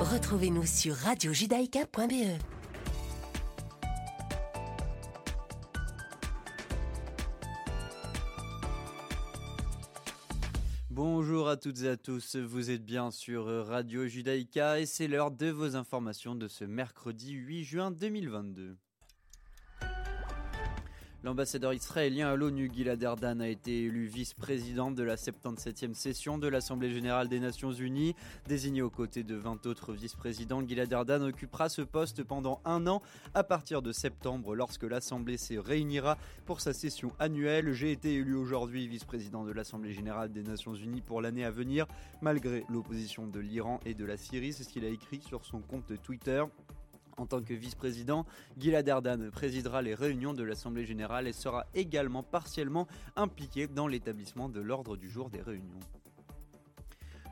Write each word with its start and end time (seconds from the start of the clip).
Retrouvez-nous 0.00 0.64
sur 0.64 0.94
radiojudaïka.be. 0.94 2.40
Bonjour 10.90 11.48
à 11.48 11.56
toutes 11.56 11.82
et 11.82 11.88
à 11.88 11.96
tous, 11.96 12.36
vous 12.36 12.70
êtes 12.70 12.84
bien 12.84 13.10
sur 13.10 13.44
Radio 13.66 14.06
Judaïka 14.06 14.80
et 14.80 14.86
c'est 14.86 15.06
l'heure 15.06 15.30
de 15.30 15.48
vos 15.48 15.76
informations 15.76 16.34
de 16.34 16.48
ce 16.48 16.64
mercredi 16.64 17.32
8 17.32 17.64
juin 17.64 17.90
2022. 17.90 18.76
L'ambassadeur 21.24 21.74
israélien 21.74 22.28
à 22.28 22.36
l'ONU, 22.36 22.70
Gilad 22.72 23.02
Erdan, 23.02 23.40
a 23.40 23.48
été 23.48 23.82
élu 23.82 24.06
vice-président 24.06 24.92
de 24.92 25.02
la 25.02 25.16
77e 25.16 25.92
session 25.92 26.38
de 26.38 26.46
l'Assemblée 26.46 26.92
générale 26.92 27.26
des 27.26 27.40
Nations 27.40 27.72
unies. 27.72 28.14
Désigné 28.46 28.82
aux 28.82 28.90
côtés 28.90 29.24
de 29.24 29.34
20 29.34 29.66
autres 29.66 29.92
vice-présidents, 29.94 30.64
Gilad 30.64 30.92
Erdan 30.92 31.22
occupera 31.22 31.68
ce 31.68 31.82
poste 31.82 32.22
pendant 32.22 32.60
un 32.64 32.86
an 32.86 33.02
à 33.34 33.42
partir 33.42 33.82
de 33.82 33.90
septembre 33.90 34.54
lorsque 34.54 34.84
l'Assemblée 34.84 35.38
se 35.38 35.54
réunira 35.54 36.18
pour 36.46 36.60
sa 36.60 36.72
session 36.72 37.10
annuelle. 37.18 37.72
J'ai 37.72 37.90
été 37.90 38.14
élu 38.14 38.36
aujourd'hui 38.36 38.86
vice-président 38.86 39.42
de 39.42 39.50
l'Assemblée 39.50 39.92
générale 39.92 40.30
des 40.32 40.44
Nations 40.44 40.76
unies 40.76 41.00
pour 41.00 41.20
l'année 41.20 41.44
à 41.44 41.50
venir, 41.50 41.88
malgré 42.22 42.64
l'opposition 42.70 43.26
de 43.26 43.40
l'Iran 43.40 43.80
et 43.84 43.94
de 43.94 44.04
la 44.04 44.16
Syrie. 44.16 44.52
C'est 44.52 44.62
ce 44.62 44.68
qu'il 44.68 44.84
a 44.84 44.88
écrit 44.88 45.20
sur 45.20 45.44
son 45.44 45.58
compte 45.58 46.00
Twitter. 46.00 46.44
En 47.18 47.26
tant 47.26 47.42
que 47.42 47.52
vice-président, 47.52 48.24
Gilad 48.56 48.86
Erdan 48.86 49.30
présidera 49.30 49.82
les 49.82 49.94
réunions 49.94 50.34
de 50.34 50.44
l'Assemblée 50.44 50.84
générale 50.84 51.26
et 51.26 51.32
sera 51.32 51.66
également 51.74 52.22
partiellement 52.22 52.86
impliqué 53.16 53.66
dans 53.66 53.88
l'établissement 53.88 54.48
de 54.48 54.60
l'ordre 54.60 54.96
du 54.96 55.10
jour 55.10 55.28
des 55.28 55.42
réunions. 55.42 55.80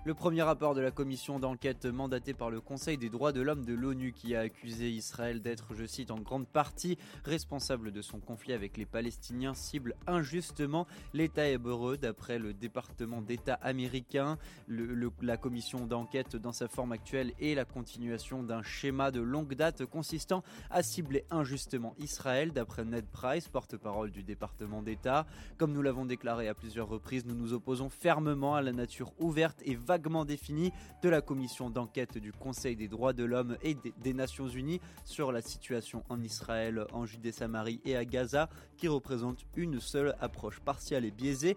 Le 0.07 0.15
premier 0.15 0.43
rapport 0.43 0.77
de 0.77 0.81
la 0.81 0.93
commission 0.93 1.41
d'enquête 1.41 1.85
mandatée 1.85 2.33
par 2.33 2.49
le 2.49 2.61
Conseil 2.61 2.97
des 2.97 3.09
droits 3.09 3.33
de 3.33 3.41
l'homme 3.41 3.65
de 3.65 3.75
l'ONU 3.75 4.13
qui 4.13 4.37
a 4.37 4.41
accusé 4.43 4.89
Israël 4.89 5.43
d'être, 5.43 5.75
je 5.75 5.85
cite, 5.85 6.13
en 6.13 6.21
grande 6.21 6.47
partie 6.47 6.97
responsable 7.25 7.91
de 7.91 8.01
son 8.03 8.21
conflit 8.21 8.53
avec 8.53 8.77
les 8.77 8.87
Palestiniens 8.87 9.53
cible 9.53 9.97
injustement 10.07 10.87
l'État 11.13 11.49
hébreu 11.49 11.97
d'après 11.97 12.39
le 12.39 12.55
département 12.55 13.21
d'État 13.21 13.55
américain. 13.55 14.39
la 14.69 15.37
commission 15.37 15.89
d'enquête 15.89 16.37
dans 16.37 16.53
sa 16.53 16.69
forme 16.69 16.93
actuelle 16.93 17.33
est 17.41 17.57
la 17.57 17.65
continuation 17.65 18.45
d'un 18.45 18.63
schéma 18.63 19.11
de 19.11 19.21
longue 19.21 19.55
date 19.55 19.87
consistant 19.87 20.45
à 20.71 20.85
cibler 20.85 21.25
injustement 21.33 21.97
Israël 21.99 22.53
d'après 22.53 22.85
Ned 22.85 23.07
Price, 23.11 23.49
porte-parole 23.49 24.13
du 24.13 24.23
département 24.23 24.83
d'État. 24.83 25.27
Comme 25.59 25.73
nous 25.73 25.83
l'avons 25.83 26.07
déclaré 26.07 26.47
à 26.47 26.55
plusieurs 26.55 26.87
reprises, 26.87 27.27
nous 27.27 27.35
nous 27.35 27.55
opposons 27.55 27.91
fermement 27.91 28.55
à 28.55 28.63
la 28.63 28.71
nature 28.71 29.13
ouverte 29.19 29.61
et 29.65 29.75
vague 29.75 29.96
vaguement 29.97 30.27
définie 30.27 30.75
de 31.01 31.09
la 31.09 31.23
commission 31.23 31.71
d'enquête 31.71 32.19
du 32.19 32.31
Conseil 32.31 32.77
des 32.77 32.87
droits 32.87 33.15
de 33.15 33.25
l'homme 33.25 33.57
et 33.63 33.75
des 33.75 34.13
Nations 34.13 34.47
Unies 34.47 34.79
sur 35.07 35.33
la 35.33 35.41
situation 35.41 36.05
en 36.11 36.23
Israël, 36.23 36.85
en 36.93 37.07
Judée-Samarie 37.07 37.81
et 37.87 37.97
à 37.97 38.05
Gaza, 38.05 38.51
qui 38.77 38.89
représente 38.89 39.47
une 39.57 39.81
seule 39.81 40.15
approche 40.21 40.61
partielle 40.61 41.07
et 41.07 41.11
biaisée 41.11 41.57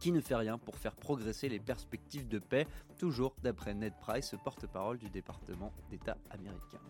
qui 0.00 0.12
ne 0.12 0.20
fait 0.20 0.34
rien 0.34 0.58
pour 0.58 0.76
faire 0.76 0.94
progresser 0.94 1.48
les 1.48 1.60
perspectives 1.60 2.28
de 2.28 2.38
paix, 2.38 2.66
toujours 2.98 3.34
d'après 3.42 3.72
Ned 3.72 3.94
Price, 4.02 4.34
porte-parole 4.44 4.98
du 4.98 5.08
département 5.08 5.72
d'État 5.88 6.18
américain. 6.30 6.80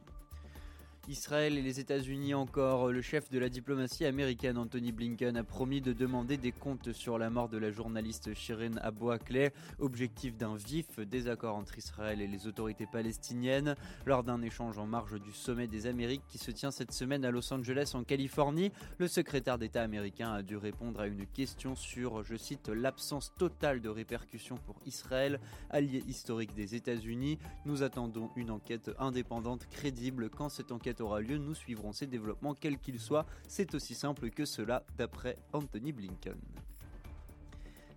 Israël 1.09 1.57
et 1.57 1.63
les 1.63 1.79
États-Unis 1.79 2.35
encore. 2.35 2.91
Le 2.91 3.01
chef 3.01 3.31
de 3.31 3.39
la 3.39 3.49
diplomatie 3.49 4.05
américaine, 4.05 4.59
Anthony 4.59 4.91
Blinken, 4.91 5.37
a 5.37 5.45
promis 5.45 5.81
de 5.81 5.93
demander 5.93 6.37
des 6.37 6.51
comptes 6.51 6.93
sur 6.93 7.17
la 7.17 7.31
mort 7.31 7.49
de 7.49 7.59
la 7.59 7.71
journaliste 7.71 8.35
Shirin 8.35 8.77
Abu 8.83 9.13
Akleh, 9.13 9.53
objectif 9.79 10.37
d'un 10.37 10.57
vif 10.57 10.99
désaccord 10.99 11.55
entre 11.55 11.79
Israël 11.79 12.21
et 12.21 12.27
les 12.27 12.49
autorités 12.49 12.87
palestiniennes. 12.87 13.77
Lors 14.05 14.25
d'un 14.25 14.43
échange 14.43 14.79
en 14.79 14.87
marge 14.87 15.21
du 15.21 15.33
sommet 15.33 15.69
des 15.69 15.87
Amériques 15.87 16.25
qui 16.29 16.39
se 16.39 16.51
tient 16.51 16.73
cette 16.73 16.93
semaine 16.93 17.25
à 17.25 17.31
Los 17.31 17.53
Angeles 17.53 17.93
en 17.95 18.03
Californie, 18.03 18.73
le 18.99 19.07
secrétaire 19.07 19.59
d'État 19.59 19.83
américain 19.83 20.33
a 20.33 20.43
dû 20.43 20.57
répondre 20.57 20.99
à 21.01 21.07
une 21.07 21.27
question 21.27 21.77
sur, 21.77 22.25
je 22.25 22.37
cite, 22.37 22.69
l'absence 22.69 23.33
totale 23.39 23.81
de 23.81 23.89
répercussions 23.89 24.57
pour 24.57 24.77
Israël, 24.87 25.39
allié 25.71 26.03
historique 26.09 26.55
des 26.55 26.75
États-Unis. 26.75 27.39
Nous 27.65 27.85
attendons 27.85 28.31
une 28.35 28.51
enquête 28.51 28.91
indépendante, 28.99 29.69
crédible. 29.71 30.31
Quand 30.31 30.49
cette 30.49 30.73
enquête 30.73 30.96
aura 31.01 31.21
lieu, 31.21 31.39
nous 31.39 31.55
suivrons 31.55 31.93
ces 31.93 32.07
développements 32.07 32.55
quels 32.55 32.79
qu'ils 32.79 33.01
soient. 33.01 33.27
C'est 33.49 33.75
aussi 33.75 33.95
simple 33.95 34.31
que 34.31 34.45
cela 34.45 34.85
d'après 34.97 35.37
Anthony 35.53 35.93
Blinken 35.93 36.39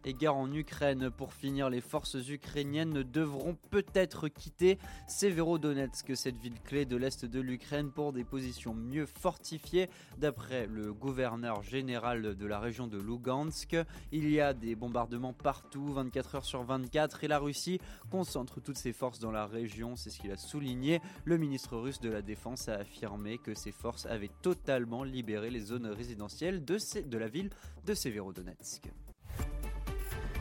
et 0.05 0.13
guerre 0.13 0.35
en 0.35 0.51
Ukraine. 0.51 1.09
Pour 1.09 1.33
finir, 1.33 1.69
les 1.69 1.81
forces 1.81 2.15
ukrainiennes 2.29 3.03
devront 3.03 3.57
peut-être 3.69 4.27
quitter 4.27 4.77
Severodonetsk, 5.07 6.15
cette 6.15 6.37
ville 6.37 6.59
clé 6.61 6.85
de 6.85 6.95
l'est 6.95 7.25
de 7.25 7.39
l'Ukraine, 7.39 7.91
pour 7.91 8.13
des 8.13 8.23
positions 8.23 8.73
mieux 8.73 9.05
fortifiées. 9.05 9.89
D'après 10.17 10.67
le 10.67 10.93
gouverneur 10.93 11.63
général 11.63 12.35
de 12.35 12.45
la 12.45 12.59
région 12.59 12.87
de 12.87 12.97
Lugansk, 12.97 13.75
il 14.11 14.29
y 14.29 14.39
a 14.39 14.53
des 14.53 14.75
bombardements 14.75 15.33
partout, 15.33 15.93
24 15.93 16.35
heures 16.35 16.45
sur 16.45 16.63
24, 16.63 17.23
et 17.23 17.27
la 17.27 17.39
Russie 17.39 17.79
concentre 18.09 18.61
toutes 18.61 18.77
ses 18.77 18.93
forces 18.93 19.19
dans 19.19 19.31
la 19.31 19.45
région, 19.45 19.95
c'est 19.95 20.09
ce 20.09 20.19
qu'il 20.19 20.31
a 20.31 20.37
souligné. 20.37 21.01
Le 21.25 21.37
ministre 21.37 21.77
russe 21.77 21.99
de 21.99 22.09
la 22.09 22.21
Défense 22.21 22.69
a 22.69 22.75
affirmé 22.75 23.37
que 23.37 23.53
ses 23.53 23.71
forces 23.71 24.05
avaient 24.05 24.31
totalement 24.41 25.03
libéré 25.03 25.49
les 25.49 25.59
zones 25.59 25.87
résidentielles 25.87 26.63
de, 26.63 26.77
de 27.01 27.17
la 27.17 27.27
ville 27.27 27.49
de 27.85 27.93
Severodonetsk. 27.93 28.89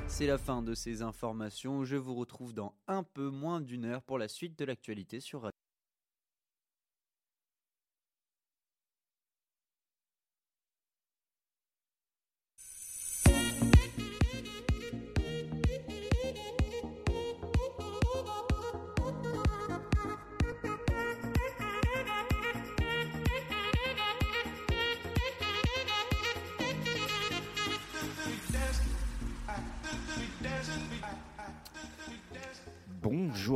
C'est 0.09 0.27
la 0.27 0.39
fin 0.39 0.63
de 0.63 0.75
ces 0.75 1.03
informations. 1.03 1.85
Je 1.85 1.95
vous 1.95 2.15
retrouve 2.15 2.53
dans 2.53 2.75
un 2.89 3.05
peu 3.05 3.31
moins 3.31 3.61
d'une 3.61 3.85
heure 3.85 4.03
pour 4.03 4.19
la 4.19 4.27
suite 4.27 4.59
de 4.59 4.65
l'actualité 4.65 5.21
sur 5.21 5.53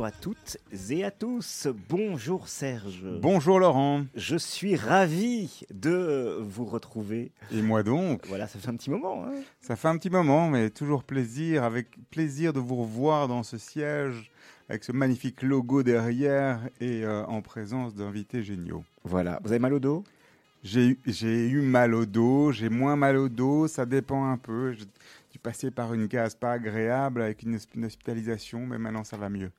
Bonjour 0.03 0.17
à 0.17 0.21
toutes 0.21 0.57
et 0.89 1.05
à 1.05 1.11
tous. 1.11 1.69
Bonjour 1.87 2.49
Serge. 2.49 3.05
Bonjour 3.21 3.57
Laurent. 3.57 4.03
Je 4.15 4.35
suis 4.35 4.75
ravi 4.75 5.61
de 5.73 6.39
vous 6.41 6.65
retrouver. 6.65 7.31
Et 7.53 7.61
moi 7.61 7.83
donc. 7.83 8.27
Voilà, 8.27 8.47
ça 8.47 8.59
fait 8.59 8.67
un 8.67 8.75
petit 8.75 8.89
moment. 8.89 9.23
Hein. 9.25 9.31
ça 9.61 9.77
fait 9.77 9.87
un 9.87 9.97
petit 9.97 10.09
moment, 10.09 10.49
mais 10.49 10.71
toujours 10.71 11.05
plaisir, 11.05 11.63
avec 11.63 11.87
plaisir 12.09 12.51
de 12.51 12.59
vous 12.59 12.75
revoir 12.75 13.29
dans 13.29 13.43
ce 13.43 13.57
siège, 13.57 14.29
avec 14.67 14.83
ce 14.83 14.91
magnifique 14.91 15.41
logo 15.41 15.83
derrière 15.83 16.59
et 16.81 17.05
euh, 17.05 17.23
en 17.27 17.41
présence 17.41 17.95
d'invités 17.95 18.43
géniaux. 18.43 18.83
Voilà. 19.05 19.39
Vous 19.41 19.51
avez 19.51 19.59
mal 19.59 19.73
au 19.73 19.79
dos? 19.79 20.03
J'ai 20.65 20.97
eu 21.47 21.61
mal 21.61 21.93
au 21.93 22.05
dos, 22.05 22.51
j'ai 22.51 22.69
moins 22.69 22.97
mal 22.97 23.15
au 23.17 23.29
dos, 23.29 23.67
ça 23.67 23.85
dépend 23.85 24.25
un 24.25 24.37
peu 24.37 24.73
suis 25.33 25.39
passé 25.39 25.71
par 25.71 25.95
une 25.95 26.07
case 26.07 26.35
pas 26.35 26.51
agréable 26.51 27.23
avec 27.23 27.41
une, 27.41 27.55
hospitalisation, 27.83 28.67
mais 28.67 28.77
maintenant 28.77 29.03
ça 29.03 29.17
va 29.17 29.29
mieux. 29.29 29.51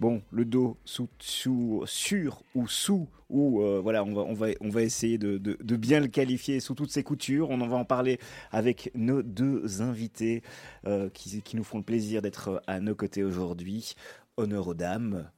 Bon, 0.00 0.22
le 0.32 0.44
dos 0.44 0.76
sous, 0.84 1.08
sous 1.20 1.84
sur 1.86 2.42
ou 2.56 2.66
sous, 2.66 3.08
ou 3.28 3.62
euh, 3.62 3.80
voilà, 3.80 4.02
on 4.02 4.12
va, 4.12 4.22
on 4.22 4.34
va, 4.34 4.48
on 4.60 4.70
va 4.70 4.82
essayer 4.82 5.18
de, 5.18 5.38
de, 5.38 5.76
bien 5.76 6.00
le 6.00 6.08
qualifier 6.08 6.58
sous 6.58 6.74
toutes 6.74 6.90
ses 6.90 7.04
coutures. 7.04 7.48
On 7.50 7.60
en 7.60 7.68
va 7.68 7.76
en 7.76 7.84
parler 7.84 8.18
avec 8.50 8.90
nos 8.96 9.22
deux 9.22 9.82
invités 9.82 10.42
euh, 10.88 11.08
qui, 11.10 11.40
qui, 11.42 11.56
nous 11.56 11.62
font 11.62 11.78
le 11.78 11.84
plaisir 11.84 12.22
d'être 12.22 12.60
à 12.66 12.80
nos 12.80 12.96
côtés 12.96 13.22
aujourd'hui. 13.22 13.94
Honneur 14.36 14.66
aux 14.66 14.74
dames. 14.74 15.30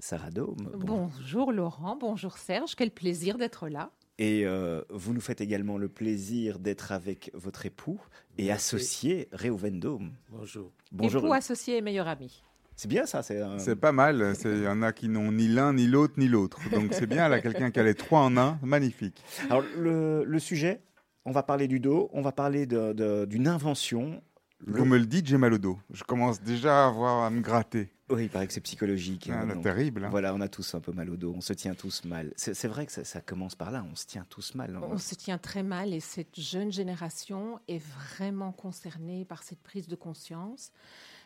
Sarah 0.00 0.30
Dome. 0.30 0.70
Bonjour 0.76 1.52
Laurent, 1.52 1.96
bonjour 1.96 2.36
Serge, 2.36 2.74
quel 2.74 2.90
plaisir 2.90 3.38
d'être 3.38 3.68
là. 3.68 3.90
Et 4.20 4.44
euh, 4.44 4.82
vous 4.90 5.14
nous 5.14 5.20
faites 5.22 5.40
également 5.40 5.78
le 5.78 5.88
plaisir 5.88 6.58
d'être 6.58 6.92
avec 6.92 7.30
votre 7.32 7.64
époux 7.64 7.98
et 8.36 8.52
associé 8.52 9.28
Réhouven 9.32 9.80
Dome. 9.80 10.12
Bonjour. 10.28 10.70
Bonjour. 10.92 11.24
Époux, 11.24 11.32
associé 11.32 11.78
et 11.78 11.80
meilleur 11.80 12.06
ami. 12.06 12.44
C'est 12.76 12.88
bien 12.88 13.06
ça. 13.06 13.22
C'est 13.22 13.42
C'est 13.56 13.76
pas 13.76 13.92
mal. 13.92 14.34
Il 14.44 14.62
y 14.62 14.68
en 14.68 14.82
a 14.82 14.92
qui 14.92 15.08
n'ont 15.08 15.32
ni 15.32 15.48
l'un, 15.48 15.72
ni 15.72 15.86
l'autre, 15.86 16.14
ni 16.18 16.28
l'autre. 16.28 16.60
Donc 16.70 16.92
c'est 16.92 17.06
bien, 17.06 17.30
là, 17.30 17.40
quelqu'un 17.40 17.70
qui 17.70 17.80
a 17.80 17.82
les 17.82 17.94
trois 17.94 18.20
en 18.20 18.36
un. 18.36 18.58
Magnifique. 18.62 19.24
Alors 19.48 19.64
le, 19.78 20.24
le 20.24 20.38
sujet, 20.38 20.82
on 21.24 21.32
va 21.32 21.42
parler 21.42 21.66
du 21.66 21.80
dos, 21.80 22.10
on 22.12 22.20
va 22.20 22.32
parler 22.32 22.66
d'une 22.66 23.48
invention. 23.48 24.22
Vous 24.66 24.84
me 24.84 24.98
le 24.98 25.06
dites, 25.06 25.26
j'ai 25.26 25.38
mal 25.38 25.54
au 25.54 25.58
dos. 25.58 25.78
Je 25.92 26.04
commence 26.04 26.40
déjà 26.40 26.84
à, 26.84 26.88
avoir, 26.88 27.24
à 27.24 27.30
me 27.30 27.40
gratter. 27.40 27.90
Oui, 28.10 28.24
il 28.24 28.28
paraît 28.28 28.46
que 28.46 28.52
c'est 28.52 28.60
psychologique. 28.60 29.30
Ah, 29.32 29.44
terrible. 29.62 30.04
Hein. 30.04 30.08
Voilà, 30.10 30.34
on 30.34 30.40
a 30.40 30.48
tous 30.48 30.74
un 30.74 30.80
peu 30.80 30.92
mal 30.92 31.08
au 31.10 31.16
dos, 31.16 31.32
on 31.36 31.40
se 31.40 31.52
tient 31.52 31.74
tous 31.74 32.04
mal. 32.04 32.32
C'est 32.36 32.66
vrai 32.66 32.86
que 32.86 32.92
ça, 32.92 33.20
commence 33.20 33.54
par 33.54 33.70
là, 33.70 33.84
on 33.90 33.94
se 33.94 34.06
tient 34.06 34.26
tous 34.28 34.54
mal. 34.54 34.76
On 34.82 34.98
se 34.98 35.14
tient 35.14 35.38
très 35.38 35.62
mal 35.62 35.94
et 35.94 36.00
cette 36.00 36.38
jeune 36.38 36.72
génération 36.72 37.60
est 37.68 37.82
vraiment 37.82 38.52
concernée 38.52 39.24
par 39.24 39.42
cette 39.42 39.60
prise 39.62 39.86
de 39.86 39.96
conscience. 39.96 40.72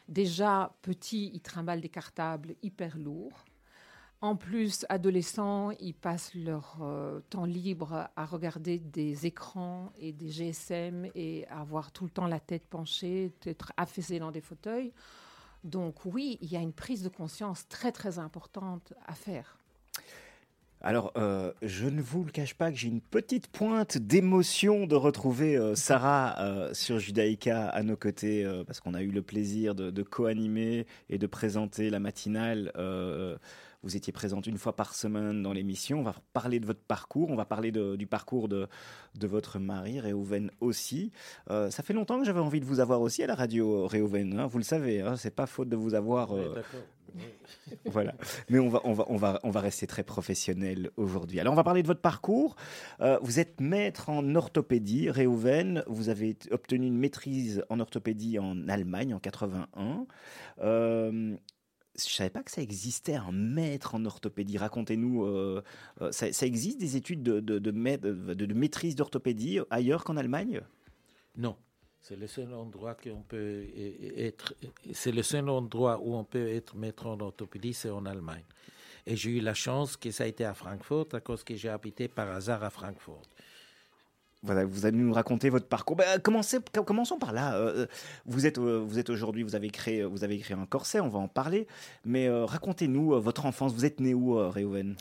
Déjà, 0.09 0.75
petit, 0.83 1.31
ils 1.33 1.41
trimballent 1.41 1.81
des 1.81 1.89
cartables 1.89 2.55
hyper 2.63 2.99
lourds. 2.99 3.45
En 4.21 4.37
plus, 4.37 4.87
adolescents, 4.89 5.71
ils 5.81 5.93
passent 5.93 6.35
leur 6.35 6.79
euh, 6.81 7.21
temps 7.29 7.45
libre 7.45 8.09
à 8.17 8.25
regarder 8.25 8.79
des 8.79 9.27
écrans 9.27 9.93
et 9.99 10.13
des 10.13 10.29
GSM 10.29 11.11
et 11.15 11.47
à 11.49 11.61
avoir 11.61 11.93
tout 11.93 12.05
le 12.05 12.11
temps 12.11 12.27
la 12.27 12.41
tête 12.41 12.67
penchée, 12.67 13.33
être 13.45 13.73
affaissés 13.77 14.19
dans 14.19 14.31
des 14.31 14.41
fauteuils. 14.41 14.93
Donc 15.63 16.07
oui, 16.07 16.39
il 16.41 16.51
y 16.51 16.57
a 16.57 16.61
une 16.61 16.73
prise 16.73 17.03
de 17.03 17.11
conscience 17.11 17.69
très 17.69 17.93
très 17.93 18.19
importante 18.19 18.95
à 19.07 19.13
faire. 19.13 19.59
Alors, 20.81 21.13
euh, 21.17 21.53
je 21.63 21.87
ne 21.87 22.01
vous 22.01 22.25
le 22.25 22.31
cache 22.31 22.55
pas 22.55 22.71
que 22.71 22.77
j'ai 22.79 22.89
une 22.89 23.01
petite 23.01 23.49
pointe 23.49 23.97
d'émotion 23.97 24.87
de 24.87 24.95
retrouver 24.95 25.57
euh, 25.57 25.75
Sarah 25.75 26.71
sur 26.73 26.99
Judaïka 26.99 27.69
à 27.69 27.83
nos 27.83 27.97
côtés, 27.97 28.47
parce 28.67 28.81
qu'on 28.81 28.95
a 28.95 29.03
eu 29.03 29.11
le 29.11 29.23
plaisir 29.23 29.75
de 29.75 30.03
co-animer 30.03 30.87
et 31.11 31.19
de 31.19 31.27
présenter 31.27 31.91
la 31.91 32.01
matinale 32.01 32.73
vous 33.85 33.97
étiez 33.97 34.13
présente 34.13 34.47
une 34.47 34.57
fois 34.57 34.75
par 34.75 34.95
semaine 34.95 35.43
dans 35.43 35.53
l'émission. 35.53 36.01
On 36.01 36.03
va 36.03 36.15
parler 36.33 36.59
de 36.59 36.67
votre 36.67 36.81
parcours, 36.81 37.31
on 37.31 37.37
va 37.37 37.45
parler 37.45 37.71
du 37.71 38.07
parcours 38.07 38.49
de, 38.49 38.67
de 39.15 39.27
votre 39.27 39.59
mari, 39.59 40.01
Réhouven 40.01 40.51
aussi. 40.61 41.13
Euh, 41.51 41.71
ça 41.71 41.83
fait 41.83 41.93
longtemps 41.93 42.19
que 42.19 42.25
j'avais 42.25 42.41
envie 42.41 42.61
de 42.61 42.65
vous 42.65 42.81
avoir 42.81 43.03
aussi 43.03 43.23
à 43.23 43.27
la 43.27 43.35
radio, 43.35 43.87
Réhouven. 43.87 44.39
Hein, 44.39 44.47
vous 44.47 44.59
le 44.59 44.65
savez, 44.65 45.03
hein, 45.03 45.17
c'est 45.17 45.35
pas 45.35 45.47
faute 45.47 45.69
de 45.69 45.77
vous 45.77 45.95
avoir. 45.95 46.35
Euh, 46.35 46.63
voilà. 47.85 48.15
Mais 48.49 48.59
on 48.59 48.71
va, 48.71 48.81
on, 48.85 48.95
va, 48.95 49.05
on, 49.09 49.17
va, 49.17 49.39
on 49.45 49.51
va 49.51 49.61
rester 49.61 49.87
très 49.87 50.03
professionnel 50.03 50.91
aujourd'hui. 50.97 51.39
Alors, 51.39 51.53
on 51.53 51.57
va 51.57 51.63
parler 51.63 51.83
de 51.83 51.87
votre 51.87 52.01
parcours. 52.01 52.57
Euh, 53.01 53.19
vous 53.21 53.39
êtes 53.39 53.61
maître 53.61 54.09
en 54.09 54.35
orthopédie, 54.35 55.11
Réhouven. 55.11 55.85
Vous 55.89 56.09
avez 56.09 56.39
obtenu 56.51 56.87
une 56.87 56.97
maîtrise 56.97 57.63
en 57.69 57.81
orthopédie 57.81 58.39
en 58.39 58.67
Allemagne 58.67 59.13
en 59.13 59.19
81 59.19 60.07
je 61.97 62.13
savais 62.13 62.31
pas 62.31 62.43
que 62.43 62.51
ça 62.51 62.63
existait 62.63 63.15
un 63.15 63.33
maître 63.33 63.95
en 63.95 64.05
orthopédie. 64.05 64.59
Racontez-nous, 64.59 65.25
euh, 65.25 65.63
euh, 66.01 66.13
ça, 66.13 66.47
existe 66.47 66.79
des 66.79 66.97
études 66.97 67.23
de, 67.23 67.41
de, 67.41 68.53
maîtrise 68.53 68.97
d'orthopédie 68.97 69.61
ailleurs 69.71 70.05
qu'en 70.05 70.17
Allemagne? 70.17 70.61
Non, 71.37 71.57
c'est 72.01 72.17
le 72.17 72.27
seul 72.27 72.53
endroit 72.53 72.95
qu'on 72.95 73.23
peut 73.23 73.67
être. 74.17 74.55
C'est 74.93 75.13
le 75.13 75.23
seul 75.23 75.49
endroit 75.49 76.01
où 76.03 76.15
on 76.15 76.25
peut 76.25 76.49
être 76.49 76.77
maître 76.77 77.07
en 77.07 77.19
orthopédie, 77.21 77.75
c'est 77.75 77.91
en 77.91 78.07
Allemagne. 78.07 78.45
Et 79.07 79.17
j'ai 79.17 79.31
eu 79.31 79.41
la 79.41 79.55
chance 79.55 79.97
que 79.97 80.11
ça 80.11 80.25
a 80.25 80.27
été 80.27 80.45
à 80.45 80.55
Francfort, 80.55 81.09
à 81.13 81.21
cause 81.21 81.45
que 81.45 81.55
j'ai 81.55 81.69
habité 81.69 82.09
par 82.09 82.31
hasard 82.31 82.65
à 82.65 82.71
Francfort 82.71 83.23
vous 84.45 84.87
allez 84.87 84.99
nous 84.99 85.13
raconter 85.13 85.49
votre 85.49 85.67
parcours. 85.67 85.97
Bah, 85.97 86.19
commençons 86.19 87.19
par 87.19 87.33
là. 87.33 87.57
Euh, 87.57 87.87
vous 88.27 88.47
êtes, 88.47 88.59
euh, 88.59 88.79
vous 88.79 88.99
êtes 88.99 89.11
aujourd'hui, 89.11 89.43
vous 89.43 89.55
avez 89.55 89.71
créé, 89.71 90.05
vous 90.05 90.25
avez 90.25 90.39
créé 90.39 90.57
un 90.57 90.67
corset. 90.67 91.01
On 91.01 91.09
va 91.09 91.19
en 91.19 91.29
parler. 91.29 91.67
Mais 92.05 92.29
euh, 92.29 92.45
racontez-nous 92.45 93.21
votre 93.21 93.47
enfance. 93.47 93.73
Vous 93.73 93.85
êtes 93.85 94.01
né 94.01 94.13
où, 94.15 94.35
Reuven 94.35 94.97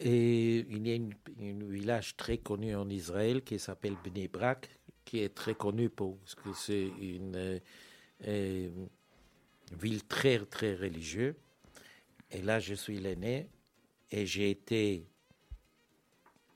Et 0.00 0.66
il 0.68 0.86
y 0.88 0.92
a 0.92 0.96
un 0.96 1.70
village 1.70 2.16
très 2.16 2.38
connu 2.38 2.74
en 2.74 2.88
Israël 2.88 3.42
qui 3.42 3.58
s'appelle 3.58 3.94
Bnei 4.04 4.28
Brak, 4.28 4.68
qui 5.04 5.20
est 5.20 5.34
très 5.34 5.54
connu 5.54 5.88
parce 5.88 6.34
que 6.34 6.52
c'est 6.54 6.90
une 7.00 7.60
ville 9.72 10.04
très 10.08 10.38
très 10.40 10.74
religieuse. 10.74 11.34
Et 12.30 12.42
là, 12.42 12.58
je 12.58 12.74
suis 12.74 12.98
l'aîné 12.98 13.48
et 14.10 14.26
j'ai 14.26 14.50
été 14.50 15.06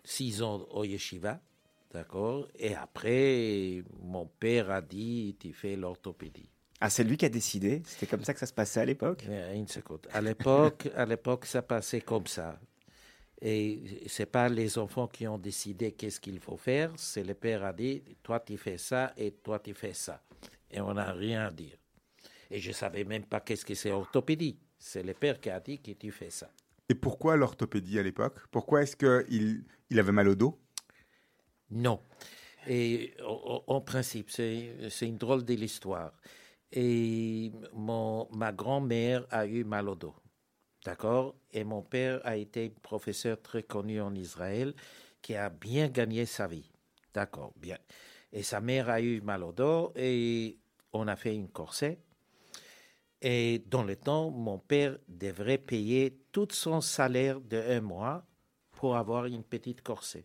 six 0.02 0.42
ans 0.42 0.66
au 0.70 0.84
yeshiva. 0.84 1.40
D'accord 1.92 2.46
Et 2.58 2.74
après, 2.74 3.82
mon 4.02 4.26
père 4.26 4.70
a 4.70 4.82
dit 4.82 5.36
tu 5.38 5.52
fais 5.52 5.76
l'orthopédie. 5.76 6.50
Ah, 6.80 6.90
c'est 6.90 7.02
lui 7.02 7.16
qui 7.16 7.24
a 7.24 7.28
décidé 7.28 7.82
C'était 7.84 8.06
comme 8.06 8.22
ça 8.22 8.32
que 8.34 8.40
ça 8.40 8.46
se 8.46 8.52
passait 8.52 8.80
à 8.80 8.84
l'époque? 8.84 9.26
Une 9.54 9.66
seconde. 9.66 10.06
À 10.12 10.20
l'époque, 10.20 10.88
à 10.94 11.06
l'époque, 11.06 11.46
ça 11.46 11.62
passait 11.62 12.02
comme 12.02 12.26
ça. 12.26 12.60
Et 13.40 14.02
c'est 14.06 14.26
pas 14.26 14.48
les 14.48 14.78
enfants 14.78 15.06
qui 15.06 15.26
ont 15.26 15.38
décidé 15.38 15.92
qu'est-ce 15.92 16.20
qu'il 16.20 16.40
faut 16.40 16.56
faire, 16.56 16.92
c'est 16.96 17.22
le 17.22 17.34
père 17.34 17.64
a 17.64 17.72
dit 17.72 18.02
toi 18.22 18.40
tu 18.40 18.56
fais 18.56 18.78
ça 18.78 19.12
et 19.16 19.30
toi 19.30 19.60
tu 19.60 19.74
fais 19.74 19.94
ça. 19.94 20.20
Et 20.70 20.80
on 20.80 20.94
n'a 20.94 21.12
rien 21.12 21.46
à 21.46 21.50
dire. 21.50 21.76
Et 22.50 22.58
je 22.58 22.72
savais 22.72 23.04
même 23.04 23.24
pas 23.24 23.40
qu'est-ce 23.40 23.64
que 23.64 23.74
c'est 23.74 23.92
orthopédie. 23.92 24.58
C'est 24.78 25.02
le 25.02 25.14
père 25.14 25.40
qui 25.40 25.50
a 25.50 25.60
dit 25.60 25.80
que 25.80 25.92
tu 25.92 26.10
fais 26.10 26.30
ça. 26.30 26.50
Et 26.88 26.94
pourquoi 26.94 27.36
l'orthopédie 27.36 27.98
à 27.98 28.02
l'époque? 28.02 28.38
Pourquoi 28.50 28.82
est-ce 28.82 28.96
qu'il 28.96 29.64
il 29.90 29.98
avait 29.98 30.12
mal 30.12 30.28
au 30.28 30.34
dos? 30.34 30.58
Non. 31.70 32.00
Et 32.66 33.14
en, 33.24 33.80
principe, 33.80 34.30
c'est 34.30 34.76
une 35.02 35.16
drôle 35.16 35.44
de 35.44 35.54
l'histoire. 35.54 36.12
Et 36.70 37.50
mon, 37.72 38.28
ma 38.32 38.52
grand-mère 38.52 39.26
a 39.30 39.46
eu 39.46 39.64
mal 39.64 39.88
au 39.88 39.94
dos. 39.94 40.14
D'accord? 40.84 41.34
Et 41.50 41.64
mon 41.64 41.82
père 41.82 42.20
a 42.24 42.36
été 42.36 42.68
professeur 42.68 43.40
très 43.40 43.62
connu 43.62 44.00
en 44.00 44.14
Israël 44.14 44.74
qui 45.22 45.34
a 45.34 45.48
bien 45.48 45.88
gagné 45.88 46.26
sa 46.26 46.46
vie. 46.46 46.70
D'accord, 47.14 47.52
bien. 47.56 47.78
Et 48.32 48.42
sa 48.42 48.60
mère 48.60 48.88
a 48.90 49.00
eu 49.00 49.20
mal 49.22 49.42
au 49.42 49.52
dos 49.52 49.92
et 49.96 50.58
on 50.92 51.08
a 51.08 51.16
fait 51.16 51.34
une 51.34 51.48
corset. 51.48 51.98
Et 53.20 53.64
dans 53.66 53.82
le 53.82 53.96
temps, 53.96 54.30
mon 54.30 54.58
père 54.58 54.96
devrait 55.08 55.58
payer 55.58 56.20
tout 56.30 56.48
son 56.50 56.80
salaire 56.80 57.40
de 57.40 57.56
un 57.56 57.80
mois 57.80 58.24
pour 58.72 58.96
avoir 58.96 59.24
une 59.24 59.42
petite 59.42 59.82
corset. 59.82 60.24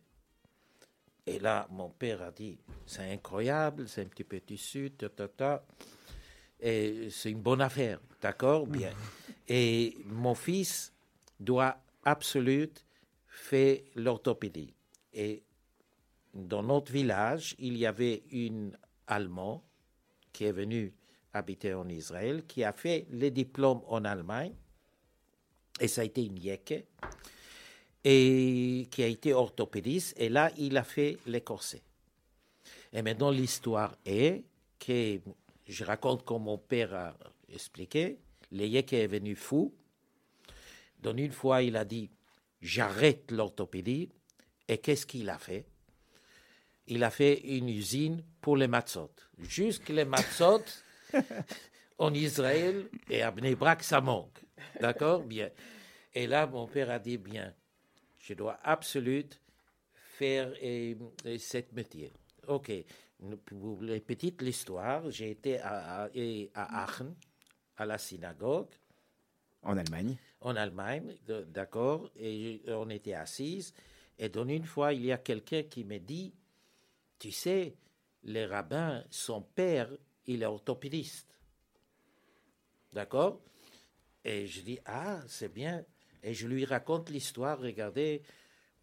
Et 1.25 1.39
là, 1.39 1.67
mon 1.71 1.89
père 1.89 2.21
a 2.21 2.31
dit, 2.31 2.57
c'est 2.85 3.11
incroyable, 3.11 3.87
c'est 3.87 4.01
un 4.01 4.05
petit 4.05 4.23
peu 4.23 4.39
tissu, 4.41 4.91
ta, 4.91 5.09
ta, 5.09 5.27
ta. 5.27 5.65
Et 6.59 7.09
c'est 7.09 7.31
une 7.31 7.41
bonne 7.41 7.61
affaire, 7.61 7.99
d'accord? 8.21 8.67
Bien. 8.67 8.91
Et 9.47 9.97
mon 10.05 10.35
fils 10.35 10.93
doit 11.39 11.77
absolument 12.03 12.73
faire 13.27 13.79
l'orthopédie. 13.95 14.73
Et 15.13 15.43
dans 16.33 16.63
notre 16.63 16.91
village, 16.91 17.55
il 17.59 17.77
y 17.77 17.85
avait 17.85 18.23
une 18.31 18.77
Allemande 19.07 19.61
qui 20.31 20.45
est 20.45 20.51
venue 20.51 20.93
habiter 21.33 21.73
en 21.73 21.87
Israël, 21.89 22.45
qui 22.45 22.63
a 22.63 22.71
fait 22.71 23.07
les 23.11 23.31
diplômes 23.31 23.81
en 23.87 24.05
Allemagne. 24.05 24.53
Et 25.79 25.87
ça 25.87 26.01
a 26.01 26.03
été 26.03 26.23
une 26.25 26.37
yeke 26.37 26.85
et 28.03 28.87
qui 28.91 29.03
a 29.03 29.07
été 29.07 29.33
orthopédiste, 29.33 30.13
et 30.19 30.29
là, 30.29 30.51
il 30.57 30.77
a 30.77 30.83
fait 30.83 31.17
les 31.25 31.41
corsets. 31.41 31.83
Et 32.91 33.01
maintenant, 33.01 33.31
l'histoire 33.31 33.97
est 34.05 34.43
que, 34.79 35.19
je 35.67 35.83
raconte 35.83 36.25
comme 36.25 36.43
mon 36.43 36.57
père 36.57 36.93
a 36.93 37.13
expliqué, 37.51 38.19
Léyek 38.51 38.93
est 38.93 39.07
venu 39.07 39.35
fou. 39.35 39.73
Donc, 40.99 41.17
une 41.17 41.31
fois, 41.31 41.63
il 41.63 41.75
a 41.75 41.85
dit 41.85 42.09
J'arrête 42.61 43.31
l'orthopédie. 43.31 44.09
Et 44.69 44.77
qu'est-ce 44.77 45.05
qu'il 45.05 45.29
a 45.29 45.37
fait? 45.37 45.65
Il 46.87 47.03
a 47.03 47.11
fait 47.11 47.41
une 47.41 47.67
usine 47.67 48.23
pour 48.39 48.55
les 48.55 48.67
matzot. 48.67 49.11
Jusque 49.39 49.89
les 49.89 50.05
matzot, 50.05 50.63
en 51.97 52.13
Israël 52.13 52.87
et 53.09 53.21
à 53.21 53.31
Bnei 53.31 53.57
ça 53.81 53.99
manque. 53.99 54.39
D'accord? 54.79 55.23
Bien. 55.23 55.49
Et 56.13 56.27
là, 56.27 56.47
mon 56.47 56.67
père 56.67 56.89
a 56.89 56.99
dit 56.99 57.17
Bien, 57.17 57.53
je 58.23 58.33
dois 58.33 58.57
absolument 58.63 59.29
faire 60.17 60.53
cette 61.37 61.73
métier. 61.73 62.11
Ok, 62.47 62.71
pour 63.45 63.81
les 63.81 63.99
petites 63.99 64.41
l'histoire, 64.41 65.09
j'ai 65.11 65.31
été 65.31 65.59
à, 65.59 66.09
à, 66.53 66.83
Aachen, 66.83 67.13
à 67.77 67.85
la 67.85 67.97
synagogue. 67.97 68.69
En 69.61 69.77
Allemagne 69.77 70.17
En 70.41 70.55
Allemagne, 70.55 71.15
d'accord, 71.47 72.09
et 72.15 72.61
on 72.67 72.89
était 72.89 73.13
assises. 73.13 73.73
Et 74.17 74.29
donc 74.29 74.49
une 74.49 74.65
fois, 74.65 74.93
il 74.93 75.05
y 75.05 75.11
a 75.11 75.17
quelqu'un 75.17 75.63
qui 75.63 75.83
me 75.83 75.97
dit, 75.99 76.33
tu 77.19 77.31
sais, 77.31 77.75
le 78.23 78.45
rabbin, 78.45 79.03
son 79.09 79.41
père, 79.41 79.89
il 80.27 80.43
est 80.43 80.45
orthopédiste. 80.45 81.39
D'accord? 82.93 83.41
Et 84.23 84.47
je 84.47 84.61
dis, 84.61 84.79
ah, 84.85 85.19
c'est 85.27 85.53
bien. 85.53 85.83
Et 86.23 86.33
je 86.33 86.47
lui 86.47 86.65
raconte 86.65 87.09
l'histoire. 87.09 87.59
Regardez, 87.59 88.21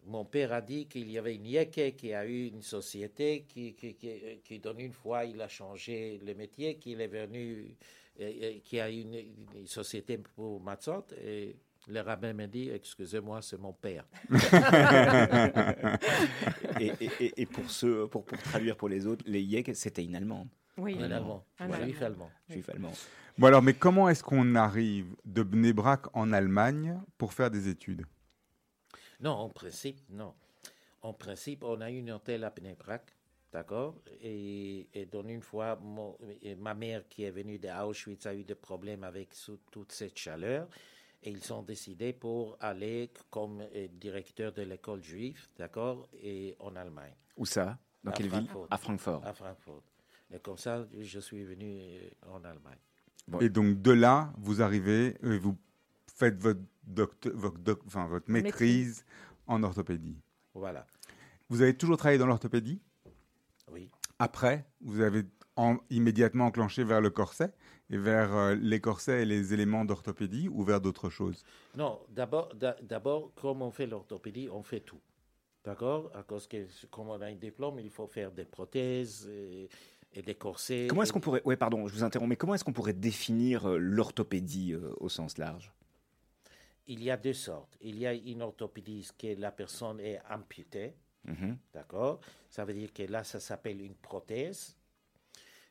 mon 0.05 0.25
père 0.25 0.53
a 0.53 0.61
dit 0.61 0.87
qu'il 0.87 1.09
y 1.09 1.17
avait 1.17 1.35
une 1.35 1.45
yeke 1.45 1.95
qui 1.95 2.13
a 2.13 2.25
eu 2.25 2.47
une 2.47 2.61
société 2.61 3.45
qui, 3.47 3.73
qui, 3.73 3.95
qui, 4.43 4.59
donne 4.59 4.79
une 4.79 4.93
fois, 4.93 5.25
il 5.25 5.41
a 5.41 5.47
changé 5.47 6.19
le 6.25 6.33
métier, 6.33 6.77
qu'il 6.77 7.01
est 7.01 7.07
venu, 7.07 7.75
qui 8.63 8.79
a 8.79 8.89
une, 8.89 9.15
une 9.55 9.67
société 9.67 10.17
pour 10.17 10.61
Matzot. 10.61 11.05
Et 11.23 11.55
le 11.87 12.01
rabbin 12.01 12.33
m'a 12.33 12.47
dit, 12.47 12.69
excusez-moi, 12.69 13.41
c'est 13.41 13.59
mon 13.59 13.73
père. 13.73 14.05
et, 16.79 16.91
et, 16.99 17.41
et, 17.41 17.45
pour, 17.45 17.63
pour, 18.09 18.25
pour, 18.25 18.37
traduire 18.39 18.77
pour 18.77 18.89
les 18.89 19.07
autres, 19.07 19.23
les 19.27 19.41
yek, 19.41 19.75
c'était 19.75 20.03
une 20.03 20.15
allemande. 20.15 20.49
Oui, 20.77 20.97
un 20.99 21.11
allemand. 21.11 21.45
Juif 21.59 22.01
allemand. 22.01 22.29
Juif 22.49 22.69
allemand. 22.69 22.91
Bon 23.37 23.47
alors, 23.47 23.61
mais 23.61 23.73
comment 23.73 24.09
est-ce 24.09 24.23
qu'on 24.23 24.55
arrive 24.55 25.15
de 25.25 25.43
Bnebrak 25.43 26.15
en 26.15 26.31
Allemagne 26.33 27.01
pour 27.17 27.33
faire 27.33 27.49
des 27.49 27.67
études? 27.67 28.05
Non, 29.19 29.31
en 29.31 29.49
principe, 29.49 29.99
non. 30.09 30.33
En 31.01 31.13
principe, 31.13 31.63
on 31.63 31.81
a 31.81 31.89
une 31.89 32.11
hôtel 32.11 32.43
à 32.43 32.49
Bnebrak, 32.49 33.15
D'accord? 33.51 33.95
Et, 34.21 34.87
et 34.93 35.05
donc 35.05 35.27
une 35.29 35.41
fois, 35.41 35.75
mon- 35.75 36.17
ma 36.57 36.73
mère 36.73 37.05
qui 37.09 37.23
est 37.23 37.31
venue 37.31 37.59
de 37.59 37.67
Auschwitz 37.67 38.25
a 38.25 38.33
eu 38.33 38.45
des 38.45 38.55
problèmes 38.55 39.03
avec 39.03 39.33
sous- 39.33 39.59
toute 39.71 39.91
cette 39.91 40.17
chaleur. 40.17 40.69
Et 41.21 41.31
ils 41.31 41.51
ont 41.53 41.61
décidé 41.61 42.13
pour 42.13 42.55
aller 42.61 43.11
comme 43.29 43.61
euh, 43.75 43.87
directeur 43.91 44.53
de 44.53 44.61
l'école 44.61 45.03
juive, 45.03 45.47
d'accord, 45.57 46.07
et 46.23 46.55
en 46.59 46.75
Allemagne, 46.77 47.13
Où 47.35 47.45
ça? 47.45 47.77
Dans 48.03 48.11
À 48.11 48.13
quelle 48.13 48.29
Francfort. 48.29 48.61
ville 48.63 48.67
À 48.71 48.77
Francfort. 48.77 49.25
à 49.25 49.33
Francfort. 49.33 49.83
Et 50.33 50.39
comme 50.39 50.57
ça, 50.57 50.85
je 50.99 51.19
suis 51.19 51.43
venu 51.43 51.79
euh, 51.81 52.09
en 52.29 52.43
Allemagne. 52.43 52.77
Et 53.39 53.49
donc 53.49 53.81
de 53.81 53.91
là, 53.91 54.33
vous 54.37 54.61
arrivez 54.61 55.15
et 55.23 55.37
vous 55.37 55.57
faites 56.15 56.37
votre, 56.41 56.61
docte- 56.83 57.27
votre, 57.29 57.57
doc- 57.59 57.81
enfin, 57.85 58.07
votre 58.07 58.29
maîtrise 58.29 59.05
en 59.47 59.63
orthopédie. 59.63 60.17
Voilà, 60.53 60.85
Vous 61.49 61.61
avez 61.61 61.75
toujours 61.75 61.97
travaillé 61.97 62.17
dans 62.17 62.27
l'orthopédie? 62.27 62.81
Oui. 63.71 63.89
Après, 64.19 64.65
vous 64.81 65.01
avez 65.01 65.23
en- 65.55 65.77
immédiatement 65.89 66.47
enclenché 66.47 66.83
vers 66.83 67.01
le 67.01 67.09
corset 67.09 67.53
et 67.89 67.97
vers 67.97 68.33
euh, 68.35 68.55
les 68.55 68.79
corsets 68.81 69.23
et 69.23 69.25
les 69.25 69.53
éléments 69.53 69.85
d'orthopédie 69.85 70.47
ou 70.49 70.63
vers 70.63 70.81
d'autres 70.81 71.09
choses? 71.09 71.43
Non, 71.75 72.01
d'abord, 72.09 72.53
d'a- 72.55 72.77
d'abord, 72.81 73.33
comme 73.35 73.61
on 73.61 73.71
fait 73.71 73.87
l'orthopédie, 73.87 74.49
on 74.51 74.63
fait 74.63 74.81
tout. 74.81 74.99
D'accord? 75.63 76.11
À 76.15 76.23
cause 76.23 76.47
que, 76.47 76.65
comme 76.89 77.09
on 77.09 77.21
a 77.21 77.27
un 77.27 77.35
diplôme, 77.35 77.79
il 77.79 77.89
faut 77.89 78.07
faire 78.07 78.31
des 78.31 78.45
prothèses 78.45 79.27
et, 79.29 79.69
et 80.13 80.21
des 80.21 80.35
corsets. 80.35 80.87
Comment 80.89 81.03
est-ce 81.03 81.13
qu'on 81.13 81.19
pourrait, 81.19 81.41
ouais, 81.45 81.55
pardon, 81.55 81.87
je 81.87 81.93
vous 81.93 82.03
interromps, 82.03 82.29
mais 82.29 82.35
comment 82.35 82.53
est-ce 82.53 82.63
qu'on 82.63 82.73
pourrait 82.73 82.93
définir 82.93 83.67
euh, 83.67 83.77
l'orthopédie 83.77 84.73
euh, 84.73 84.93
au 84.97 85.09
sens 85.09 85.37
large? 85.37 85.71
Il 86.87 87.03
y 87.03 87.09
a 87.09 87.17
deux 87.17 87.33
sortes. 87.33 87.77
Il 87.81 87.97
y 87.99 88.05
a 88.05 88.13
une 88.13 88.41
orthopédie 88.41 89.07
que 89.17 89.39
la 89.39 89.51
personne 89.51 89.99
est 89.99 90.19
amputée. 90.29 90.95
Mhm. 91.23 91.57
D'accord? 91.73 92.19
Ça 92.49 92.65
veut 92.65 92.73
dire 92.73 92.91
que 92.91 93.03
là, 93.03 93.23
ça 93.23 93.39
s'appelle 93.39 93.81
une 93.81 93.95
prothèse. 93.95 94.75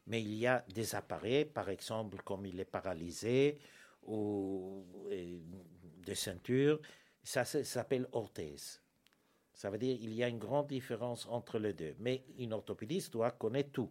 Mais 0.06 0.22
il 0.22 0.34
y 0.34 0.46
a 0.46 0.64
des 0.72 0.94
appareils, 0.94 1.44
par 1.44 1.68
exemple, 1.68 2.18
comme 2.24 2.46
il 2.46 2.58
est 2.58 2.64
paralysé 2.64 3.58
ou 4.02 4.84
euh, 5.10 5.38
des 6.04 6.14
ceintures. 6.14 6.80
Ça, 7.22 7.44
ça 7.44 7.62
s'appelle 7.64 8.08
orthèse. 8.12 8.80
Ça 9.52 9.68
veut 9.68 9.78
dire 9.78 9.98
qu'il 9.98 10.14
y 10.14 10.24
a 10.24 10.28
une 10.28 10.38
grande 10.38 10.68
différence 10.68 11.26
entre 11.26 11.58
les 11.58 11.74
deux. 11.74 11.94
Mais 11.98 12.24
une 12.38 12.54
orthopédiste 12.54 13.12
doit 13.12 13.32
connaître 13.32 13.72
tout. 13.72 13.90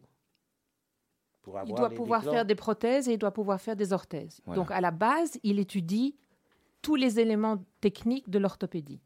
Pour 1.42 1.60
Il 1.66 1.74
doit 1.74 1.90
les 1.90 1.96
pouvoir 1.96 2.20
diplômes. 2.22 2.36
faire 2.36 2.46
des 2.46 2.56
prothèses 2.56 3.08
et 3.10 3.14
il 3.14 3.18
doit 3.18 3.32
pouvoir 3.32 3.60
faire 3.62 3.76
des 3.76 3.94
orthèses. 3.94 4.42
Voilà. 4.46 4.60
Donc 4.62 4.72
à 4.72 4.82
la 4.82 4.92
base, 4.92 5.40
il 5.44 5.60
étudie 5.60 6.16
tous 6.82 6.96
les 6.96 7.20
éléments 7.20 7.64
techniques 7.82 8.30
de 8.30 8.40
l'orthopédie. 8.40 9.02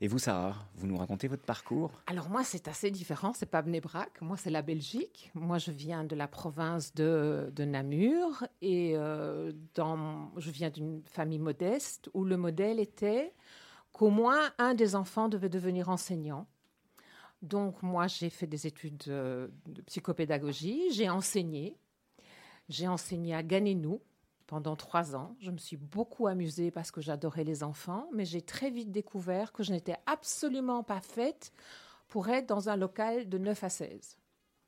Et 0.00 0.06
vous, 0.06 0.18
Sarah, 0.20 0.54
vous 0.76 0.86
nous 0.86 0.96
racontez 0.96 1.26
votre 1.26 1.42
parcours? 1.42 1.90
Alors 2.06 2.28
moi, 2.28 2.44
c'est 2.44 2.68
assez 2.68 2.90
différent. 2.92 3.32
C'est 3.34 3.46
pas 3.50 3.62
Bnebrak. 3.62 4.20
Moi, 4.20 4.36
c'est 4.36 4.50
la 4.50 4.62
Belgique. 4.62 5.32
Moi, 5.34 5.58
je 5.58 5.72
viens 5.72 6.04
de 6.04 6.14
la 6.14 6.28
province 6.28 6.94
de, 6.94 7.50
de 7.52 7.64
Namur 7.64 8.44
et 8.62 8.92
euh, 8.94 9.52
dans, 9.74 10.30
je 10.36 10.50
viens 10.52 10.70
d'une 10.70 11.02
famille 11.06 11.40
modeste 11.40 12.08
où 12.14 12.24
le 12.24 12.36
modèle 12.36 12.78
était 12.78 13.34
qu'au 13.92 14.10
moins 14.10 14.52
un 14.58 14.74
des 14.74 14.94
enfants 14.94 15.28
devait 15.28 15.48
devenir 15.48 15.88
enseignant. 15.88 16.46
Donc 17.46 17.82
moi, 17.82 18.08
j'ai 18.08 18.30
fait 18.30 18.46
des 18.46 18.66
études 18.66 19.04
euh, 19.08 19.48
de 19.66 19.80
psychopédagogie. 19.82 20.90
J'ai 20.92 21.08
enseigné. 21.08 21.76
J'ai 22.68 22.88
enseigné 22.88 23.34
à 23.34 23.42
Ganénou 23.42 24.00
pendant 24.46 24.74
trois 24.74 25.14
ans. 25.14 25.36
Je 25.40 25.50
me 25.50 25.58
suis 25.58 25.76
beaucoup 25.76 26.26
amusée 26.26 26.70
parce 26.70 26.90
que 26.90 27.00
j'adorais 27.00 27.44
les 27.44 27.62
enfants, 27.62 28.08
mais 28.12 28.24
j'ai 28.24 28.42
très 28.42 28.70
vite 28.70 28.90
découvert 28.90 29.52
que 29.52 29.62
je 29.62 29.72
n'étais 29.72 29.96
absolument 30.06 30.82
pas 30.82 31.00
faite 31.00 31.52
pour 32.08 32.28
être 32.28 32.46
dans 32.46 32.68
un 32.68 32.76
local 32.76 33.28
de 33.28 33.38
9 33.38 33.64
à 33.64 33.68
16. 33.68 34.18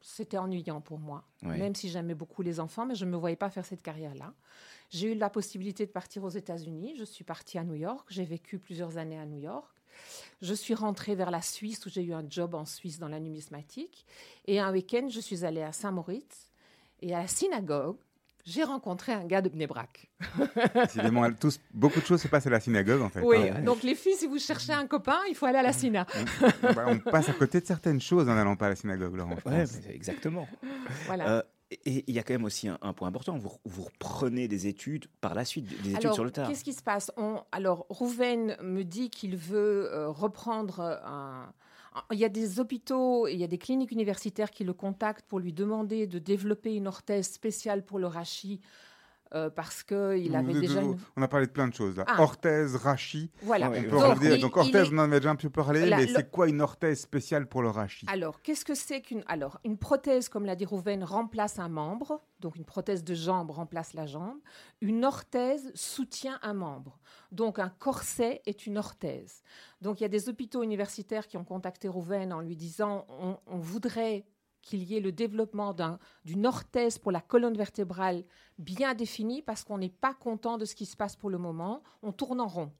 C'était 0.00 0.38
ennuyant 0.38 0.80
pour 0.80 1.00
moi, 1.00 1.24
même 1.42 1.74
si 1.74 1.88
j'aimais 1.88 2.14
beaucoup 2.14 2.42
les 2.42 2.60
enfants, 2.60 2.86
mais 2.86 2.94
je 2.94 3.04
ne 3.04 3.10
me 3.10 3.16
voyais 3.16 3.36
pas 3.36 3.50
faire 3.50 3.64
cette 3.64 3.82
carrière-là. 3.82 4.32
J'ai 4.90 5.12
eu 5.12 5.14
la 5.16 5.28
possibilité 5.28 5.86
de 5.86 5.90
partir 5.90 6.22
aux 6.22 6.28
États-Unis. 6.28 6.94
Je 6.96 7.04
suis 7.04 7.24
partie 7.24 7.58
à 7.58 7.64
New 7.64 7.74
York. 7.74 8.06
J'ai 8.08 8.24
vécu 8.24 8.60
plusieurs 8.60 8.96
années 8.96 9.18
à 9.18 9.26
New 9.26 9.38
York. 9.38 9.77
Je 10.40 10.54
suis 10.54 10.74
rentrée 10.74 11.14
vers 11.14 11.30
la 11.30 11.42
Suisse 11.42 11.84
où 11.86 11.90
j'ai 11.90 12.02
eu 12.02 12.12
un 12.12 12.24
job 12.28 12.54
en 12.54 12.64
Suisse 12.64 12.98
dans 12.98 13.08
la 13.08 13.20
numismatique. 13.20 14.06
Et 14.46 14.60
un 14.60 14.72
week-end, 14.72 15.08
je 15.10 15.20
suis 15.20 15.44
allée 15.44 15.62
à 15.62 15.72
Saint-Moritz 15.72 16.48
et 17.00 17.14
à 17.14 17.20
la 17.20 17.26
synagogue. 17.26 17.96
J'ai 18.44 18.62
rencontré 18.62 19.12
un 19.12 19.26
gars 19.26 19.42
de 19.42 19.50
Bnebrak. 19.50 20.10
Décidément, 20.74 21.30
tous, 21.32 21.60
beaucoup 21.74 22.00
de 22.00 22.06
choses 22.06 22.22
se 22.22 22.28
passent 22.28 22.46
à 22.46 22.50
la 22.50 22.60
synagogue 22.60 23.02
en 23.02 23.10
fait. 23.10 23.20
Oui, 23.20 23.36
hein. 23.48 23.60
donc 23.60 23.82
les 23.82 23.94
filles, 23.94 24.14
si 24.14 24.26
vous 24.26 24.38
cherchez 24.38 24.72
un 24.72 24.86
copain, 24.86 25.18
il 25.28 25.34
faut 25.34 25.44
aller 25.44 25.58
à 25.58 25.62
la 25.62 25.74
syna. 25.74 26.06
On 26.86 26.98
passe 26.98 27.28
à 27.28 27.34
côté 27.34 27.60
de 27.60 27.66
certaines 27.66 28.00
choses 28.00 28.26
en 28.26 28.34
n'allant 28.34 28.56
pas 28.56 28.66
à 28.66 28.70
la 28.70 28.76
synagogue, 28.76 29.16
Laurent. 29.16 29.36
Ouais, 29.44 29.64
exactement. 29.90 30.48
Voilà. 31.06 31.28
Euh, 31.28 31.42
et 31.70 32.04
il 32.06 32.14
y 32.14 32.18
a 32.18 32.22
quand 32.22 32.32
même 32.34 32.44
aussi 32.44 32.68
un, 32.68 32.78
un 32.82 32.92
point 32.92 33.08
important. 33.08 33.36
Vous, 33.36 33.50
vous 33.64 33.82
reprenez 33.84 34.48
des 34.48 34.66
études 34.66 35.06
par 35.20 35.34
la 35.34 35.44
suite, 35.44 35.66
des 35.82 35.90
études 35.90 35.96
Alors, 36.04 36.14
sur 36.14 36.24
le 36.24 36.30
tard. 36.30 36.48
qu'est-ce 36.48 36.64
qui 36.64 36.72
se 36.72 36.82
passe? 36.82 37.12
On- 37.16 37.42
Alors, 37.52 37.84
Rouven 37.90 38.56
me 38.62 38.82
dit 38.84 39.10
qu'il 39.10 39.36
veut 39.36 39.88
euh, 39.92 40.08
reprendre 40.08 40.80
un. 40.80 41.52
Il 42.12 42.18
y 42.18 42.24
a 42.24 42.28
des 42.28 42.60
hôpitaux, 42.60 43.26
il 43.26 43.36
y 43.38 43.44
a 43.44 43.48
des 43.48 43.58
cliniques 43.58 43.90
universitaires 43.90 44.50
qui 44.50 44.62
le 44.62 44.72
contactent 44.72 45.26
pour 45.26 45.40
lui 45.40 45.52
demander 45.52 46.06
de 46.06 46.18
développer 46.20 46.74
une 46.76 46.86
orthèse 46.86 47.28
spéciale 47.28 47.84
pour 47.84 47.98
le 47.98 48.06
rachis 48.06 48.60
euh, 49.34 49.50
parce 49.50 49.82
qu'il 49.82 50.34
avait 50.36 50.52
Vous- 50.52 50.60
déjà. 50.60 50.80
une- 50.82 50.98
On 51.16 51.22
a 51.22 51.28
parlé 51.28 51.46
de 51.46 51.52
plein 51.52 51.68
de 51.68 51.74
choses 51.74 51.96
là. 51.96 52.04
Ah. 52.06 52.22
Orthèse, 52.22 52.76
rachis. 52.76 53.30
Voilà. 53.42 53.70
On 53.70 53.72
peut 53.82 53.88
Donc, 53.88 54.02
revenir. 54.02 54.36
il- 54.36 54.40
Donc 54.40 54.56
orthèse, 54.56 54.88
est- 54.88 54.94
on 54.94 54.98
en 54.98 55.10
a 55.12 55.18
déjà 55.18 55.30
un 55.30 55.36
peu 55.36 55.50
parlé, 55.50 55.86
La- 55.86 55.96
mais 55.98 56.06
le- 56.06 56.14
c'est 56.14 56.30
quoi 56.30 56.48
une 56.48 56.60
orthèse 56.60 57.00
spéciale 57.00 57.46
pour 57.48 57.62
le 57.62 57.70
rachis 57.70 58.06
Alors, 58.08 58.42
qu'est-ce 58.42 58.64
que 58.64 58.74
c'est 58.74 59.00
qu'une 59.00 59.22
alors 59.28 59.58
une 59.64 59.78
prothèse, 59.78 60.28
comme 60.28 60.44
l'a 60.46 60.56
dit 60.56 60.64
Rouven, 60.64 61.02
remplace 61.04 61.58
un 61.58 61.68
membre. 61.68 62.22
Donc, 62.40 62.54
une 62.56 62.64
prothèse 62.64 63.02
de 63.02 63.14
jambe 63.14 63.50
remplace 63.50 63.94
la 63.94 64.06
jambe. 64.06 64.38
Une 64.80 65.04
orthèse 65.04 65.72
soutient 65.74 66.38
un 66.42 66.54
membre. 66.54 66.98
Donc, 67.32 67.58
un 67.58 67.68
corset 67.68 68.42
est 68.46 68.66
une 68.66 68.78
orthèse. 68.78 69.42
Donc, 69.82 70.00
il 70.00 70.04
y 70.04 70.06
a 70.06 70.08
des 70.08 70.28
hôpitaux 70.28 70.62
universitaires 70.62 71.26
qui 71.26 71.36
ont 71.36 71.44
contacté 71.44 71.88
Rouven 71.88 72.32
en 72.32 72.40
lui 72.40 72.54
disant 72.56 73.06
on, 73.20 73.36
on 73.46 73.58
voudrait 73.58 74.24
qu'il 74.68 74.84
y 74.84 74.96
ait 74.96 75.00
le 75.00 75.12
développement 75.12 75.72
d'un- 75.72 75.98
d'une 76.24 76.46
orthèse 76.46 76.98
pour 76.98 77.10
la 77.10 77.20
colonne 77.20 77.56
vertébrale 77.56 78.24
bien 78.58 78.94
définie 78.94 79.42
parce 79.42 79.64
qu'on 79.64 79.78
n'est 79.78 79.88
pas 79.88 80.14
content 80.14 80.58
de 80.58 80.64
ce 80.64 80.74
qui 80.74 80.86
se 80.86 80.96
passe 80.96 81.16
pour 81.16 81.30
le 81.30 81.38
moment. 81.38 81.82
On 82.02 82.12
tourne 82.12 82.40
en 82.40 82.46
rond. 82.46 82.70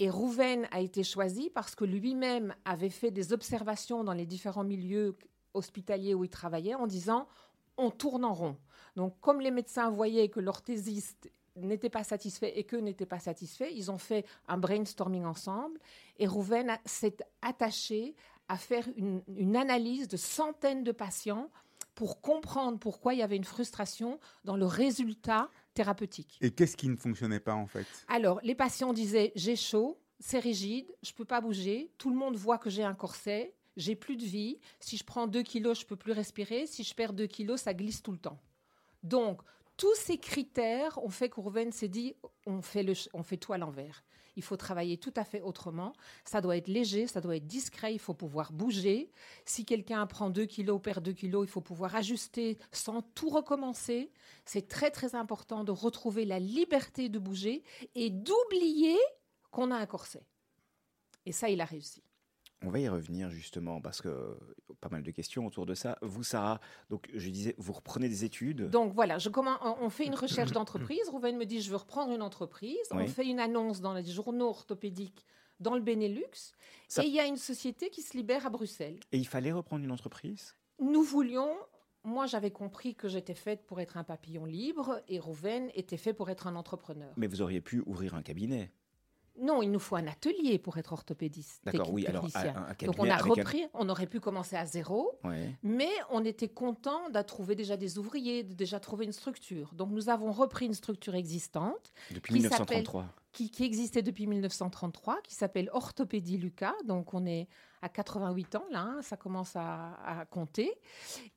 Et 0.00 0.10
Rouven 0.10 0.66
a 0.72 0.80
été 0.80 1.04
choisi 1.04 1.48
parce 1.50 1.74
que 1.74 1.84
lui-même 1.84 2.54
avait 2.64 2.90
fait 2.90 3.10
des 3.12 3.32
observations 3.32 4.02
dans 4.02 4.14
les 4.14 4.26
différents 4.26 4.64
milieux 4.64 5.16
hospitaliers 5.54 6.14
où 6.14 6.24
il 6.24 6.30
travaillait 6.30 6.74
en 6.74 6.86
disant 6.86 7.28
on 7.76 7.90
tourne 7.90 8.24
en 8.24 8.34
rond. 8.34 8.56
Donc, 8.96 9.18
comme 9.20 9.40
les 9.40 9.50
médecins 9.50 9.90
voyaient 9.90 10.28
que 10.28 10.40
l'orthésiste 10.40 11.30
n'était 11.56 11.90
pas 11.90 12.02
satisfait 12.04 12.58
et 12.58 12.64
qu'eux 12.64 12.80
n'étaient 12.80 13.06
pas 13.06 13.18
satisfaits, 13.20 13.70
ils 13.72 13.90
ont 13.90 13.98
fait 13.98 14.24
un 14.48 14.56
brainstorming 14.58 15.24
ensemble 15.24 15.78
et 16.18 16.26
Rouven 16.26 16.78
s'est 16.86 17.16
attaché 17.42 18.14
à 18.52 18.58
faire 18.58 18.86
une, 18.96 19.22
une 19.34 19.56
analyse 19.56 20.08
de 20.08 20.18
centaines 20.18 20.84
de 20.84 20.92
patients 20.92 21.50
pour 21.94 22.20
comprendre 22.20 22.78
pourquoi 22.78 23.14
il 23.14 23.20
y 23.20 23.22
avait 23.22 23.36
une 23.36 23.44
frustration 23.44 24.20
dans 24.44 24.56
le 24.56 24.66
résultat 24.66 25.48
thérapeutique. 25.72 26.36
Et 26.42 26.50
qu'est-ce 26.50 26.76
qui 26.76 26.90
ne 26.90 26.96
fonctionnait 26.96 27.40
pas 27.40 27.54
en 27.54 27.66
fait? 27.66 27.86
Alors, 28.08 28.40
les 28.42 28.54
patients 28.54 28.92
disaient 28.92 29.32
j'ai 29.36 29.56
chaud, 29.56 29.98
c'est 30.20 30.38
rigide, 30.38 30.86
je 31.02 31.14
peux 31.14 31.24
pas 31.24 31.40
bouger, 31.40 31.90
tout 31.96 32.10
le 32.10 32.16
monde 32.16 32.36
voit 32.36 32.58
que 32.58 32.68
j'ai 32.68 32.84
un 32.84 32.94
corset, 32.94 33.54
j'ai 33.78 33.96
plus 33.96 34.16
de 34.16 34.24
vie, 34.24 34.60
si 34.80 34.98
je 34.98 35.04
prends 35.04 35.26
2 35.26 35.42
kilos, 35.42 35.80
je 35.80 35.86
peux 35.86 35.96
plus 35.96 36.12
respirer, 36.12 36.66
si 36.66 36.84
je 36.84 36.94
perds 36.94 37.14
2 37.14 37.26
kilos, 37.26 37.62
ça 37.62 37.72
glisse 37.72 38.02
tout 38.02 38.12
le 38.12 38.18
temps. 38.18 38.38
Donc, 39.02 39.40
tous 39.78 39.94
ces 39.94 40.18
critères 40.18 41.02
ont 41.02 41.08
fait 41.08 41.30
qu'Ourven 41.30 41.72
s'est 41.72 41.88
dit 41.88 42.14
on 42.44 42.60
fait, 42.60 42.82
le, 42.82 42.92
on 43.14 43.22
fait 43.22 43.38
tout 43.38 43.54
à 43.54 43.58
l'envers. 43.58 44.04
Il 44.36 44.42
faut 44.42 44.56
travailler 44.56 44.96
tout 44.96 45.12
à 45.16 45.24
fait 45.24 45.40
autrement. 45.42 45.92
Ça 46.24 46.40
doit 46.40 46.56
être 46.56 46.68
léger, 46.68 47.06
ça 47.06 47.20
doit 47.20 47.36
être 47.36 47.46
discret, 47.46 47.92
il 47.94 47.98
faut 47.98 48.14
pouvoir 48.14 48.52
bouger. 48.52 49.10
Si 49.44 49.64
quelqu'un 49.64 50.06
prend 50.06 50.30
2 50.30 50.46
kilos, 50.46 50.80
perd 50.80 51.04
2 51.04 51.12
kilos, 51.12 51.46
il 51.46 51.50
faut 51.50 51.60
pouvoir 51.60 51.94
ajuster 51.94 52.58
sans 52.70 53.02
tout 53.02 53.28
recommencer. 53.28 54.10
C'est 54.44 54.68
très 54.68 54.90
très 54.90 55.14
important 55.14 55.64
de 55.64 55.72
retrouver 55.72 56.24
la 56.24 56.38
liberté 56.38 57.08
de 57.08 57.18
bouger 57.18 57.62
et 57.94 58.10
d'oublier 58.10 58.98
qu'on 59.50 59.70
a 59.70 59.76
un 59.76 59.86
corset. 59.86 60.26
Et 61.26 61.32
ça, 61.32 61.48
il 61.48 61.60
a 61.60 61.64
réussi. 61.64 62.02
On 62.64 62.70
va 62.70 62.78
y 62.80 62.88
revenir 62.88 63.30
justement 63.30 63.80
parce 63.80 64.00
que 64.00 64.36
pas 64.80 64.88
mal 64.88 65.02
de 65.02 65.10
questions 65.10 65.46
autour 65.46 65.66
de 65.66 65.74
ça. 65.74 65.98
Vous, 66.02 66.22
Sarah, 66.22 66.60
donc 66.90 67.08
je 67.14 67.30
disais, 67.30 67.54
vous 67.58 67.72
reprenez 67.72 68.08
des 68.08 68.24
études. 68.24 68.68
Donc 68.70 68.92
voilà, 68.94 69.18
je 69.18 69.28
commence, 69.28 69.58
on 69.62 69.76
on 69.80 69.90
fait 69.90 70.06
une 70.06 70.14
recherche 70.26 70.52
d'entreprise. 70.52 71.08
Rouven 71.08 71.36
me 71.36 71.44
dit, 71.44 71.60
je 71.60 71.70
veux 71.70 71.76
reprendre 71.76 72.12
une 72.12 72.22
entreprise. 72.22 72.76
Oui. 72.92 73.02
On 73.04 73.06
fait 73.08 73.26
une 73.26 73.40
annonce 73.40 73.80
dans 73.80 73.94
les 73.94 74.04
journaux 74.04 74.48
orthopédiques 74.48 75.24
dans 75.60 75.74
le 75.74 75.80
Benelux. 75.80 76.54
Ça- 76.88 77.04
Et 77.04 77.06
il 77.08 77.14
y 77.14 77.20
a 77.20 77.26
une 77.26 77.36
société 77.36 77.90
qui 77.90 78.02
se 78.02 78.16
libère 78.16 78.46
à 78.46 78.50
Bruxelles. 78.50 78.98
Et 79.12 79.18
il 79.18 79.26
fallait 79.26 79.52
reprendre 79.52 79.84
une 79.84 79.92
entreprise? 79.92 80.54
Nous 80.80 81.02
voulions, 81.02 81.54
moi 82.04 82.26
j'avais 82.26 82.50
compris 82.50 82.94
que 82.96 83.08
j'étais 83.08 83.34
faite 83.34 83.64
pour 83.66 83.80
être 83.80 83.96
un 83.96 84.02
papillon 84.04 84.44
libre 84.44 85.00
et 85.08 85.20
Rouven 85.20 85.70
était 85.74 85.96
fait 85.96 86.12
pour 86.12 86.30
être 86.30 86.46
un 86.48 86.56
entrepreneur. 86.56 87.12
Mais 87.16 87.28
vous 87.28 87.42
auriez 87.42 87.60
pu 87.60 87.82
ouvrir 87.86 88.14
un 88.14 88.22
cabinet. 88.22 88.72
Non, 89.40 89.62
il 89.62 89.70
nous 89.70 89.78
faut 89.78 89.96
un 89.96 90.06
atelier 90.06 90.58
pour 90.58 90.76
être 90.78 90.92
orthopédiste. 90.92 91.62
D'accord, 91.64 91.90
oui. 91.92 92.06
Alors, 92.06 92.26
un- 92.34 92.38
un 92.48 92.86
Donc 92.86 92.96
on 92.98 93.08
a 93.08 93.14
un- 93.14 93.16
repris, 93.16 93.64
on 93.74 93.88
aurait 93.88 94.06
pu 94.06 94.20
commencer 94.20 94.56
à 94.56 94.66
zéro, 94.66 95.18
Ouais. 95.24 95.56
mais 95.62 95.88
on 96.10 96.24
était 96.24 96.48
content 96.48 97.08
de 97.08 97.22
trouver 97.22 97.54
déjà 97.54 97.76
des 97.76 97.98
ouvriers, 97.98 98.42
de 98.42 98.52
déjà 98.52 98.78
trouver 98.78 99.06
une 99.06 99.12
structure. 99.12 99.72
Donc 99.74 99.90
nous 99.90 100.10
avons 100.10 100.32
repris 100.32 100.66
une 100.66 100.74
structure 100.74 101.14
existante 101.14 101.92
Depuis 102.10 102.34
Qui 102.34 102.40
1933. 102.40 103.06
qui, 103.32 103.50
qui 103.50 103.64
existait 103.64 104.02
depuis 104.02 104.26
1933, 104.26 105.20
qui 105.22 105.34
s'appelle 105.34 105.70
Orthopédie 105.72 106.36
Lucas. 106.36 106.74
Donc 106.84 107.14
on 107.14 107.24
est 107.24 107.48
à 107.80 107.88
88 107.88 108.54
ans 108.56 108.64
là, 108.70 108.80
hein, 108.82 109.02
ça 109.02 109.16
commence 109.16 109.56
à, 109.56 109.94
à 110.04 110.24
compter. 110.26 110.72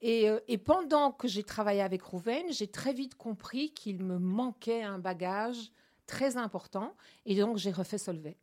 Et, 0.02 0.30
euh, 0.30 0.40
et 0.50 0.58
pendant 0.58 1.12
que 1.12 1.28
j'ai 1.30 1.44
travaillé 1.44 1.82
avec 1.82 2.04
Rouven, 2.04 2.44
j'ai 2.52 2.68
très 2.68 2.94
vite 2.94 3.16
compris 3.16 3.72
qu'il 3.74 4.04
me 4.04 4.20
manquait 4.20 4.84
un 4.84 5.00
bagage 5.00 5.72
très 6.06 6.38
important. 6.38 6.96
Et 7.26 7.36
donc 7.40 7.58
j'ai 7.58 7.72
refait 7.72 7.98
Solvay 7.98 8.38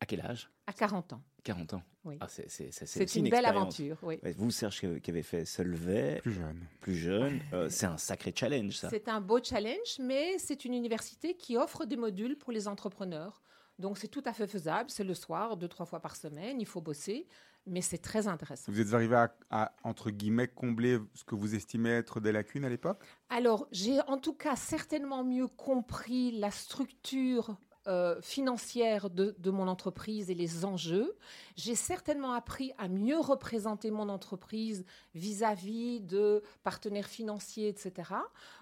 À 0.00 0.06
quel 0.06 0.20
âge? 0.20 0.50
À 0.66 0.72
40 0.72 1.12
ans. 1.12 1.22
40 1.44 1.74
ans. 1.74 1.82
Oui. 2.04 2.16
Ah, 2.20 2.26
c'est 2.28 2.48
c'est- 2.50 2.70
c'est- 2.72 2.86
c'est 2.86 2.98
C'est 2.98 3.04
aussi 3.04 3.18
une 3.20 3.28
belle 3.28 3.46
aventure. 3.46 3.96
Oui. 4.02 4.18
Vous, 4.36 4.50
Serge, 4.50 4.80
qui 4.80 5.00
qui 5.00 5.10
avez 5.10 5.22
fait 5.22 5.44
Solvay, 5.44 6.20
Plus 6.22 6.32
jeune. 6.34 6.66
plus 6.80 6.94
jeune, 6.96 7.40
euh, 7.52 7.68
c'est 7.68 7.86
un 7.86 7.96
sacré 7.98 8.32
challenge, 8.34 8.76
ça. 8.76 8.90
C'est 8.90 9.08
un 9.08 9.20
beau 9.20 9.42
challenge, 9.42 9.98
mais 10.00 10.38
c'est 10.38 10.64
une 10.64 10.74
université 10.74 11.36
qui 11.36 11.56
offre 11.56 11.84
des 11.84 11.96
modules 11.96 12.36
pour 12.36 12.52
les 12.52 12.66
entrepreneurs. 12.68 13.42
Donc 13.78 13.98
c'est 13.98 14.08
tout 14.08 14.22
à 14.26 14.32
fait 14.32 14.46
faisable. 14.46 14.90
C'est 14.90 15.04
le 15.04 15.14
soir, 15.14 15.56
deux, 15.56 15.68
trois 15.68 15.86
fois 15.86 16.00
par 16.00 16.14
semaine. 16.16 16.60
Il 16.60 16.66
faut 16.66 16.80
bosser, 16.80 17.26
mais 17.66 17.80
c'est 17.80 17.98
très 17.98 18.26
intéressant. 18.26 18.72
Vous 18.72 18.80
êtes 18.80 18.94
arrivé 18.94 19.16
à, 19.16 19.34
à, 19.50 19.72
entre 19.84 20.10
guillemets, 20.10 20.48
combler 20.48 20.98
ce 21.14 21.24
que 21.24 21.34
vous 21.34 21.54
estimez 21.54 21.90
être 21.90 22.20
des 22.20 22.32
lacunes 22.32 22.64
à 22.64 22.68
l'époque? 22.68 23.04
Alors, 23.28 23.66
j'ai 23.70 24.00
en 24.02 24.18
tout 24.18 24.34
cas 24.34 24.56
certainement 24.56 25.24
mieux 25.24 25.48
compris 25.48 26.32
la 26.32 26.50
structure 26.50 27.56
euh, 27.88 28.20
financière 28.22 29.10
de, 29.10 29.34
de 29.40 29.50
mon 29.50 29.66
entreprise 29.66 30.30
et 30.30 30.34
les 30.34 30.64
enjeux. 30.64 31.16
J'ai 31.56 31.74
certainement 31.74 32.32
appris 32.32 32.72
à 32.78 32.86
mieux 32.86 33.18
représenter 33.18 33.90
mon 33.90 34.08
entreprise 34.08 34.84
vis-à-vis 35.16 36.00
de 36.00 36.44
partenaires 36.62 37.08
financiers, 37.08 37.66
etc. 37.66 38.12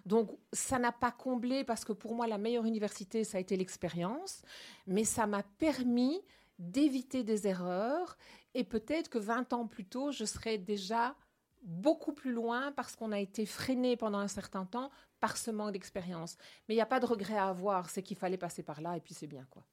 Donc, 0.07 0.31
ça 0.55 0.79
n'a 0.79 0.91
pas 0.91 1.11
comblé 1.11 1.65
parce 1.65 1.85
que 1.85 1.93
pour 1.93 2.15
moi, 2.15 2.27
la 2.27 2.39
meilleure 2.39 2.65
université, 2.65 3.25
ça 3.25 3.37
a 3.37 3.43
été 3.43 3.59
l'expérience, 3.59 4.41
mais 4.87 5.05
ça 5.05 5.27
m'a 5.27 5.43
permis 5.43 6.23
d'éviter 6.59 7.23
des 7.23 7.47
erreurs 7.47 8.17
et 8.55 8.65
peut-être 8.65 9.09
que 9.09 9.19
20 9.19 9.53
ans 9.53 9.67
plus 9.67 9.85
tôt, 9.85 10.13
je 10.13 10.25
serais 10.25 10.59
déjà 10.59 11.15
beaucoup 11.63 12.13
plus 12.13 12.33
loin 12.33 12.73
parce 12.73 12.97
qu'on 12.97 13.13
a 13.13 13.19
été 13.19 13.47
freiné 13.47 13.97
pendant 13.97 14.19
un 14.19 14.29
certain 14.29 14.65
temps 14.65 14.91
par 15.21 15.37
ce 15.37 15.51
manque 15.51 15.73
d'expérience. 15.73 16.37
Mais 16.69 16.75
il 16.75 16.79
n'y 16.79 16.83
a 16.83 16.87
pas 16.87 17.01
de 17.01 17.07
regret 17.07 17.37
à 17.37 17.49
avoir, 17.49 17.91
c'est 17.91 18.03
qu'il 18.03 18.17
fallait 18.17 18.39
passer 18.39 18.63
par 18.63 18.81
là 18.81 18.97
et 18.97 19.01
puis 19.01 19.15
c'est 19.15 19.27
bien 19.27 19.47
quoi. 19.51 19.65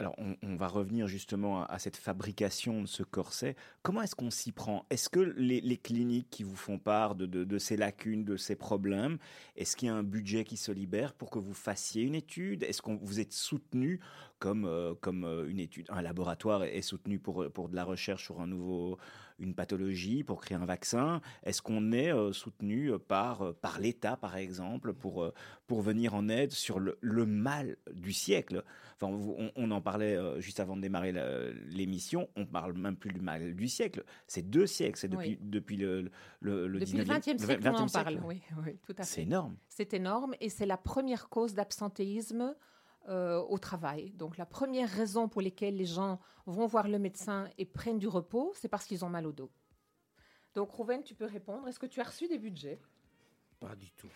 Alors, 0.00 0.14
on, 0.18 0.54
va 0.54 0.68
revenir 0.68 1.08
justement 1.08 1.64
à, 1.64 1.80
cette 1.80 1.96
fabrication 1.96 2.82
de 2.82 2.86
ce 2.86 3.02
corset. 3.02 3.56
Comment 3.82 4.00
est-ce 4.02 4.14
qu'on 4.14 4.30
s'y 4.30 4.52
prend? 4.52 4.86
Est-ce 4.90 5.08
que 5.08 5.18
les, 5.18 5.76
cliniques 5.76 6.30
qui 6.30 6.44
vous 6.44 6.54
font 6.54 6.78
part 6.78 7.16
de, 7.16 7.26
de- 7.26 7.58
ces 7.58 7.76
lacunes, 7.76 8.24
de 8.24 8.36
ces 8.36 8.54
problèmes, 8.54 9.18
est-ce 9.56 9.76
qu'il 9.76 9.88
y 9.88 9.90
a 9.90 9.94
un 9.96 10.04
budget 10.04 10.44
qui 10.44 10.56
se 10.56 10.70
libère 10.70 11.14
pour 11.14 11.30
que 11.30 11.40
vous 11.40 11.52
fassiez 11.52 12.04
une 12.04 12.14
étude? 12.14 12.62
Est-ce 12.62 12.80
que 12.80 12.92
vous 12.92 13.18
êtes 13.18 13.32
soutenu 13.32 13.98
comme, 14.38 14.64
euh, 14.64 14.94
comme 15.00 15.24
euh, 15.24 15.48
une 15.48 15.58
étude 15.58 15.86
Un 15.90 16.02
laboratoire 16.02 16.64
est 16.64 16.82
soutenu 16.82 17.18
pour, 17.18 17.50
pour 17.52 17.68
de 17.68 17.76
la 17.76 17.84
recherche 17.84 18.24
sur 18.24 18.40
un 18.40 18.46
nouveau, 18.46 18.98
une 19.38 19.54
pathologie, 19.54 20.22
pour 20.24 20.40
créer 20.40 20.56
un 20.56 20.64
vaccin 20.64 21.20
Est-ce 21.44 21.62
qu'on 21.62 21.92
est 21.92 22.12
euh, 22.12 22.32
soutenu 22.32 22.92
par, 22.98 23.54
par 23.56 23.80
l'État, 23.80 24.16
par 24.16 24.36
exemple, 24.36 24.94
pour, 24.94 25.30
pour 25.66 25.82
venir 25.82 26.14
en 26.14 26.28
aide 26.28 26.52
sur 26.52 26.78
le, 26.78 26.98
le 27.00 27.26
mal 27.26 27.76
du 27.92 28.12
siècle? 28.12 28.62
Enfin, 29.00 29.12
on, 29.12 29.50
on 29.54 29.70
en 29.70 29.80
parlait 29.80 30.16
juste 30.40 30.58
avant 30.60 30.76
de 30.76 30.82
démarrer 30.82 31.12
l'émission. 31.70 32.28
On 32.36 32.46
parle 32.46 32.72
même 32.74 32.96
plus 32.96 33.12
du 33.12 33.20
mal 33.20 33.54
du 33.54 33.68
siècle. 33.68 34.04
C'est 34.26 34.48
deux 34.48 34.66
siècles. 34.66 34.98
C'est 34.98 35.08
depuis, 35.08 35.30
Oui. 35.30 35.38
depuis 35.40 35.76
le, 35.76 36.10
le, 36.40 36.66
le 36.66 36.80
Depuis 36.80 36.98
le 36.98 37.04
19e 37.04 37.18
XXe 37.36 37.44
siècle, 37.44 37.68
on 37.68 37.70
20e 37.70 37.76
en 37.76 37.88
siècle. 37.88 38.14
parle. 38.16 38.20
Oui, 38.26 38.42
oui, 38.64 38.76
tout 38.82 38.94
à 38.98 39.02
C'est 39.04 39.22
énorme. 39.22 39.56
C'est 39.68 39.94
énorme 39.94 40.34
et 40.40 40.48
c'est 40.48 40.66
la 40.66 40.76
première 40.76 41.28
cause 41.28 41.54
d'absentéisme 41.54 42.54
euh, 43.08 43.40
au 43.40 43.58
travail. 43.58 44.10
Donc 44.12 44.36
la 44.36 44.46
première 44.46 44.88
raison 44.88 45.28
pour 45.28 45.42
laquelle 45.42 45.76
les 45.76 45.86
gens 45.86 46.20
vont 46.46 46.66
voir 46.66 46.88
le 46.88 46.98
médecin 46.98 47.48
et 47.58 47.64
prennent 47.64 47.98
du 47.98 48.08
repos, 48.08 48.52
c'est 48.54 48.68
parce 48.68 48.84
qu'ils 48.86 49.04
ont 49.04 49.08
mal 49.08 49.26
au 49.26 49.32
dos. 49.32 49.50
Donc 50.54 50.70
Rouven, 50.70 51.02
tu 51.02 51.14
peux 51.14 51.26
répondre. 51.26 51.68
Est-ce 51.68 51.78
que 51.78 51.86
tu 51.86 52.00
as 52.00 52.04
reçu 52.04 52.28
des 52.28 52.38
budgets? 52.38 52.80
Pas 53.60 53.74
du 53.76 53.90
tout. 53.92 54.08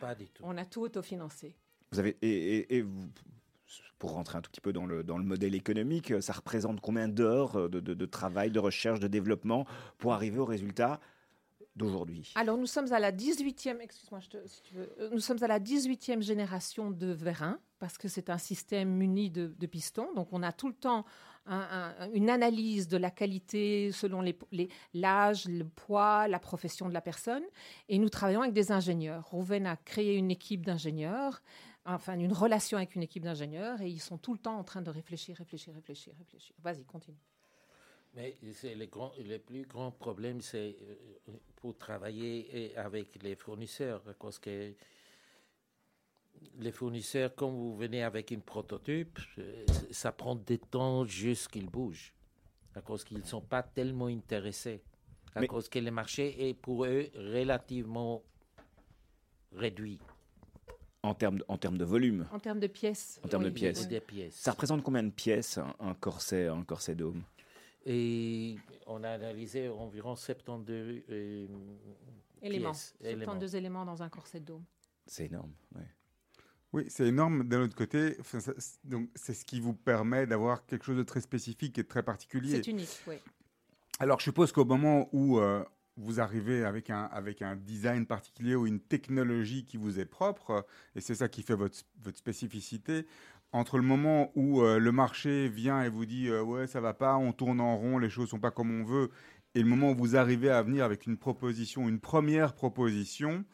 Pas 0.00 0.14
du 0.14 0.28
tout. 0.28 0.42
On 0.46 0.56
a 0.56 0.64
tout 0.64 0.82
autofinancé. 0.82 1.56
Vous 1.92 1.98
avez, 1.98 2.16
et, 2.22 2.28
et- 2.58 2.76
et 2.76 2.82
vous- 2.82 3.08
pour 3.98 4.12
rentrer 4.12 4.38
un 4.38 4.42
tout 4.42 4.50
petit 4.50 4.60
peu 4.60 4.72
dans 4.72 4.86
le, 4.86 5.02
dans 5.02 5.18
le 5.18 5.24
modèle 5.24 5.54
économique, 5.54 6.12
ça 6.22 6.32
représente 6.34 6.80
combien 6.80 7.08
d'heures 7.08 7.68
de, 7.70 7.80
de- 7.80 7.94
de 7.94 8.06
travail, 8.06 8.50
de 8.50 8.58
recherche, 8.58 9.00
de 9.00 9.08
développement 9.08 9.66
pour 9.98 10.12
arriver 10.12 10.38
au 10.38 10.44
résultat 10.44 11.00
d'aujourd'hui 11.76 12.32
Alors, 12.34 12.56
nous 12.56 12.66
sommes 12.66 12.92
à 12.92 12.98
la 12.98 13.12
18e, 13.12 13.80
excuse-moi, 13.80 14.20
si 14.20 14.62
Euh, 14.76 15.10
nous 15.12 15.20
sommes 15.20 15.42
à 15.42 15.46
la 15.46 15.60
18e 15.60 16.22
génération 16.22 16.90
de 16.90 17.08
vérins, 17.12 17.58
parce 17.78 17.98
que 17.98 18.08
c'est 18.08 18.30
un 18.30 18.38
système 18.38 18.90
muni 18.90 19.30
de, 19.30 19.66
pistons. 19.66 20.12
Donc, 20.14 20.28
on 20.32 20.42
a 20.42 20.52
tout 20.52 20.68
le 20.68 20.74
temps 20.74 21.04
un- 21.48 21.94
un- 22.00 22.10
une 22.12 22.28
analyse 22.30 22.88
de 22.88 22.96
la 22.96 23.10
qualité 23.10 23.92
selon 23.92 24.22
l'âge, 24.94 25.46
le 25.46 25.64
poids, 25.64 26.26
la 26.28 26.38
profession 26.38 26.88
de 26.88 26.94
la 26.94 27.00
personne. 27.00 27.44
Et 27.88 27.98
nous 27.98 28.08
travaillons 28.08 28.42
avec 28.42 28.52
des 28.54 28.72
ingénieurs. 28.72 29.24
Rouven 29.30 29.66
a 29.66 29.76
créé 29.76 30.16
une 30.16 30.30
équipe 30.30 30.64
d'ingénieurs, 30.66 31.42
enfin, 31.84 32.18
une 32.18 32.32
relation 32.32 32.78
avec 32.78 32.96
une 32.96 33.02
équipe 33.02 33.22
d'ingénieurs, 33.22 33.80
et 33.80 33.88
ils 33.88 34.00
sont 34.00 34.18
tout 34.18 34.32
le 34.32 34.38
temps 34.40 34.58
en 34.58 34.64
train 34.64 34.82
de 34.82 34.90
réfléchir, 34.90 35.36
réfléchir, 35.36 35.74
réfléchir, 35.74 36.14
réfléchir. 36.18 36.56
Vas-y, 36.62 36.84
continue. 36.84 37.16
Mais 38.16 38.36
c'est 38.54 38.74
le, 38.74 38.86
grand, 38.86 39.12
le 39.18 39.38
plus 39.38 39.66
grand 39.66 39.90
problème, 39.90 40.40
c'est 40.40 40.74
euh, 41.28 41.32
pour 41.56 41.76
travailler 41.76 42.74
avec 42.76 43.22
les 43.22 43.34
fournisseurs, 43.36 44.00
parce 44.18 44.38
que 44.38 44.72
les 46.58 46.72
fournisseurs, 46.72 47.34
quand 47.34 47.50
vous 47.50 47.76
venez 47.76 48.02
avec 48.02 48.30
une 48.30 48.40
prototype, 48.40 49.18
euh, 49.38 49.64
ça 49.90 50.12
prend 50.12 50.34
du 50.34 50.58
temps 50.58 51.04
juste 51.04 51.48
qu'ils 51.48 51.68
bougent, 51.68 52.14
à 52.74 52.80
cause 52.80 53.04
qu'ils 53.04 53.18
ne 53.18 53.24
sont 53.24 53.42
pas 53.42 53.62
tellement 53.62 54.06
intéressés, 54.06 54.82
à 55.34 55.40
Mais- 55.40 55.46
cause 55.46 55.68
que 55.68 55.78
le 55.78 55.90
marché 55.90 56.48
est 56.48 56.54
pour 56.54 56.86
eux 56.86 57.08
relativement 57.14 58.22
réduit 59.52 59.98
en 61.02 61.14
termes, 61.14 61.38
de- 61.38 61.44
en 61.48 61.58
termes 61.58 61.78
de 61.78 61.84
volume 61.84 62.26
En 62.32 62.38
termes 62.40 62.60
de 62.60 62.66
pièces. 62.66 63.20
En 63.22 63.28
termes 63.28 63.44
de 63.44 63.50
pièces. 63.50 63.80
oui. 63.82 63.86
des. 63.86 64.30
Ça 64.30 64.52
représente 64.52 64.82
combien 64.82 65.02
de 65.02 65.10
pièces 65.10 65.58
un, 65.58 65.74
un 65.80 65.94
corset, 65.94 66.46
un 66.48 66.62
corset 66.64 66.94
dôme? 66.94 67.22
Et 67.88 68.56
on 68.86 69.04
a 69.04 69.10
analysé 69.10 69.68
environ 69.68 70.16
72 70.16 71.02
euh, 71.08 71.46
Éléments. 72.42 72.72
pièces, 72.72 72.94
éléments. 73.00 73.24
72 73.24 73.54
éléments 73.54 73.84
dans 73.84 74.02
un 74.02 74.08
corset 74.08 74.40
de 74.40 74.46
dôme. 74.46 74.64
C'est 75.06 75.26
énorme. 75.26 75.52
Oui, 76.72 76.84
c'est 76.88 77.06
énorme. 77.06 77.44
D'un 77.44 77.62
autre 77.62 77.76
côté, 77.76 78.18
donc 78.84 79.08
c'est 79.14 79.34
ce 79.34 79.44
qui 79.44 79.60
vous 79.60 79.72
permet 79.72 80.26
d'avoir 80.26 80.66
quelque 80.66 80.84
chose 80.84 80.96
de 80.96 81.04
très 81.04 81.20
spécifique 81.20 81.78
et 81.78 81.84
de 81.84 81.88
très 81.88 82.02
particulier. 82.02 82.56
C'est 82.56 82.70
unique, 82.70 83.02
oui. 83.06 83.16
Alors, 83.98 84.18
je 84.18 84.24
suppose 84.24 84.52
qu'au 84.52 84.64
moment 84.64 85.08
où 85.12 85.38
euh, 85.38 85.64
vous 85.96 86.20
arrivez 86.20 86.64
avec 86.64 86.90
un, 86.90 87.04
avec 87.12 87.42
un 87.42 87.56
design 87.56 88.06
particulier 88.06 88.54
ou 88.54 88.66
une 88.66 88.80
technologie 88.80 89.64
qui 89.64 89.76
vous 89.76 89.98
est 89.98 90.04
propre, 90.04 90.66
et 90.94 91.00
c'est 91.00 91.14
ça 91.14 91.28
qui 91.28 91.42
fait 91.42 91.54
votre, 91.54 91.78
votre 92.02 92.18
spécificité, 92.18 93.06
entre 93.52 93.78
le 93.78 93.84
moment 93.84 94.32
où 94.34 94.60
euh, 94.60 94.78
le 94.78 94.92
marché 94.92 95.48
vient 95.48 95.82
et 95.82 95.88
vous 95.88 96.04
dit 96.04 96.28
euh, 96.28 96.42
ouais, 96.42 96.66
ça 96.66 96.80
va 96.80 96.94
pas, 96.94 97.16
on 97.16 97.32
tourne 97.32 97.60
en 97.60 97.76
rond, 97.76 97.98
les 97.98 98.10
choses 98.10 98.28
sont 98.28 98.40
pas 98.40 98.50
comme 98.50 98.70
on 98.70 98.84
veut, 98.84 99.10
et 99.54 99.62
le 99.62 99.68
moment 99.68 99.92
où 99.92 99.96
vous 99.96 100.16
arrivez 100.16 100.50
à 100.50 100.62
venir 100.62 100.84
avec 100.84 101.06
une 101.06 101.16
proposition, 101.16 101.88
une 101.88 102.00
première 102.00 102.54
proposition, 102.54 103.44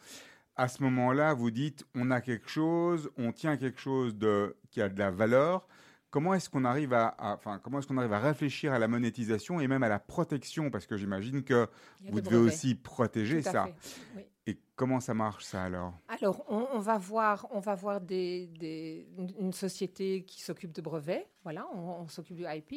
à 0.56 0.68
ce 0.68 0.82
moment-là, 0.82 1.34
vous 1.34 1.50
dites 1.50 1.86
on 1.94 2.10
a 2.10 2.20
quelque 2.20 2.48
chose, 2.48 3.10
on 3.16 3.32
tient 3.32 3.56
quelque 3.56 3.80
chose 3.80 4.16
de, 4.16 4.56
qui 4.70 4.82
a 4.82 4.88
de 4.88 4.98
la 4.98 5.10
valeur. 5.10 5.66
Comment 6.12 6.34
est-ce 6.34 6.48
qu'on 6.50 6.64
arrive 6.66 6.92
à, 6.92 7.08
à- 7.08 7.34
enfin, 7.34 7.58
comment 7.58 7.78
est-ce 7.78 7.86
qu'on 7.88 7.96
arrive 7.96 8.12
à 8.12 8.18
réfléchir 8.20 8.72
à 8.72 8.78
la 8.78 8.86
monétisation 8.86 9.58
et 9.60 9.66
même 9.66 9.82
à 9.82 9.88
la 9.88 9.98
protection? 9.98 10.70
Parce 10.70 10.86
que 10.86 10.96
j'imagine 10.98 11.42
que 11.42 11.66
vous 12.04 12.20
devez 12.20 12.36
brevets. 12.36 12.52
aussi 12.54 12.74
protéger 12.76 13.40
ça. 13.42 13.68
oui. 14.14 14.22
Et 14.46 14.58
comment 14.76 14.98
ça 15.00 15.14
marche 15.14 15.44
ça 15.44 15.62
alors? 15.62 15.94
Alors, 16.08 16.44
on, 16.48 16.66
on 16.74 16.80
va 16.80 16.98
voir, 16.98 17.46
on 17.52 17.60
va 17.60 17.74
voir 17.76 18.00
des, 18.00 18.48
des- 18.58 19.06
une- 19.16 19.32
une 19.38 19.52
société 19.52 20.22
qui 20.24 20.42
s'occupe 20.42 20.72
de 20.72 20.82
brevets. 20.82 21.28
Voilà, 21.44 21.66
on, 21.74 22.02
on 22.02 22.08
s'occupe 22.08 22.36
du 22.36 22.44
IP. 22.46 22.74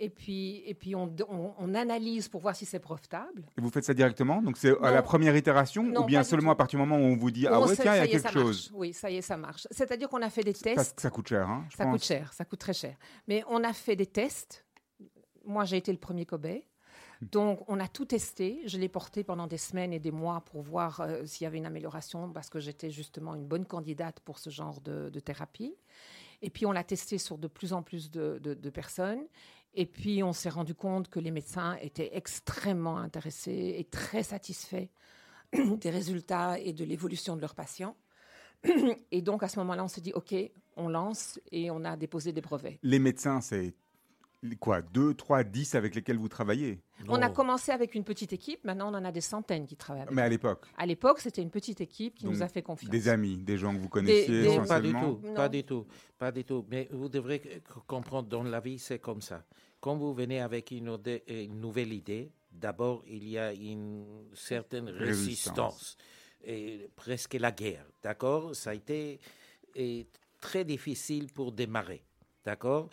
Et 0.00 0.10
puis, 0.10 0.62
et 0.66 0.74
puis 0.74 0.96
on, 0.96 1.14
on- 1.28 1.54
on 1.56 1.74
analyse 1.74 2.28
pour 2.28 2.40
voir 2.40 2.56
si 2.56 2.66
c'est 2.66 2.80
profitable. 2.80 3.46
Et 3.56 3.60
vous 3.60 3.70
faites 3.70 3.84
ça 3.84 3.94
directement? 3.94 4.42
Donc 4.42 4.56
c'est 4.56 4.76
à 4.82 4.90
la 4.90 5.02
première 5.02 5.36
itération 5.36 5.84
Non, 5.84 6.02
ou 6.02 6.04
bien 6.04 6.24
seulement 6.24 6.50
à 6.50 6.56
partir 6.56 6.80
du 6.80 6.86
moment 6.86 7.00
où 7.00 7.06
on 7.12 7.16
vous 7.16 7.30
dit 7.30 7.46
ah 7.46 7.60
On 7.60 7.66
ouais 7.68 7.76
tiens 7.76 7.94
il 7.94 7.98
y 7.98 8.00
a 8.00 8.08
quelque 8.08 8.32
chose. 8.32 8.70
marche. 8.70 8.78
Oui, 8.80 8.92
ça 8.92 9.08
y 9.10 9.16
est, 9.18 9.22
ça 9.22 9.36
marche. 9.36 9.68
C'est-à-dire 9.70 10.08
qu'on 10.08 10.22
a 10.22 10.30
fait 10.30 10.42
des 10.42 10.52
tests. 10.52 10.98
ça 10.98 11.10
coûte 11.10 11.28
cher, 11.28 11.48
hein, 11.48 11.64
je 11.70 11.76
Ça 11.76 11.84
pense. 11.84 11.92
coûte 11.92 12.04
cher, 12.04 12.32
ça 12.32 12.44
coûte 12.44 12.58
très 12.58 12.72
cher. 12.72 12.96
Mais 13.28 13.44
on 13.48 13.62
a 13.62 13.72
fait 13.72 13.94
des 13.94 14.06
tests. 14.06 14.64
Moi, 15.44 15.64
j'ai 15.64 15.76
été 15.76 15.92
le 15.92 15.98
premier 15.98 16.26
cobaye. 16.26 16.66
Donc, 17.22 17.60
on 17.68 17.78
a 17.80 17.86
tout 17.86 18.04
testé. 18.04 18.62
Je 18.66 18.76
l'ai 18.78 18.88
porté 18.88 19.22
pendant 19.24 19.46
des 19.46 19.58
semaines 19.58 19.92
et 19.92 20.00
des 20.00 20.10
mois 20.10 20.40
pour 20.40 20.62
voir 20.62 21.00
euh, 21.00 21.24
s'il 21.24 21.44
y 21.44 21.46
avait 21.46 21.58
une 21.58 21.66
amélioration, 21.66 22.30
parce 22.32 22.50
que 22.50 22.58
j'étais 22.60 22.90
justement 22.90 23.34
une 23.34 23.46
bonne 23.46 23.64
candidate 23.64 24.20
pour 24.20 24.38
ce 24.38 24.50
genre 24.50 24.80
de, 24.80 25.08
de 25.10 25.20
thérapie. 25.20 25.76
Et 26.42 26.50
puis 26.50 26.66
on 26.66 26.72
l'a 26.72 26.82
testé 26.84 27.16
sur 27.18 27.38
de 27.38 27.46
plus 27.46 27.72
en 27.72 27.82
plus 27.82 28.10
de, 28.10 28.38
de- 28.42 28.54
de 28.54 28.70
personnes. 28.70 29.22
Et 29.74 29.86
puis 29.86 30.22
on 30.22 30.32
s'est 30.32 30.48
rendu 30.48 30.74
compte 30.74 31.08
que 31.08 31.18
les 31.18 31.30
médecins 31.30 31.76
étaient 31.80 32.10
extrêmement 32.12 32.98
intéressés 32.98 33.76
et 33.78 33.84
très 33.84 34.22
satisfaits 34.22 34.88
des 35.52 35.90
résultats 35.90 36.58
et 36.58 36.72
de 36.72 36.84
l'évolution 36.84 37.36
de 37.36 37.40
leurs 37.40 37.54
patients. 37.54 37.96
Et 39.10 39.20
donc 39.20 39.42
à 39.42 39.48
ce 39.48 39.58
moment-là, 39.58 39.84
on 39.84 39.88
s'est 39.88 40.00
dit, 40.00 40.12
OK, 40.14 40.34
on 40.76 40.88
lance 40.88 41.38
et 41.52 41.70
on 41.70 41.84
a 41.84 41.96
déposé 41.96 42.32
des 42.32 42.40
brevets. 42.40 42.78
Les 42.82 42.98
médecins, 42.98 43.40
c'est 43.40 43.74
quoi 44.60 44.82
2, 44.82 45.14
3, 45.14 45.42
10 45.44 45.74
avec 45.74 45.94
lesquels 45.94 46.18
vous 46.18 46.28
travaillez? 46.28 46.80
On 47.08 47.20
a 47.22 47.30
commencé 47.30 47.72
avec 47.72 47.94
une 47.94 48.04
petite 48.04 48.32
équipe, 48.32 48.64
maintenant 48.64 48.92
on 48.92 48.96
en 48.96 49.04
a 49.04 49.10
des 49.12 49.20
centaines 49.20 49.66
qui 49.66 49.76
travaillent 49.76 50.02
avec 50.02 50.14
Mais 50.14 50.22
à 50.22 50.28
l'époque, 50.28 50.66
À 50.76 50.86
l'époque, 50.86 51.20
c'était 51.20 51.42
une 51.42 51.50
petite 51.50 51.80
équipe 51.80 52.14
qui 52.14 52.24
Donc, 52.24 52.34
nous 52.34 52.42
a 52.42 52.48
fait 52.48 52.62
confiance. 52.62 52.90
des 52.90 53.08
amis, 53.08 53.36
des 53.38 53.56
gens 53.58 53.74
que 53.74 53.80
vous 53.80 53.88
connaissiez 53.88 54.42
des- 54.42 54.56
Non, 54.56 54.64
pas 54.66 54.80
du 54.80 54.92
tout, 54.92 55.20
Non. 55.24 55.34
pas 55.34 55.48
du 55.48 55.64
tout, 55.64 55.86
pas 56.18 56.30
du 56.32 56.44
tout. 56.44 56.64
Mais 56.70 56.88
vous 56.92 57.08
devrez 57.08 57.62
comprendre, 57.86 58.28
dans 58.28 58.42
la 58.42 58.60
vie, 58.60 58.78
c'est 58.78 58.98
comme 58.98 59.20
ça. 59.22 59.44
Quand 59.80 59.96
vous 59.96 60.12
venez 60.14 60.40
avec 60.40 60.70
une, 60.70 60.88
ode- 60.88 61.22
une 61.26 61.60
nouvelle 61.60 61.92
idée, 61.92 62.30
d'abord, 62.50 63.02
il 63.06 63.28
y 63.28 63.38
a 63.38 63.52
une 63.52 64.04
certaine 64.34 64.88
Résistance. 64.88 64.98
résistance, 64.98 65.96
et 66.44 66.88
presque 66.96 67.34
la 67.34 67.50
guerre, 67.52 67.84
d'accord? 68.02 68.54
Ça 68.54 68.70
a 68.70 68.74
été 68.74 69.18
et, 69.74 70.06
très 70.40 70.64
difficile 70.64 71.32
pour 71.32 71.52
démarrer, 71.52 72.02
d'accord? 72.44 72.88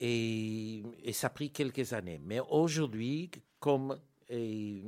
Et, 0.00 0.82
et 1.02 1.12
ça 1.12 1.26
a 1.26 1.30
pris 1.30 1.50
quelques 1.50 1.92
années. 1.92 2.20
Mais 2.22 2.40
aujourd'hui, 2.40 3.30
comme 3.60 3.98
et, 4.28 4.84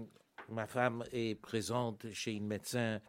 ma 0.48 0.66
femme 0.66 1.04
est 1.12 1.40
présente 1.40 2.10
chez 2.12 2.36
un 2.36 2.40
médecin 2.40 3.00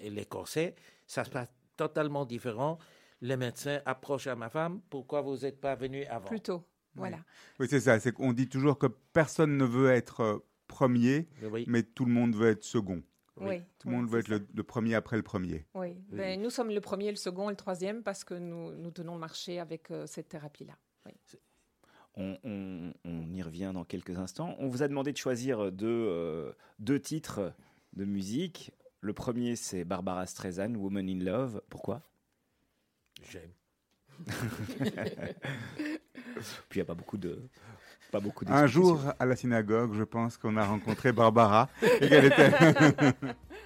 et 0.00 0.10
les 0.10 0.24
corsets, 0.24 0.74
ça 1.06 1.24
se 1.24 1.30
passe 1.30 1.52
totalement 1.76 2.24
différent. 2.24 2.78
Le 3.20 3.36
médecin 3.36 3.80
approche 3.86 4.26
à 4.26 4.36
ma 4.36 4.50
femme, 4.50 4.80
pourquoi 4.90 5.22
vous 5.22 5.38
n'êtes 5.38 5.60
pas 5.60 5.74
venu 5.74 6.04
avant? 6.04 6.26
Plus 6.26 6.40
tôt. 6.40 6.64
Voilà. 6.94 7.18
Oui, 7.58 7.66
c'est 7.68 7.80
ça. 7.80 7.98
C'est 8.00 8.12
qu'on 8.12 8.32
dit 8.32 8.48
toujours 8.48 8.78
que 8.78 8.86
personne 8.86 9.56
ne 9.56 9.64
veut 9.64 9.90
être 9.90 10.20
euh, 10.20 10.38
premier, 10.66 11.28
Oui, 11.42 11.64
mais 11.68 11.82
tout 11.82 12.04
le 12.06 12.12
monde 12.12 12.34
veut 12.34 12.48
être 12.50 12.64
second. 12.64 13.02
Oui. 13.38 13.60
Tout 13.78 13.88
le 13.88 13.96
monde 13.96 14.08
veut 14.08 14.20
être 14.20 14.28
le, 14.28 14.46
le 14.54 14.62
premier 14.62 14.94
après 14.94 15.16
le 15.16 15.22
premier. 15.22 15.66
Oui. 15.74 15.94
Ben, 16.08 16.40
nous 16.40 16.48
sommes 16.48 16.70
le 16.70 16.80
premier, 16.80 17.10
le 17.10 17.16
second 17.16 17.50
et 17.50 17.52
le 17.52 17.56
troisième 17.56 18.02
parce 18.02 18.24
que 18.24 18.32
nous, 18.32 18.74
nous 18.74 18.90
tenons 18.90 19.12
le 19.14 19.20
marché 19.20 19.60
avec 19.60 19.90
euh, 19.90 20.06
cette 20.06 20.28
thérapie-là. 20.28 20.74
On, 22.16 22.38
on- 22.44 22.92
on 23.04 23.32
y 23.34 23.42
revient 23.42 23.70
dans 23.74 23.84
quelques 23.84 24.18
instants. 24.18 24.56
On 24.58 24.68
vous 24.68 24.82
a 24.82 24.88
demandé 24.88 25.12
de 25.12 25.16
choisir 25.18 25.70
deux, 25.70 25.86
euh, 26.08 26.52
deux 26.78 26.98
titres 27.00 27.52
de 27.94 28.04
musique. 28.04 28.72
Le 29.00 29.12
premier, 29.12 29.54
c'est 29.56 29.84
Barbara 29.84 30.26
Streisand, 30.26 30.74
Woman 30.76 31.08
in 31.08 31.18
Love. 31.22 31.60
Pourquoi? 31.68 32.02
J'aime. 33.30 33.50
Puis 36.68 36.74
il 36.74 36.76
n'y 36.76 36.80
a 36.82 36.84
pas 36.86 36.94
beaucoup 36.94 37.18
de. 37.18 37.42
Pas 38.10 38.20
beaucoup 38.20 38.44
Un 38.48 38.66
jour, 38.66 39.00
à 39.18 39.26
la 39.26 39.36
synagogue, 39.36 39.92
je 39.94 40.04
pense 40.04 40.36
qu'on 40.36 40.56
a 40.56 40.64
rencontré 40.64 41.12
Barbara 41.12 41.68
et 42.00 42.08
qu'elle 42.08 42.26
était. 42.26 42.50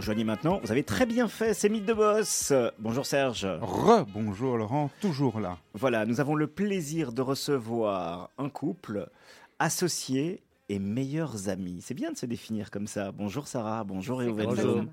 rejoignez 0.00 0.24
maintenant, 0.24 0.60
vous 0.64 0.72
avez 0.72 0.82
très 0.82 1.04
bien 1.04 1.28
fait, 1.28 1.52
c'est 1.52 1.68
Mythe 1.68 1.84
de 1.84 1.92
Boss. 1.92 2.54
Bonjour 2.78 3.04
Serge. 3.04 3.46
Re, 3.60 4.06
bonjour 4.14 4.56
Laurent, 4.56 4.90
toujours 5.02 5.40
là. 5.40 5.58
Voilà, 5.74 6.06
nous 6.06 6.20
avons 6.20 6.36
le 6.36 6.46
plaisir 6.46 7.12
de 7.12 7.20
recevoir 7.20 8.30
un 8.38 8.48
couple 8.48 9.10
associés 9.58 10.42
et 10.70 10.78
meilleurs 10.78 11.50
amis. 11.50 11.80
C'est 11.82 11.92
bien 11.92 12.12
de 12.12 12.16
se 12.16 12.24
définir 12.24 12.70
comme 12.70 12.86
ça. 12.86 13.12
Bonjour 13.12 13.46
Sarah, 13.46 13.84
bonjour 13.84 14.20
Réouven 14.20 14.46
comme 14.46 14.88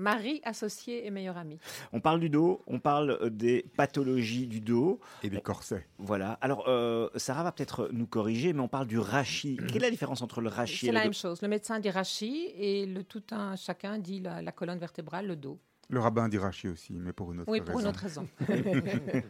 Mari, 0.00 0.40
associé 0.44 1.06
et 1.06 1.10
meilleur 1.10 1.36
ami. 1.36 1.58
On 1.92 2.00
parle 2.00 2.20
du 2.20 2.30
dos, 2.30 2.62
on 2.66 2.80
parle 2.80 3.18
euh, 3.22 3.30
des 3.30 3.64
pathologies 3.76 4.46
du 4.46 4.60
dos. 4.60 4.98
Et 5.22 5.30
des 5.30 5.40
corsets. 5.40 5.86
Voilà. 5.98 6.32
Alors, 6.40 6.64
euh, 6.68 7.08
Sarah 7.16 7.44
va 7.44 7.52
peut-être 7.52 7.90
nous 7.92 8.06
corriger, 8.06 8.52
mais 8.52 8.60
on 8.60 8.68
parle 8.68 8.86
du 8.86 8.98
rachis. 8.98 9.56
Quelle 9.68 9.82
est 9.82 9.86
la 9.86 9.90
différence 9.90 10.22
entre 10.22 10.40
le 10.40 10.48
rachis 10.48 10.86
C'est 10.86 10.86
et 10.88 10.92
la 10.92 11.00
le 11.00 11.04
même 11.06 11.14
chose. 11.14 11.42
Le 11.42 11.48
médecin 11.48 11.78
dit 11.80 11.90
rachis 11.90 12.50
et 12.56 12.86
le 12.86 13.04
tout 13.04 13.22
un 13.30 13.56
chacun 13.56 13.98
dit 13.98 14.20
la, 14.20 14.42
la 14.42 14.52
colonne 14.52 14.78
vertébrale, 14.78 15.26
le 15.26 15.36
dos. 15.36 15.58
Le 15.90 15.98
rabbin 15.98 16.28
d'Irachi 16.28 16.68
aussi, 16.68 16.92
mais 16.92 17.12
pour 17.12 17.32
une 17.32 17.40
autre 17.40 17.50
Oui, 17.50 17.58
raison. 17.58 17.72
pour 17.72 17.80
une 17.80 17.86
autre 17.88 18.00
raison. 18.00 18.28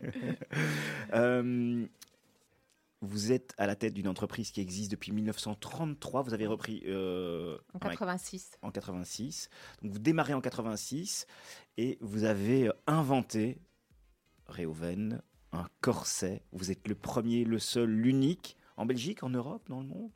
Euh, 1.15 1.87
Vous 3.03 3.33
êtes 3.33 3.55
à 3.57 3.67
la 3.67 3.77
tête 3.77 3.95
d'une 3.95 4.09
entreprise 4.09 4.51
qui 4.51 4.61
existe 4.61 4.91
depuis 4.91 5.13
1933. 5.13 6.23
Vous 6.23 6.35
avez 6.35 6.47
repris 6.47 6.83
euh, 6.87 7.57
En 7.73 7.79
en 7.79 7.91
86. 7.91 8.59
en 8.61 8.71
86. 8.71 9.49
Donc 9.83 9.93
vous 9.93 9.99
démarrez 9.99 10.35
en 10.35 10.41
86 10.41 11.27
et 11.79 11.97
vous 12.03 12.25
avez 12.25 12.69
euh, 12.69 12.73
inventé, 12.87 13.63
Réoven, 14.47 15.23
un 15.53 15.67
corset. 15.81 16.43
Vous 16.53 16.71
êtes 16.71 16.87
le 16.89 16.95
premier, 16.95 17.45
le 17.45 17.59
seul, 17.59 17.89
l'unique 17.89 18.57
en 18.77 18.85
Belgique, 18.85 19.23
en 19.23 19.31
Europe, 19.31 19.69
dans 19.69 19.81
le 19.81 19.87
monde? 19.87 20.13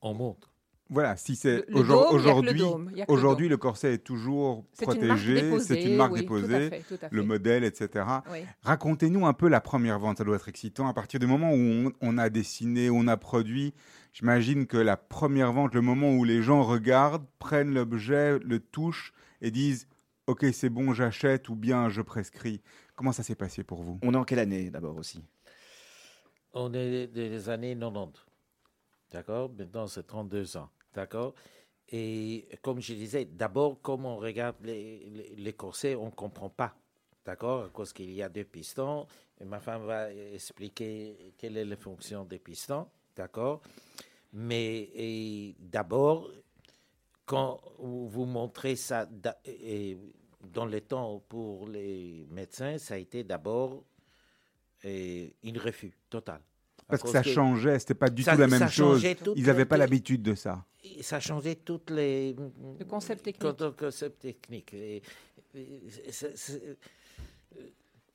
On 0.00 0.14
montre. 0.14 0.55
Voilà, 0.88 1.16
si 1.16 1.34
c'est 1.34 1.64
aujourd'hui, 1.74 2.62
aujourd'hui 3.08 3.48
le 3.48 3.56
corset 3.56 3.94
est 3.94 3.98
toujours 3.98 4.64
C'est 4.72 4.84
une 4.84 4.86
marque 4.86 5.00
protégé, 5.00 5.42
déposée. 5.42 5.64
c'est 5.66 5.82
une 5.82 5.96
marque 5.96 6.12
oui, 6.12 6.20
déposée, 6.20 6.46
Tout 6.46 6.54
à 6.54 6.58
fait, 6.78 6.96
tout 6.96 7.06
à 7.06 7.08
le 7.10 7.22
modèle, 7.24 7.64
etc. 7.64 8.04
Oui. 8.30 8.38
Racontez-nous 8.62 9.26
un 9.26 9.32
peu 9.32 9.48
la 9.48 9.60
première 9.60 9.98
vente, 9.98 10.18
ça 10.18 10.24
doit 10.24 10.36
être 10.36 10.48
excitant. 10.48 10.86
À 10.86 10.94
partir 10.94 11.18
du 11.18 11.26
moment 11.26 11.50
où 11.52 11.56
on, 11.56 11.92
on 12.00 12.18
a 12.18 12.30
dessiné, 12.30 12.88
on 12.88 13.08
a 13.08 13.16
produit, 13.16 13.74
j'imagine 14.12 14.66
que 14.66 14.76
la 14.76 14.96
première 14.96 15.52
vente, 15.52 15.74
le 15.74 15.80
moment 15.80 16.12
où 16.12 16.22
les 16.22 16.40
gens 16.40 16.62
regardent, 16.62 17.26
prennent 17.40 17.74
l'objet, 17.74 18.38
le 18.38 18.60
touchent 18.60 19.12
et 19.42 19.50
disent 19.50 19.88
Ok, 20.28 20.44
c'est 20.52 20.70
bon, 20.70 20.92
j'achète 20.92 21.48
ou 21.48 21.56
bien 21.56 21.88
je 21.88 22.02
prescris. 22.02 22.60
Comment 22.94 23.12
ça 23.12 23.22
s'est 23.22 23.36
passé 23.36 23.62
pour 23.64 23.82
vous? 23.82 23.98
On 24.02 24.14
est 24.14 24.16
en 24.16 24.24
quelle 24.24 24.40
année 24.40 24.70
d'abord 24.70 24.96
aussi? 24.96 25.24
On 26.52 26.72
est 26.74 27.06
des 27.08 27.48
années 27.48 27.76
90. 27.76 28.24
D'accord? 29.12 29.50
Maintenant, 29.56 29.86
c'est 29.86 30.06
32 30.06 30.56
ans. 30.56 30.68
D'accord? 30.96 31.34
Et 31.90 32.48
comme 32.62 32.80
je 32.80 32.94
disais, 32.94 33.26
d'abord, 33.26 33.80
comme 33.82 34.06
on 34.06 34.16
regarde 34.16 34.56
les, 34.64 35.10
les, 35.10 35.36
les 35.36 35.52
corsets, 35.52 35.94
on 35.94 36.06
ne 36.06 36.10
comprend 36.10 36.48
pas. 36.48 36.74
D'accord? 37.24 37.66
À 37.66 37.68
cause 37.68 37.92
qu'il 37.92 38.12
y 38.12 38.22
a 38.22 38.28
deux 38.30 38.44
pistons. 38.44 39.06
Ma 39.44 39.60
femme 39.60 39.84
va 39.84 40.10
expliquer 40.12 41.34
quelle 41.36 41.58
est 41.58 41.64
la 41.66 41.76
fonction 41.76 42.24
des 42.24 42.38
pistons. 42.38 42.88
D'accord? 43.14 43.60
Mais 44.32 45.54
d'abord, 45.60 46.30
quand 47.26 47.60
vous 47.78 48.24
montrez 48.24 48.76
ça 48.76 49.06
et 49.44 49.98
dans 50.40 50.64
le 50.64 50.80
temps 50.80 51.22
pour 51.28 51.68
les 51.68 52.26
médecins, 52.30 52.78
ça 52.78 52.94
a 52.94 52.98
été 52.98 53.22
d'abord 53.22 53.84
une 54.82 55.58
refus 55.58 55.92
total. 56.08 56.40
Parce 56.88 57.02
que 57.02 57.08
ça 57.08 57.22
changeait, 57.22 57.78
c'était 57.78 57.94
pas 57.94 58.08
du 58.10 58.22
ça- 58.22 58.34
tout 58.34 58.40
la 58.40 58.46
même 58.46 58.68
chose. 58.68 59.04
Ils 59.34 59.44
n'avaient 59.46 59.64
pas 59.64 59.76
l'habitude 59.76 60.22
de 60.22 60.34
ça. 60.34 60.64
ça 61.00 61.18
changeait 61.20 61.56
toutes 61.56 61.90
les 61.90 62.34
Le 62.78 62.84
concept 62.84 64.20
technique. 64.20 64.72
Et- 64.74 65.02
et 65.54 65.82
c'est- 66.10 66.76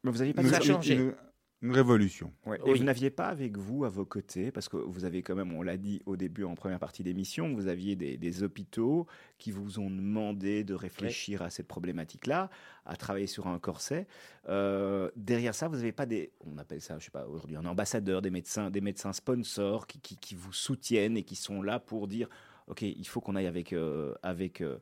Mais 0.03 0.11
vous 0.11 0.17
n'aviez 0.17 0.33
pas 0.33 0.43
Ça 0.43 0.61
changé. 0.61 1.11
Une- 1.61 1.71
révolution. 1.71 2.31
Ouais. 2.45 2.57
Et 2.65 2.71
Oui. 2.71 2.77
vous 2.79 2.83
n'aviez 2.83 3.09
pas 3.09 3.27
avec 3.27 3.57
vous 3.57 3.85
à 3.85 3.89
vos 3.89 4.05
côtés, 4.05 4.51
parce 4.51 4.67
que 4.69 4.77
vous 4.77 5.05
avez 5.05 5.21
quand 5.21 5.35
même, 5.35 5.53
on 5.53 5.61
l'a 5.61 5.77
dit 5.77 6.01
au 6.05 6.17
début 6.17 6.43
en 6.43 6.55
première 6.55 6.79
partie 6.79 7.03
d'émission, 7.03 7.53
vous 7.53 7.67
aviez 7.67 7.95
des, 7.95 8.17
des 8.17 8.43
hôpitaux 8.43 9.05
qui 9.37 9.51
vous 9.51 9.79
ont 9.79 9.89
demandé 9.89 10.63
de 10.63 10.73
réfléchir 10.73 11.41
à 11.41 11.49
cette 11.49 11.67
problématique-là, 11.67 12.49
à 12.85 12.95
travailler 12.95 13.27
sur 13.27 13.47
un 13.47 13.59
corset. 13.59 14.07
Euh, 14.49 15.09
derrière 15.15 15.53
ça, 15.55 15.67
vous 15.67 15.75
n'avez 15.77 15.91
pas 15.91 16.05
des, 16.05 16.31
on 16.45 16.57
appelle 16.57 16.81
ça, 16.81 16.97
je 16.99 17.05
sais 17.05 17.11
pas, 17.11 17.27
aujourd'hui 17.27 17.55
un 17.57 17.65
ambassadeur, 17.65 18.21
des 18.21 18.31
médecins, 18.31 18.69
des 18.71 18.81
médecins 18.81 19.13
sponsors 19.13 19.85
qui, 19.87 19.99
qui, 19.99 20.17
qui 20.17 20.35
vous 20.35 20.53
soutiennent 20.53 21.17
et 21.17 21.23
qui 21.23 21.35
sont 21.35 21.61
là 21.61 21.79
pour 21.79 22.07
dire, 22.07 22.27
ok, 22.67 22.81
il 22.81 23.07
faut 23.07 23.21
qu'on 23.21 23.35
aille 23.35 23.47
avec 23.47 23.73
euh, 23.73 24.13
avec 24.23 24.61
euh, 24.61 24.77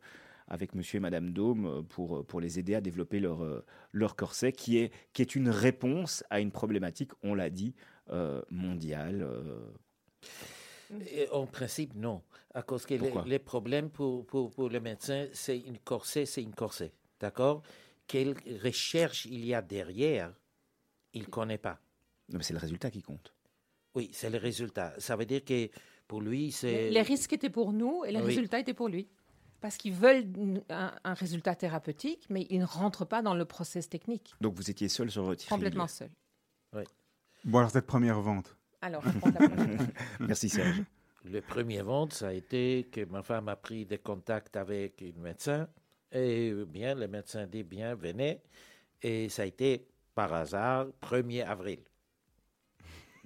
avec 0.49 0.73
Monsieur 0.75 0.97
et 0.97 0.99
Madame 0.99 1.31
Dôme 1.31 1.65
euh, 1.65 1.81
pour, 1.83 2.25
pour 2.25 2.41
les 2.41 2.59
aider 2.59 2.75
à 2.75 2.81
développer 2.81 3.19
leur, 3.19 3.43
euh, 3.43 3.63
leur 3.91 4.15
corset, 4.15 4.51
qui 4.51 4.77
est, 4.77 4.91
qui 5.13 5.21
est 5.21 5.35
une 5.35 5.49
réponse 5.49 6.23
à 6.29 6.39
une 6.41 6.51
problématique, 6.51 7.11
on 7.23 7.33
l'a 7.35 7.49
dit, 7.49 7.75
euh, 8.09 8.41
mondiale. 8.49 9.21
euh. 9.21 9.61
et 11.11 11.29
en 11.29 11.45
principe, 11.45 11.93
non. 11.95 12.21
À 12.53 12.63
cause 12.63 12.85
que 12.85 12.95
les, 12.95 13.13
les 13.27 13.39
problèmes 13.39 13.89
pour, 13.91 14.25
pour, 14.25 14.49
pour 14.49 14.69
le 14.69 14.79
médecin, 14.79 15.27
c'est 15.33 15.59
une 15.59 15.77
corset, 15.77 16.25
c'est 16.25 16.41
une 16.41 16.55
corset. 16.55 16.91
D'accord? 17.19 17.61
Quelle 18.07 18.33
recherche 18.63 19.25
il 19.27 19.45
y 19.45 19.53
a 19.53 19.61
derrière, 19.61 20.33
il 21.13 21.21
ne 21.21 21.27
connaît 21.27 21.59
pas. 21.59 21.79
Non, 22.29 22.37
mais 22.39 22.43
c'est 22.43 22.53
le 22.53 22.59
résultat 22.59 22.89
qui 22.89 23.03
compte. 23.03 23.33
Oui, 23.93 24.09
c'est 24.13 24.29
le 24.31 24.37
résultat. 24.39 24.93
Ça 24.97 25.15
veut 25.15 25.25
dire 25.25 25.43
que 25.43 25.69
pour 26.07 26.21
lui, 26.21 26.51
c'est. 26.51 26.71
Les, 26.71 26.89
les 26.89 27.01
risques 27.03 27.33
étaient 27.33 27.49
pour 27.51 27.71
nous 27.71 28.03
et 28.05 28.11
les 28.11 28.19
Oui. 28.19 28.25
résultats 28.25 28.59
étaient 28.59 28.73
pour 28.73 28.87
lui. 28.87 29.07
Parce 29.61 29.75
qu'ils 29.77 29.93
veulent 29.93 30.23
une- 30.37 30.63
un, 30.69 30.93
un 31.03 31.13
résultat 31.13 31.55
thérapeutique, 31.55 32.25
mais 32.29 32.47
ils 32.49 32.59
ne 32.59 32.65
rentrent 32.65 33.05
pas 33.05 33.21
dans 33.21 33.33
le 33.33 33.45
process 33.45 33.89
technique. 33.89 34.33
Donc 34.41 34.53
vous 34.55 34.69
étiez 34.69 34.87
seul 34.89 35.11
sur 35.11 35.23
votre 35.23 35.43
île. 35.43 35.49
Complètement 35.49 35.87
seul. 35.87 36.09
Bon, 37.45 37.59
alors 37.59 37.71
cette 37.71 37.85
première 37.87 38.19
vente. 38.21 38.55
Alors, 38.81 39.01
je 39.05 39.17
prends 39.17 39.29
la. 39.31 39.39
Merci 40.19 40.49
Serge. 40.49 40.83
Le 41.25 41.41
premier 41.41 41.81
vente, 41.81 42.13
ça 42.13 42.29
a 42.29 42.33
été 42.33 42.87
que 42.91 43.03
ma 43.05 43.21
femme 43.23 43.49
a 43.49 43.55
pris 43.57 43.85
des 43.85 43.97
contacts 43.97 44.55
avec 44.55 45.01
un 45.01 45.19
médecin. 45.21 45.67
Et 46.11 46.53
bien, 46.67 46.95
le 46.95 47.07
médecin 47.07 47.45
dit 47.45 47.63
bien, 47.63 47.95
venez. 47.95 48.41
Et 49.01 49.29
ça 49.29 49.41
a 49.43 49.45
été 49.45 49.85
par 50.15 50.33
hasard, 50.33 50.87
1er 51.01 51.45
avril. 51.45 51.79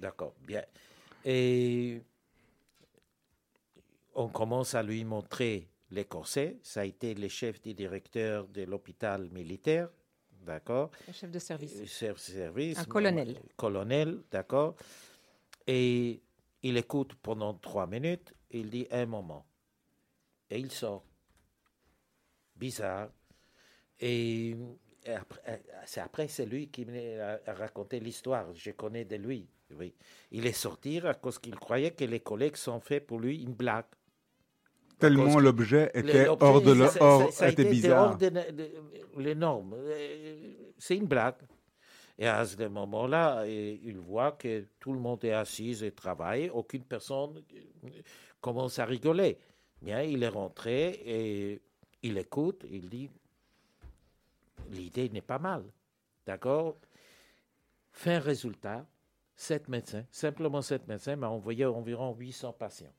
D'accord, 0.00 0.34
bien. 0.46 0.62
Et 1.24 2.02
on 4.14 4.28
commence 4.28 4.74
à 4.74 4.82
lui 4.82 5.04
montrer 5.04 5.68
les 5.94 6.04
corsets. 6.04 6.58
Ça 6.62 6.80
a 6.80 6.84
été 6.84 7.14
le 7.14 7.28
chef 7.28 7.60
du 7.62 7.72
directeur 7.74 8.46
de 8.48 8.62
l'hôpital 8.64 9.30
militaire. 9.30 9.88
D'accord? 10.42 10.90
Le 11.06 11.12
chef 11.12 11.30
de 11.30 11.38
service. 11.38 11.80
euh, 11.80 11.86
chef 11.86 12.18
service. 12.18 12.78
Un 12.78 12.84
colonel. 12.84 13.40
Colonel, 13.56 14.22
d'accord? 14.30 14.76
Et 15.66 16.20
il 16.62 16.76
écoute 16.76 17.14
pendant 17.14 17.54
trois 17.54 17.86
minutes. 17.86 18.34
Il 18.50 18.68
dit 18.68 18.86
un 18.90 19.06
moment. 19.06 19.46
Et 20.50 20.58
il 20.58 20.70
sort. 20.70 21.04
Bizarre. 22.56 23.10
Et 23.98 24.54
après, 25.06 25.62
c'est 25.86 26.00
après, 26.00 26.28
c'est 26.28 26.46
lui 26.46 26.68
qui 26.68 26.84
m'a 26.84 27.38
raconté 27.46 28.00
l'histoire. 28.00 28.52
Je 28.54 28.72
connais 28.72 29.04
de 29.04 29.16
lui. 29.16 29.48
Oui. 29.76 29.94
Il 30.30 30.46
est 30.46 30.52
sorti 30.52 30.98
à 30.98 31.14
cause 31.14 31.38
qu'il 31.38 31.56
croyait 31.56 31.92
que 31.92 32.04
les 32.04 32.20
collègues 32.20 32.56
sont 32.56 32.80
faits 32.80 33.06
pour 33.06 33.18
lui 33.18 33.42
une 33.42 33.54
blague. 33.54 33.86
Tellement 35.08 35.38
l'objet 35.40 35.90
était 35.94 36.28
hors 36.28 36.60
de 36.60 36.72
le- 36.72 36.84
hors- 37.00 37.26
ça- 37.26 37.30
ça 37.32 37.44
a 37.46 37.48
était 37.50 37.62
été 37.62 37.70
bizarre. 37.70 38.10
hors 38.10 38.16
de, 38.16 38.28
de- 38.28 38.70
les 39.18 39.34
normes. 39.34 39.74
Euh, 39.76 40.52
C'est 40.78 40.96
une 40.96 41.06
blague. 41.06 41.36
Et 42.18 42.26
à 42.26 42.44
ce 42.44 42.62
moment-là, 42.68 43.44
il 43.46 43.98
voit 43.98 44.32
que 44.32 44.66
tout 44.78 44.92
le 44.92 44.98
monde 45.00 45.24
est 45.24 45.32
assis 45.32 45.84
et 45.84 45.90
travaille. 45.92 46.48
Aucune 46.50 46.84
personne 46.84 47.42
commence 48.40 48.78
à 48.78 48.84
rigoler. 48.84 49.38
Bien, 49.82 50.02
il 50.02 50.22
est 50.22 50.28
rentré 50.28 51.00
et 51.04 51.60
il 52.02 52.18
écoute. 52.18 52.64
Il 52.70 52.88
dit 52.88 53.10
l'idée 54.70 55.08
n'est 55.08 55.20
pas 55.20 55.38
mal. 55.38 55.64
D'accord? 56.26 56.76
Fin 57.92 58.18
résultat, 58.18 58.86
sept 59.36 59.68
médecins, 59.68 60.04
simplement 60.10 60.62
sept 60.62 60.86
médecins, 60.88 61.16
m'a 61.16 61.28
envoyé 61.28 61.64
environ 61.64 62.14
800 62.14 62.52
patients. 62.52 62.92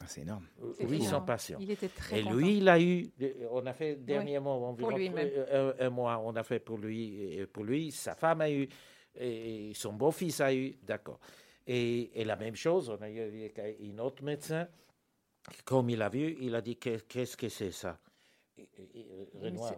Ah, 0.00 0.04
c'est 0.08 0.22
énorme. 0.22 0.46
800 0.80 1.06
énorme. 1.08 1.24
patients. 1.24 1.58
Il 1.60 1.70
était 1.70 1.88
très 1.88 2.18
Et 2.18 2.22
content. 2.22 2.34
lui, 2.36 2.56
il 2.58 2.68
a 2.68 2.80
eu, 2.80 3.10
on 3.50 3.64
a 3.64 3.72
fait 3.72 3.94
dernièrement 3.96 4.68
environ 4.68 4.90
lui-même. 4.96 5.30
euh, 5.32 5.72
un, 5.80 5.86
un 5.86 5.90
mois, 5.90 6.18
on 6.24 6.34
a 6.36 6.42
fait 6.42 6.58
pour 6.58 6.78
lui, 6.78 7.32
et 7.38 7.46
pour 7.46 7.64
lui, 7.64 7.90
sa 7.92 8.14
femme 8.14 8.40
a 8.40 8.50
eu, 8.50 8.68
et 9.14 9.72
son 9.74 9.92
beau-fils 9.92 10.40
a 10.40 10.52
eu, 10.52 10.76
d'accord. 10.82 11.20
Et, 11.66 12.10
et 12.20 12.24
la 12.24 12.36
même 12.36 12.56
chose, 12.56 12.90
on 12.90 13.00
a 13.00 13.08
eu 13.08 13.20
avec 13.20 13.58
un 13.58 13.98
autre 14.00 14.22
médecin, 14.24 14.66
comme 15.64 15.88
il 15.90 16.02
a 16.02 16.08
vu, 16.08 16.36
il 16.40 16.54
a 16.54 16.60
dit 16.60 16.76
Qu'est- 16.76 17.06
qu'est-ce 17.06 17.36
que 17.36 17.48
c'est 17.48 17.70
ça? 17.70 17.98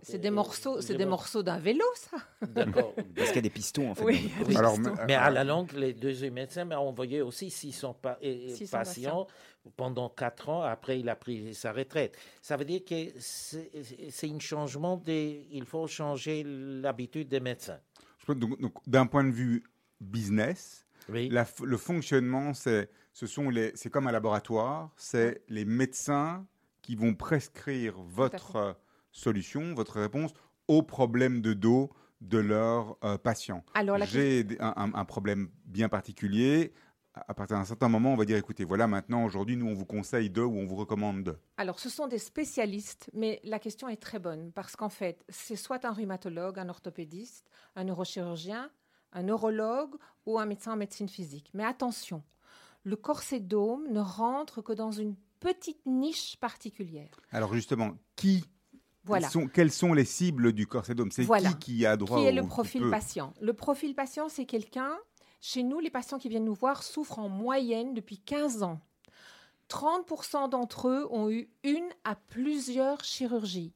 C'est- 0.02 0.18
des 0.18 0.30
morceaux, 0.30 0.80
c'est 0.80 0.94
des 0.96 1.06
morceaux 1.06 1.42
d'un 1.42 1.58
vélo, 1.58 1.84
ça. 1.94 2.18
D'accord. 2.46 2.94
Parce 3.16 3.28
qu'il 3.28 3.36
y 3.36 3.38
a 3.38 3.42
des 3.42 3.50
pistons 3.50 3.90
en 3.90 3.94
fait. 3.94 4.04
Oui. 4.04 4.30
Alors, 4.56 4.78
mais- 4.78 4.90
Mais 5.06 5.14
à 5.14 5.30
la 5.30 5.44
longue, 5.44 5.72
les 5.72 5.92
deux 5.92 6.30
médecins 6.30 6.64
m'ont 6.64 6.76
envoyé 6.76 7.22
aussi 7.22 7.50
600, 7.50 7.94
pa- 7.94 8.18
et- 8.20 8.50
et 8.50 8.54
600 8.54 8.78
patients 8.78 9.26
pendant 9.76 10.08
4 10.08 10.48
ans. 10.48 10.62
Après, 10.62 11.00
il 11.00 11.08
a 11.08 11.16
pris 11.16 11.54
sa 11.54 11.72
retraite. 11.72 12.16
Ça 12.42 12.56
veut 12.56 12.64
dire 12.64 12.82
que 12.84 12.94
c'est 13.18 14.30
un 14.30 14.38
changement 14.38 14.96
des. 14.96 15.46
Il 15.50 15.64
faut 15.64 15.86
changer 15.86 16.44
l'habitude 16.46 17.28
des 17.28 17.40
médecins. 17.40 17.80
je 18.18 18.26
peux- 18.26 18.34
donc- 18.34 18.72
d'un 18.86 19.06
point 19.06 19.22
de 19.24 19.30
vue 19.30 19.62
business, 20.00 20.84
Oui. 21.08 21.28
la 21.30 21.44
f- 21.44 21.64
le 21.64 21.76
fonctionnement, 21.76 22.52
c'est 22.54 22.90
ce 23.12 23.26
sont 23.26 23.48
les, 23.50 23.72
c'est 23.76 23.88
comme 23.88 24.08
un 24.08 24.12
laboratoire, 24.12 24.90
c'est 24.96 25.42
les 25.48 25.64
médecins 25.64 26.44
qui 26.86 26.94
vont 26.94 27.14
prescrire 27.14 27.94
votre 28.00 28.54
euh, 28.56 28.72
solution, 29.10 29.74
votre 29.74 29.98
réponse 30.00 30.30
aux 30.68 30.84
problèmes 30.84 31.40
de 31.40 31.52
dos 31.52 31.90
de 32.20 32.38
leurs 32.38 32.96
euh, 33.02 33.18
patients. 33.18 33.64
J'ai 34.04 34.46
un, 34.60 34.92
un- 34.94 35.04
problème 35.04 35.48
bien 35.64 35.88
particulier. 35.88 36.72
À 37.14 37.34
partir 37.34 37.56
d'un 37.56 37.64
certain 37.64 37.88
moment, 37.88 38.12
on 38.12 38.16
va 38.16 38.24
dire 38.24 38.36
écoutez, 38.36 38.62
voilà, 38.64 38.86
maintenant, 38.86 39.24
aujourd'hui, 39.24 39.56
nous, 39.56 39.66
on 39.66 39.74
vous 39.74 39.84
conseille 39.84 40.30
de 40.30 40.42
ou 40.42 40.56
on 40.58 40.64
vous 40.66 40.76
recommande 40.76 41.24
de. 41.24 41.36
Alors, 41.56 41.80
ce 41.80 41.88
sont 41.88 42.06
des 42.06 42.18
spécialistes, 42.18 43.10
mais 43.14 43.40
la 43.42 43.58
question 43.58 43.88
est 43.88 43.96
très 43.96 44.20
bonne 44.20 44.52
parce 44.52 44.76
qu'en 44.76 44.88
fait, 44.90 45.24
c'est 45.28 45.56
soit 45.56 45.84
un 45.84 45.92
rhumatologue, 45.92 46.58
un 46.60 46.68
orthopédiste, 46.68 47.50
un 47.74 47.82
neurochirurgien, 47.84 48.70
un 49.12 49.22
neurologue 49.24 49.96
ou 50.24 50.38
un 50.38 50.46
médecin 50.46 50.74
en 50.74 50.76
médecine 50.76 51.08
physique. 51.08 51.50
Mais 51.52 51.64
attention, 51.64 52.22
le 52.84 52.94
corset 52.96 53.40
dôme 53.40 53.88
ne 53.90 54.00
rentre 54.00 54.62
que 54.62 54.72
dans 54.72 54.92
une 54.92 55.16
petite 55.40 55.84
niche 55.86 56.36
particulière. 56.38 57.10
Alors, 57.30 57.54
justement, 57.54 57.92
qui 58.16 58.44
Voilà. 59.04 59.28
sont, 59.30 59.46
quelles 59.46 59.70
sont 59.72 59.92
les 59.92 60.04
cibles 60.04 60.52
du 60.52 60.66
corsédome 60.66 61.10
C'est 61.10 61.22
Voilà. 61.24 61.52
qui 61.54 61.76
qui 61.76 61.86
a 61.86 61.96
droit 61.96 62.18
Qui 62.20 62.26
est 62.26 62.32
au- 62.32 62.42
le 62.42 62.46
profil 62.48 62.82
peut- 62.82 62.90
patient? 62.90 63.32
Le 63.40 63.52
profil 63.52 63.94
patient, 63.94 64.28
c'est 64.28 64.46
quelqu'un, 64.46 64.96
chez 65.40 65.62
nous, 65.62 65.78
les 65.80 65.90
patients 65.90 66.18
qui 66.18 66.28
viennent 66.28 66.44
nous 66.44 66.54
voir 66.54 66.82
souffrent 66.82 67.18
en 67.18 67.28
moyenne 67.28 67.94
depuis 67.94 68.18
15 68.18 68.62
ans. 68.62 68.80
30% 69.68 70.48
d'entre 70.48 70.88
eux 70.88 71.06
ont 71.10 71.30
eu 71.30 71.48
une 71.64 71.88
à 72.04 72.14
plusieurs 72.14 73.02
chirurgies. 73.04 73.72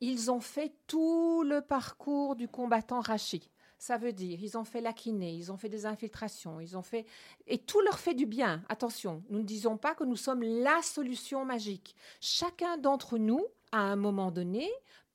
Ils 0.00 0.30
ont 0.30 0.40
fait 0.40 0.74
tout 0.86 1.42
le 1.44 1.60
parcours 1.60 2.36
du 2.36 2.48
combattant 2.48 3.00
Rachi. 3.00 3.50
Ça 3.82 3.96
veut 3.96 4.12
dire, 4.12 4.38
ils 4.42 4.58
ont 4.58 4.64
fait 4.64 4.82
la 4.82 4.92
kiné, 4.92 5.32
ils 5.32 5.50
ont 5.50 5.56
fait 5.56 5.70
des 5.70 5.86
infiltrations, 5.86 6.60
ils 6.60 6.76
ont 6.76 6.82
fait... 6.82 7.06
Et 7.46 7.56
tout 7.56 7.80
leur 7.80 7.98
fait 7.98 8.12
du 8.12 8.26
bien. 8.26 8.62
Attention, 8.68 9.22
nous 9.30 9.38
ne 9.38 9.44
disons 9.44 9.78
pas 9.78 9.94
que 9.94 10.04
nous 10.04 10.16
sommes 10.16 10.42
la 10.42 10.82
solution 10.82 11.46
magique. 11.46 11.96
Chacun 12.20 12.76
d'entre 12.76 13.16
nous, 13.16 13.42
à 13.72 13.78
un 13.78 13.96
moment 13.96 14.30
donné, 14.30 14.70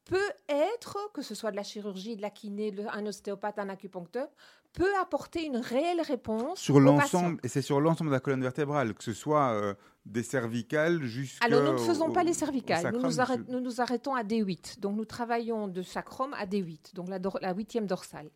peut 0.06 0.32
être, 0.50 0.98
que 1.14 1.22
ce 1.22 1.36
soit 1.36 1.52
de 1.52 1.56
la 1.56 1.62
chirurgie, 1.64 2.16
de 2.16 2.24
la 2.24 2.32
kiné, 2.32 2.72
de- 2.72 2.88
un 2.92 3.06
ostéopathe, 3.06 3.60
un 3.60 3.70
acupuncteur, 3.70 4.30
peut 4.74 4.96
apporter 5.00 5.46
une 5.46 5.58
réelle 5.58 6.02
réponse 6.02 6.60
Sur 6.60 6.80
l'ensemble, 6.80 7.40
et 7.44 7.48
c'est 7.48 7.62
sur 7.62 7.80
l'ensemble 7.80 8.10
de 8.10 8.16
la 8.16 8.20
colonne 8.20 8.42
vertébrale, 8.42 8.96
que 8.96 9.04
ce 9.04 9.14
soit 9.14 9.52
euh, 9.54 9.76
des 10.06 10.24
cervicales 10.24 11.04
jusqu'à. 11.04 11.46
Alors, 11.46 11.64
nous 11.64 11.74
ne 11.74 11.78
faisons 11.78 12.08
au- 12.10 12.12
pas 12.14 12.24
les 12.24 12.34
cervicales. 12.34 12.94
Nous 12.94 13.12
sacrum, 13.12 13.44
nous, 13.50 13.82
arrêtons 13.82 14.14
à 14.16 14.24
D8. 14.24 14.80
Donc, 14.80 14.96
nous 14.96 15.06
travaillons 15.06 15.68
de 15.68 15.82
sacrum 15.82 16.34
à 16.36 16.46
D8, 16.46 16.94
donc 16.94 17.10
la, 17.42 17.54
huitième 17.54 17.88
dorsale. 17.88 18.30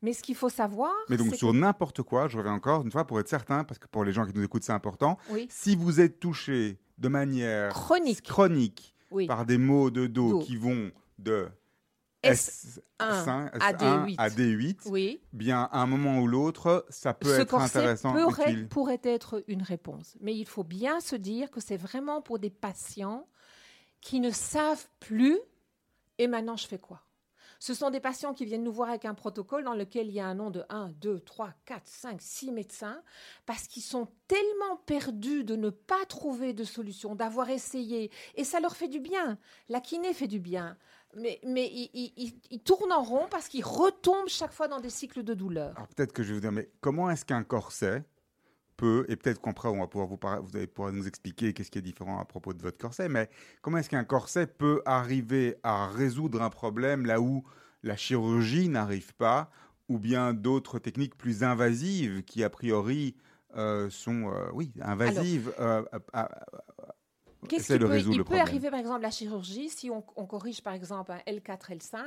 Mais 0.00 0.12
ce 0.12 0.22
qu'il 0.22 0.36
faut 0.36 0.48
savoir, 0.48 0.92
Mais 1.08 1.16
donc 1.16 1.34
sur 1.34 1.50
que- 1.50 1.56
n'importe 1.56 2.02
quoi, 2.02 2.28
je 2.28 2.38
reviens 2.38 2.52
encore 2.52 2.82
une 2.82 2.92
fois 2.92 3.04
pour 3.04 3.18
être 3.18 3.28
certain, 3.28 3.64
parce 3.64 3.78
que 3.80 3.88
pour 3.88 4.04
les 4.04 4.12
gens 4.12 4.24
qui 4.26 4.32
nous 4.32 4.44
écoutent, 4.44 4.62
c'est 4.62 4.72
important. 4.72 5.18
oui, 5.30 5.48
Si 5.50 5.74
vous 5.74 6.00
êtes 6.00 6.20
touché 6.20 6.78
de 6.98 7.08
manière 7.08 7.72
Chronique. 7.72 8.22
chronique 8.22 8.94
oui, 9.10 9.26
par 9.26 9.44
des 9.44 9.58
maux 9.58 9.90
de 9.90 10.06
dos 10.06 10.30
Dos. 10.34 10.38
qui 10.40 10.56
vont 10.56 10.92
de 11.18 11.48
S1 12.22 12.80
S1 12.98 13.50
à 13.60 13.72
D8. 13.72 14.14
à 14.18 14.28
D8, 14.28 14.76
oui. 14.86 15.20
bien 15.32 15.68
à 15.70 15.78
un 15.78 15.86
moment 15.86 16.18
ou 16.18 16.26
l'autre, 16.26 16.84
ça 16.88 17.14
peut 17.14 17.36
ce 17.36 17.40
être 17.42 17.54
intéressant, 17.54 18.12
pourrait, 18.12 18.52
utile. 18.52 18.68
pourrait 18.68 19.00
être 19.04 19.44
une 19.46 19.62
réponse. 19.62 20.16
Mais 20.20 20.34
il 20.34 20.46
faut 20.46 20.64
bien 20.64 21.00
se 21.00 21.16
dire 21.16 21.50
que 21.50 21.60
c'est 21.60 21.76
vraiment 21.76 22.20
pour 22.20 22.38
des 22.38 22.50
patients 22.50 23.28
qui 24.00 24.20
ne 24.20 24.30
savent 24.30 24.88
plus 25.00 25.38
et 26.18 26.26
maintenant 26.26 26.56
je 26.56 26.66
fais 26.66 26.78
quoi? 26.78 27.02
Ce 27.60 27.74
sont 27.74 27.90
des 27.90 27.98
patients 27.98 28.34
qui 28.34 28.44
viennent 28.44 28.62
nous 28.62 28.72
voir 28.72 28.88
avec 28.88 29.04
un 29.04 29.14
protocole 29.14 29.64
dans 29.64 29.74
lequel 29.74 30.06
il 30.08 30.14
y 30.14 30.20
a 30.20 30.26
un 30.26 30.34
nom 30.34 30.50
de 30.50 30.62
1, 30.68 30.90
2, 31.00 31.20
3, 31.20 31.52
4, 31.64 31.82
5, 31.84 32.22
6 32.22 32.52
médecins 32.52 33.02
parce 33.46 33.66
qu'ils 33.66 33.82
sont 33.82 34.08
tellement 34.28 34.76
perdus 34.86 35.42
de 35.42 35.56
ne 35.56 35.70
pas 35.70 36.04
trouver 36.08 36.52
de 36.52 36.62
solution, 36.62 37.16
d'avoir 37.16 37.50
essayé. 37.50 38.12
Et 38.36 38.44
ça 38.44 38.60
leur 38.60 38.76
fait 38.76 38.86
du 38.86 39.00
bien. 39.00 39.38
La 39.68 39.80
kiné 39.80 40.14
fait 40.14 40.28
du 40.28 40.38
bien. 40.38 40.76
Mais, 41.18 41.40
mais 41.44 41.66
ils- 41.72 42.40
ils 42.50 42.60
tournent 42.60 42.92
en 42.92 43.02
rond 43.02 43.26
parce 43.30 43.48
qu'ils 43.48 43.64
retombent 43.64 44.28
chaque 44.28 44.52
fois 44.52 44.68
dans 44.68 44.80
des 44.80 44.90
cycles 44.90 45.22
de 45.22 45.34
douleur. 45.34 45.72
Alors 45.76 45.88
peut-être 45.88 46.12
que 46.12 46.22
je 46.22 46.28
vais 46.28 46.34
vous 46.34 46.40
dire, 46.40 46.52
mais 46.52 46.68
comment 46.80 47.10
est-ce 47.10 47.24
qu'un 47.24 47.42
corset 47.44 48.04
peut, 48.76 49.04
et 49.08 49.16
peut-être 49.16 49.40
qu'après 49.40 49.68
on 49.68 49.80
va 49.80 49.88
pouvoir 49.88 50.06
vous, 50.08 50.18
vous 50.46 50.56
allez 50.56 50.66
pouvoir 50.68 50.92
nous 50.92 51.08
expliquer 51.08 51.52
qu'est-ce 51.52 51.70
qui 51.70 51.78
est 51.78 51.82
différent 51.82 52.20
à 52.20 52.24
propos 52.24 52.52
de 52.54 52.62
votre 52.62 52.78
corset, 52.78 53.08
mais 53.08 53.28
comment 53.60 53.78
est-ce 53.78 53.90
qu'un 53.90 54.04
corset 54.04 54.46
peut 54.46 54.82
arriver 54.84 55.56
à 55.64 55.88
résoudre 55.88 56.40
un 56.42 56.50
problème 56.50 57.04
là 57.04 57.20
où 57.20 57.42
la 57.82 57.96
chirurgie 57.96 58.68
n'arrive 58.68 59.14
pas, 59.14 59.50
ou 59.88 59.98
bien 59.98 60.32
d'autres 60.34 60.78
techniques 60.78 61.16
plus 61.16 61.42
invasives 61.42 62.22
qui 62.22 62.44
a 62.44 62.50
priori 62.50 63.16
euh, 63.56 63.88
sont, 63.90 64.30
euh, 64.30 64.48
oui, 64.52 64.70
invasives. 64.82 65.52
euh, 65.58 65.82
à- 66.12 66.22
à- 66.24 66.44
Qu'est-ce 67.46 67.62
essaie 67.64 67.74
qui 67.74 67.80
de 67.80 67.84
peut, 67.86 67.92
résoudre 67.92 68.14
il 68.14 68.18
le 68.18 68.24
peut 68.24 68.28
problème. 68.28 68.46
arriver 68.46 68.70
par 68.70 68.78
exemple 68.80 69.02
la 69.02 69.10
chirurgie 69.10 69.68
si 69.68 69.90
on, 69.90 70.02
on 70.16 70.26
corrige 70.26 70.62
par 70.62 70.72
exemple 70.74 71.12
un 71.12 71.18
L4, 71.30 71.76
L5, 71.76 71.98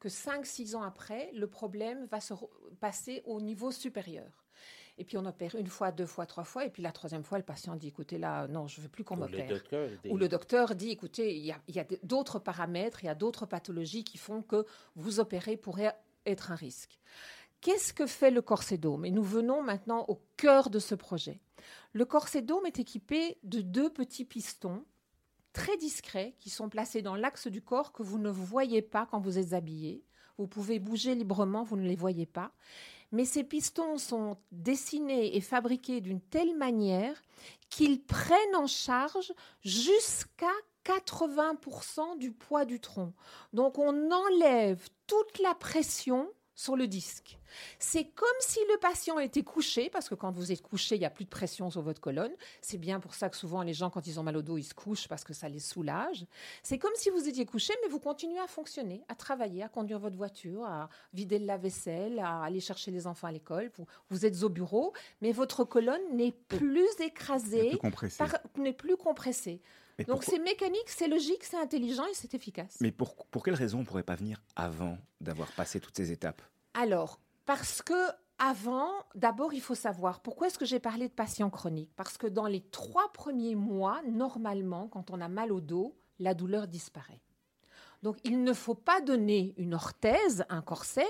que 0.00 0.08
5-6 0.08 0.74
ans 0.74 0.82
après, 0.82 1.30
le 1.34 1.46
problème 1.46 2.06
va 2.06 2.20
se 2.20 2.34
passer 2.80 3.22
au 3.26 3.40
niveau 3.40 3.70
supérieur. 3.70 4.26
Et 4.98 5.04
puis 5.04 5.16
on 5.16 5.24
opère 5.24 5.54
une 5.54 5.68
fois, 5.68 5.90
deux 5.90 6.04
fois, 6.06 6.26
trois 6.26 6.44
fois, 6.44 6.66
et 6.66 6.70
puis 6.70 6.82
la 6.82 6.92
troisième 6.92 7.22
fois, 7.24 7.38
le 7.38 7.44
patient 7.44 7.76
dit 7.76 7.88
écoutez 7.88 8.18
là, 8.18 8.46
non, 8.48 8.66
je 8.68 8.80
veux 8.80 8.88
plus 8.88 9.04
qu'on 9.04 9.16
m'opère. 9.30 9.46
dit- 10.02 10.10
Ou 10.10 10.16
le 10.18 10.28
docteur 10.28 10.74
dit 10.74 10.90
écoutez, 10.90 11.34
il 11.34 11.44
y 11.46 11.52
a, 11.52 11.58
il 11.68 11.74
y 11.76 11.80
a 11.80 11.86
d'autres 12.02 12.38
paramètres, 12.38 13.02
il 13.02 13.06
y 13.06 13.10
a 13.10 13.14
d'autres 13.14 13.46
pathologies 13.46 14.04
qui 14.04 14.18
font 14.18 14.42
que 14.42 14.66
vous 14.96 15.18
opérer 15.18 15.56
pourrait 15.56 15.96
être 16.26 16.52
un 16.52 16.54
risque. 16.56 17.00
Qu'est-ce 17.62 17.92
que 17.92 18.06
fait 18.06 18.32
le 18.32 18.42
corsédome 18.42 19.04
Et 19.04 19.12
nous 19.12 19.22
venons 19.22 19.62
maintenant 19.62 20.04
au 20.08 20.20
cœur 20.36 20.68
de 20.68 20.80
ce 20.80 20.96
projet. 20.96 21.40
Le 21.92 22.04
corsédome 22.04 22.66
est 22.66 22.80
équipé 22.80 23.38
de 23.44 23.60
deux 23.60 23.88
petits 23.88 24.24
pistons 24.24 24.84
très 25.52 25.76
discrets 25.76 26.34
qui 26.40 26.50
sont 26.50 26.68
placés 26.68 27.02
dans 27.02 27.14
l'axe 27.14 27.46
du 27.46 27.62
corps 27.62 27.92
que 27.92 28.02
vous 28.02 28.18
ne 28.18 28.30
voyez 28.30 28.82
pas 28.82 29.06
quand 29.06 29.20
vous 29.20 29.38
êtes 29.38 29.52
habillé. 29.52 30.04
Vous 30.38 30.48
pouvez 30.48 30.80
bouger 30.80 31.14
librement, 31.14 31.62
vous 31.62 31.76
ne 31.76 31.86
les 31.86 31.94
voyez 31.94 32.26
pas. 32.26 32.50
Mais 33.12 33.24
ces 33.24 33.44
pistons 33.44 33.96
sont 33.96 34.38
dessinés 34.50 35.36
et 35.36 35.40
fabriqués 35.40 36.00
d'une 36.00 36.20
telle 36.20 36.56
manière 36.56 37.22
qu'ils 37.70 38.02
prennent 38.02 38.56
en 38.56 38.66
charge 38.66 39.32
jusqu'à 39.60 40.50
80% 40.84 42.18
du 42.18 42.32
poids 42.32 42.64
du 42.64 42.80
tronc. 42.80 43.12
Donc 43.52 43.78
on 43.78 44.10
enlève 44.10 44.88
toute 45.06 45.38
la 45.38 45.54
pression 45.54 46.28
sur 46.54 46.76
le 46.76 46.86
disque. 46.86 47.38
C'est 47.78 48.04
comme 48.04 48.28
si 48.40 48.58
le 48.70 48.78
patient 48.78 49.18
était 49.18 49.42
couché, 49.42 49.90
parce 49.90 50.08
que 50.08 50.14
quand 50.14 50.32
vous 50.32 50.52
êtes 50.52 50.62
couché, 50.62 50.96
il 50.96 51.00
n'y 51.00 51.04
a 51.04 51.10
plus 51.10 51.24
de 51.24 51.30
pression 51.30 51.70
sur 51.70 51.82
votre 51.82 52.00
colonne. 52.00 52.32
C'est 52.60 52.78
bien 52.78 53.00
pour 53.00 53.14
ça 53.14 53.28
que 53.28 53.36
souvent 53.36 53.62
les 53.62 53.74
gens, 53.74 53.90
quand 53.90 54.06
ils 54.06 54.18
ont 54.18 54.22
mal 54.22 54.36
au 54.36 54.42
dos, 54.42 54.58
ils 54.58 54.64
se 54.64 54.74
couchent 54.74 55.08
parce 55.08 55.24
que 55.24 55.32
ça 55.32 55.48
les 55.48 55.58
soulage. 55.58 56.26
C'est 56.62 56.78
comme 56.78 56.94
si 56.94 57.10
vous 57.10 57.28
étiez 57.28 57.44
couché, 57.46 57.74
mais 57.82 57.88
vous 57.88 58.00
continuez 58.00 58.38
à 58.38 58.46
fonctionner, 58.46 59.04
à 59.08 59.14
travailler, 59.14 59.62
à 59.62 59.68
conduire 59.68 59.98
votre 59.98 60.16
voiture, 60.16 60.64
à 60.64 60.88
vider 61.12 61.38
le 61.38 61.46
lave-vaisselle, 61.46 62.18
à 62.18 62.42
aller 62.42 62.60
chercher 62.60 62.90
les 62.90 63.06
enfants 63.06 63.26
à 63.26 63.32
l'école. 63.32 63.70
Vous, 63.76 63.86
vous 64.10 64.26
êtes 64.26 64.42
au 64.42 64.48
bureau, 64.48 64.92
mais 65.20 65.32
votre 65.32 65.64
colonne 65.64 66.02
n'est 66.14 66.32
plus 66.32 66.88
écrasée, 67.00 67.78
plus 67.94 68.18
n'est 68.56 68.72
plus 68.72 68.96
compressée. 68.96 69.60
Mais 70.08 70.12
Donc 70.14 70.22
pourquoi- 70.24 70.34
c'est 70.38 70.42
mécanique, 70.42 70.88
c'est 70.88 71.08
logique, 71.08 71.44
c'est 71.44 71.56
intelligent 71.58 72.04
et 72.06 72.14
c'est 72.14 72.34
efficace. 72.34 72.76
Mais 72.80 72.92
pour, 72.92 73.14
pour 73.26 73.42
quelle 73.42 73.54
raison 73.54 73.78
on 73.78 73.80
ne 73.82 73.86
pourrait 73.86 74.02
pas 74.02 74.16
venir 74.16 74.42
avant 74.56 74.98
d'avoir 75.20 75.50
passé 75.52 75.80
toutes 75.80 75.96
ces 75.96 76.12
étapes? 76.12 76.42
Alors, 76.74 77.20
parce 77.46 77.82
que 77.82 77.94
avant, 78.38 78.90
d'abord, 79.14 79.52
il 79.54 79.60
faut 79.60 79.74
savoir 79.74 80.20
pourquoi 80.20 80.48
est-ce 80.48 80.58
que 80.58 80.64
j'ai 80.64 80.80
parlé 80.80 81.08
de 81.08 81.12
patients 81.12 81.50
chroniques 81.50 81.92
Parce 81.96 82.16
que 82.18 82.26
dans 82.26 82.46
les 82.46 82.60
trois 82.60 83.12
premiers 83.12 83.54
mois, 83.54 84.00
normalement, 84.08 84.88
quand 84.88 85.10
on 85.10 85.20
a 85.20 85.28
mal 85.28 85.52
au 85.52 85.60
dos, 85.60 85.96
la 86.18 86.34
douleur 86.34 86.66
disparaît. 86.66 87.20
Donc, 88.02 88.16
il 88.24 88.42
ne 88.42 88.52
faut 88.52 88.74
pas 88.74 89.00
donner 89.00 89.54
une 89.58 89.74
orthèse, 89.74 90.44
un 90.48 90.60
corset, 90.62 91.06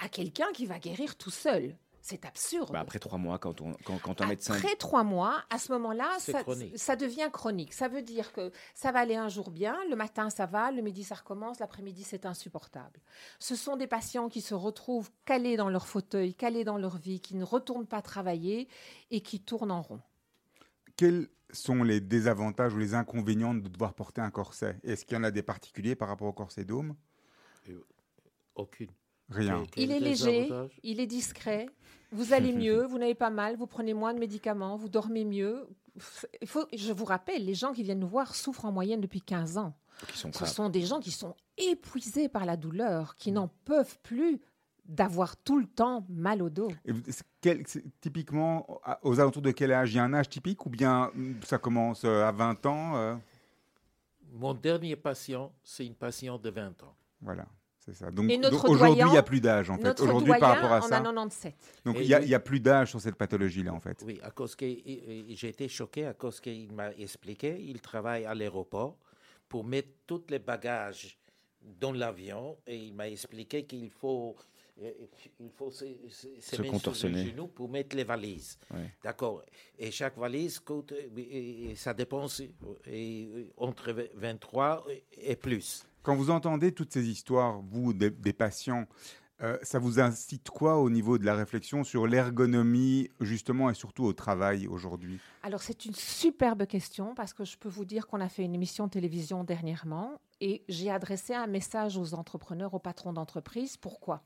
à 0.00 0.08
quelqu'un 0.08 0.50
qui 0.52 0.66
va 0.66 0.80
guérir 0.80 1.16
tout 1.16 1.30
seul. 1.30 1.76
C'est 2.04 2.24
absurde. 2.24 2.72
Bah, 2.72 2.80
Après 2.80 2.98
trois 2.98 3.16
mois, 3.16 3.38
quand, 3.38 3.60
on, 3.60 3.74
quand, 3.84 3.96
quand 3.98 4.20
un 4.20 4.26
médecin... 4.26 4.54
Après 4.54 4.74
trois 4.74 5.04
mois, 5.04 5.44
à 5.50 5.58
ce 5.58 5.70
moment-là, 5.70 6.10
ça, 6.18 6.42
ça 6.74 6.96
devient 6.96 7.30
chronique. 7.32 7.72
Ça 7.72 7.86
veut 7.86 8.02
dire 8.02 8.32
que 8.32 8.50
ça 8.74 8.90
va 8.90 8.98
aller 8.98 9.14
un 9.14 9.28
jour 9.28 9.52
bien, 9.52 9.78
le 9.88 9.94
matin 9.94 10.28
ça 10.28 10.46
va, 10.46 10.72
le 10.72 10.82
midi 10.82 11.04
ça 11.04 11.14
recommence, 11.14 11.60
l'après-midi 11.60 12.02
c'est 12.02 12.26
insupportable. 12.26 13.00
Ce 13.38 13.54
sont 13.54 13.76
des 13.76 13.86
patients 13.86 14.28
qui 14.28 14.40
se 14.40 14.52
retrouvent 14.52 15.10
calés 15.24 15.56
dans 15.56 15.68
leur 15.68 15.86
fauteuil, 15.86 16.34
calés 16.34 16.64
dans 16.64 16.76
leur 16.76 16.96
vie, 16.96 17.20
qui 17.20 17.36
ne 17.36 17.44
retournent 17.44 17.86
pas 17.86 18.02
travailler 18.02 18.66
et 19.12 19.20
qui 19.20 19.40
tournent 19.40 19.70
en 19.70 19.82
rond. 19.82 20.00
Quelles 20.96 21.28
sont 21.52 21.84
les 21.84 22.00
désavantages 22.00 22.74
ou 22.74 22.78
les 22.78 22.94
inconvénients 22.94 23.54
de 23.54 23.68
devoir 23.68 23.94
porter 23.94 24.20
un 24.20 24.30
corset? 24.32 24.76
Est-ce 24.82 25.04
qu'il 25.04 25.16
y 25.16 25.20
en 25.20 25.24
a 25.24 25.30
des 25.30 25.42
particuliers 25.42 25.94
par 25.94 26.08
rapport 26.08 26.26
au 26.26 26.32
corset 26.32 26.64
dôme? 26.64 26.96
Aucune. 28.56 28.90
Rien. 29.28 29.64
Quel- 29.72 29.84
Il 29.84 29.90
est 29.92 30.00
léger, 30.00 30.48
il 30.82 31.00
est 31.00 31.06
discret, 31.06 31.66
vous 32.10 32.32
allez 32.32 32.52
mieux, 32.52 32.84
vous 32.84 32.98
n'avez 32.98 33.14
pas 33.14 33.30
mal, 33.30 33.56
vous 33.56 33.66
prenez 33.66 33.94
moins 33.94 34.12
de 34.14 34.18
médicaments, 34.18 34.76
vous 34.76 34.88
dormez 34.88 35.24
mieux. 35.24 35.66
Il 36.40 36.48
faut, 36.48 36.66
je 36.74 36.92
vous 36.92 37.04
rappelle, 37.04 37.44
les 37.44 37.54
gens 37.54 37.72
qui 37.72 37.82
viennent 37.82 38.00
nous 38.00 38.08
voir 38.08 38.34
souffrent 38.34 38.64
en 38.64 38.72
moyenne 38.72 39.00
depuis 39.00 39.20
15 39.20 39.58
ans. 39.58 39.74
Qui 40.08 40.18
sont 40.18 40.32
Ce 40.32 40.46
sont 40.46 40.68
des 40.68 40.82
gens 40.82 41.00
qui 41.00 41.10
sont 41.10 41.34
épuisés 41.58 42.28
par 42.28 42.44
la 42.46 42.56
douleur, 42.56 43.16
qui 43.16 43.30
n'en 43.32 43.48
peuvent 43.64 43.98
plus 44.02 44.40
d'avoir 44.84 45.36
tout 45.36 45.58
le 45.60 45.66
temps 45.66 46.04
mal 46.08 46.42
au 46.42 46.50
dos. 46.50 46.70
Et 46.84 46.92
quel- 47.40 47.62
typiquement, 48.00 48.80
aux 49.02 49.20
alentours 49.20 49.42
de 49.42 49.52
quel 49.52 49.70
âge? 49.72 49.92
Il 49.92 49.96
y 49.96 49.98
a 50.00 50.04
un 50.04 50.12
âge 50.12 50.28
typique 50.28 50.66
ou 50.66 50.70
bien 50.70 51.10
mm, 51.14 51.34
ça 51.44 51.58
commence 51.58 52.04
euh, 52.04 52.24
à 52.26 52.32
20 52.32 52.66
ans 52.66 52.96
euh, 52.96 53.14
Mon 54.32 54.54
dernier 54.54 54.96
patient, 54.96 55.52
c'est 55.62 55.86
une 55.86 55.94
patiente 55.94 56.42
de 56.42 56.50
20 56.50 56.82
ans. 56.82 56.94
Voilà, 57.20 57.46
c'est 57.84 57.94
ça. 57.94 58.10
Donc, 58.10 58.30
Et 58.30 58.38
notre 58.38 58.62
donc 58.62 58.70
aujourd'hui, 58.70 59.02
il 59.06 59.10
n'y 59.10 59.16
a 59.18 59.22
plus 59.22 59.40
d'âge 59.40 59.68
en 59.68 59.76
fait. 59.76 59.82
Notre 59.84 60.04
Aujourd'hui, 60.04 60.32
par 60.38 60.54
rapport 60.54 60.72
à 60.72 60.78
en 60.78 60.82
ça. 60.82 60.96
a 60.98 61.00
97. 61.00 61.54
Donc 61.84 61.96
il 62.00 62.06
n'y 62.06 62.34
a, 62.34 62.40
plus 62.40 62.60
d'âge 62.60 62.90
sur 62.90 63.00
cette 63.00 63.16
pathologie-là 63.16 63.74
en 63.74 63.80
fait. 63.80 64.02
Oui, 64.06 64.20
à 64.22 64.30
cause 64.30 64.54
que 64.54 64.66
j'ai 64.66 65.48
été 65.48 65.66
choqué 65.68 66.06
à 66.06 66.14
cause 66.14 66.40
qu'il 66.40 66.72
m'a 66.72 66.92
expliqué, 66.92 67.56
il 67.60 67.80
travaille 67.80 68.24
à 68.24 68.34
l'aéroport 68.34 68.96
pour 69.48 69.64
mettre 69.64 69.88
tous 70.06 70.22
les 70.28 70.38
bagages 70.38 71.18
dans 71.60 71.92
l'avion 71.92 72.56
et 72.66 72.76
il 72.76 72.94
m'a 72.94 73.08
expliqué 73.08 73.64
qu'il 73.64 73.90
faut 73.90 74.36
euh, 74.80 74.90
il 75.38 75.50
faut 75.50 75.70
se, 75.70 75.84
se- 76.08 76.40
se 76.40 76.62
mettre 76.62 76.72
contorsionner. 76.72 77.18
sur 77.18 77.24
les 77.26 77.30
genoux 77.32 77.46
pour 77.48 77.68
mettre 77.68 77.94
les 77.94 78.04
valises. 78.04 78.58
Ouais. 78.72 78.90
D'accord. 79.02 79.42
Et 79.78 79.90
chaque 79.90 80.16
valise 80.16 80.58
coûte, 80.60 80.92
euh, 80.92 81.74
ça 81.74 81.92
dépense 81.92 82.40
euh, 82.40 82.74
et, 82.86 83.28
entre 83.56 83.92
23 84.14 84.86
et 85.18 85.36
plus. 85.36 85.84
Quand 86.02 86.16
vous 86.16 86.30
entendez 86.30 86.72
toutes 86.72 86.92
ces 86.92 87.08
histoires, 87.08 87.60
vous, 87.62 87.92
des, 87.92 88.32
patients, 88.32 88.86
euh, 89.40 89.56
ça 89.62 89.78
vous 89.78 90.00
incite 90.00 90.50
quoi 90.50 90.78
au 90.78 90.90
niveau 90.90 91.16
de 91.16 91.24
la 91.24 91.34
réflexion 91.34 91.84
sur 91.84 92.08
l'ergonomie, 92.08 93.08
justement, 93.20 93.70
et 93.70 93.74
surtout 93.74 94.04
au 94.04 94.12
travail 94.12 94.66
aujourd'hui? 94.66 95.20
Alors 95.44 95.62
c'est 95.62 95.84
une 95.84 95.94
superbe 95.94 96.66
question 96.66 97.14
parce 97.14 97.32
que 97.32 97.44
je 97.44 97.56
peux 97.56 97.68
vous 97.68 97.84
dire 97.84 98.08
qu'on 98.08 98.20
a 98.20 98.28
fait 98.28 98.42
une 98.42 98.54
émission 98.54 98.86
de 98.86 98.90
télévision 98.90 99.44
dernièrement 99.44 100.20
et 100.40 100.64
j'ai 100.68 100.90
adressé 100.90 101.34
un 101.34 101.46
message 101.46 101.96
aux 101.96 102.14
entrepreneurs, 102.14 102.74
aux 102.74 102.80
patrons 102.80 103.12
d'entreprise. 103.12 103.76
Pourquoi? 103.76 104.22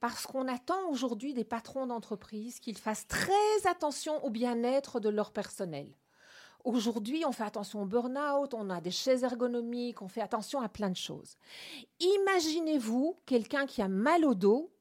Parce 0.00 0.26
qu'on 0.26 0.48
attend 0.48 0.90
aujourd'hui 0.90 1.34
des 1.34 1.44
patrons 1.44 1.86
d'entreprise 1.86 2.58
qu'ils 2.58 2.78
fassent 2.78 3.06
très 3.06 3.32
attention 3.70 4.22
au 4.24 4.30
bien-être 4.30 4.98
de 4.98 5.08
leur 5.08 5.32
personnel. 5.32 5.86
Aujourd'hui, 6.66 7.24
on 7.24 7.30
fait 7.30 7.44
attention 7.44 7.82
au 7.82 7.84
burn-out, 7.86 8.52
on 8.52 8.70
a 8.70 8.80
des 8.80 8.90
chaises 8.90 9.22
ergonomiques, 9.22 10.02
on 10.02 10.08
fait 10.08 10.20
attention 10.20 10.60
à 10.60 10.68
plein 10.68 10.90
de 10.90 10.96
choses. 10.96 11.36
Imaginez-vous 12.00 13.16
quelqu'un 13.24 13.66
qui 13.66 13.82
a 13.82 13.88
mal 13.88 14.24
au 14.24 14.34
dos, 14.34 14.72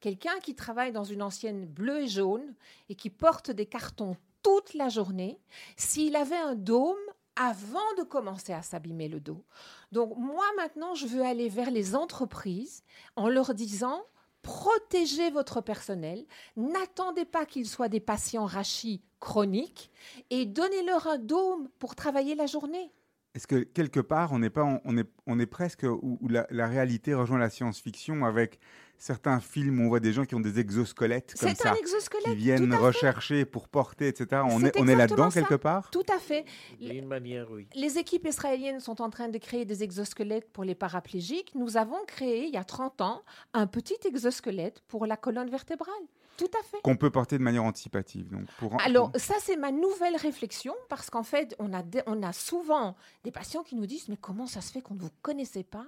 quelqu'un 0.00 0.40
qui 0.42 0.54
travaille 0.54 0.90
dans 0.90 1.04
une 1.04 1.20
ancienne 1.20 1.66
bleue 1.66 2.04
et 2.04 2.08
jaune 2.08 2.54
et 2.88 2.94
qui 2.94 3.10
porte 3.10 3.50
des 3.50 3.66
cartons 3.66 4.16
toute 4.42 4.72
la 4.72 4.88
journée, 4.88 5.38
s'il 5.76 6.16
avait 6.16 6.34
un 6.34 6.54
dôme 6.54 6.96
avant 7.36 7.92
de 7.98 8.04
commencer 8.04 8.54
à 8.54 8.62
s'abîmer 8.62 9.08
le 9.08 9.20
dos. 9.20 9.44
Donc 9.92 10.16
moi 10.16 10.46
maintenant, 10.56 10.94
je 10.94 11.06
veux 11.06 11.22
aller 11.22 11.50
vers 11.50 11.70
les 11.70 11.94
entreprises 11.94 12.84
en 13.16 13.28
leur 13.28 13.52
disant 13.52 14.02
protégez 14.44 15.30
votre 15.30 15.60
personnel, 15.60 16.24
n'attendez 16.56 17.24
pas 17.24 17.46
qu'ils 17.46 17.66
soient 17.66 17.88
des 17.88 17.98
patients 17.98 18.44
rachis 18.44 19.02
chroniques 19.18 19.90
et 20.30 20.44
donnez-leur 20.46 21.08
un 21.08 21.18
dôme 21.18 21.68
pour 21.80 21.96
travailler 21.96 22.36
la 22.36 22.46
journée. 22.46 22.92
Est-ce 23.34 23.48
que 23.48 23.64
quelque 23.64 23.98
part, 23.98 24.32
on 24.32 24.38
n'est 24.38 24.50
pas, 24.50 24.80
on 24.84 24.96
est, 24.96 25.10
on 25.26 25.40
est 25.40 25.46
presque 25.46 25.84
où, 25.84 26.18
la 26.28 26.66
réalité 26.68 27.14
rejoint 27.14 27.38
la 27.38 27.50
science-fiction 27.50 28.24
avec 28.24 28.60
certains 28.98 29.40
films 29.40 29.80
où 29.80 29.84
on 29.84 29.88
voit 29.88 30.00
des 30.00 30.12
gens 30.12 30.24
qui 30.24 30.34
ont 30.34 30.40
des 30.40 30.58
exosquelettes 30.58 31.34
comme 31.38 31.48
C'est 31.48 31.56
ça, 31.56 31.72
un 31.72 31.74
exosquelette. 31.74 32.24
qui 32.24 32.34
viennent 32.36 32.74
rechercher 32.74 33.44
pour 33.44 33.68
porter, 33.68 34.08
etc. 34.08 34.42
On 34.48 34.64
est, 34.64 34.78
on 34.78 34.88
est 34.88 34.96
là-dedans 34.96 35.30
quelque 35.30 35.54
part? 35.54 35.90
Tout 35.90 36.06
à 36.14 36.18
fait. 36.18 36.44
D'une 36.80 37.06
manière, 37.06 37.50
oui. 37.50 37.66
Les 37.74 37.98
équipes 37.98 38.26
israéliennes 38.26 38.80
sont 38.80 39.00
en 39.02 39.10
train 39.10 39.28
de 39.28 39.38
créer 39.38 39.64
des 39.64 39.82
exosquelettes 39.82 40.50
pour 40.52 40.64
les 40.64 40.74
paraplégiques. 40.74 41.54
Nous 41.54 41.76
avons 41.76 42.04
créé, 42.06 42.46
il 42.46 42.54
y 42.54 42.58
a 42.58 42.64
30 42.64 43.00
ans, 43.00 43.22
un 43.52 43.66
petit 43.66 43.98
exosquelette 44.06 44.80
pour 44.88 45.06
la 45.06 45.16
colonne 45.16 45.50
vertébrale. 45.50 45.94
Tout 46.36 46.50
à 46.58 46.64
fait. 46.64 46.80
qu'on 46.82 46.96
peut 46.96 47.10
porter 47.10 47.38
de 47.38 47.44
manière 47.44 47.62
anticipative. 47.62 48.28
Donc 48.28 48.46
pour, 48.58 48.80
Alors, 48.80 49.12
ça, 49.14 49.34
c'est 49.40 49.56
ma 49.56 49.70
nouvelle 49.70 50.16
réflexion, 50.16 50.74
parce 50.88 51.08
qu'en 51.08 51.22
fait, 51.22 51.54
on 51.60 51.72
a, 51.72 51.82
on 52.06 52.24
a 52.24 52.32
souvent 52.32 52.96
des 53.22 53.30
patients 53.30 53.62
qui 53.62 53.76
nous 53.76 53.86
disent, 53.86 54.08
mais 54.08 54.16
comment 54.16 54.46
ça 54.46 54.60
se 54.60 54.72
fait 54.72 54.80
qu'on 54.80 54.94
ne 54.94 55.00
vous 55.00 55.12
connaissait 55.22 55.62
pas? 55.62 55.86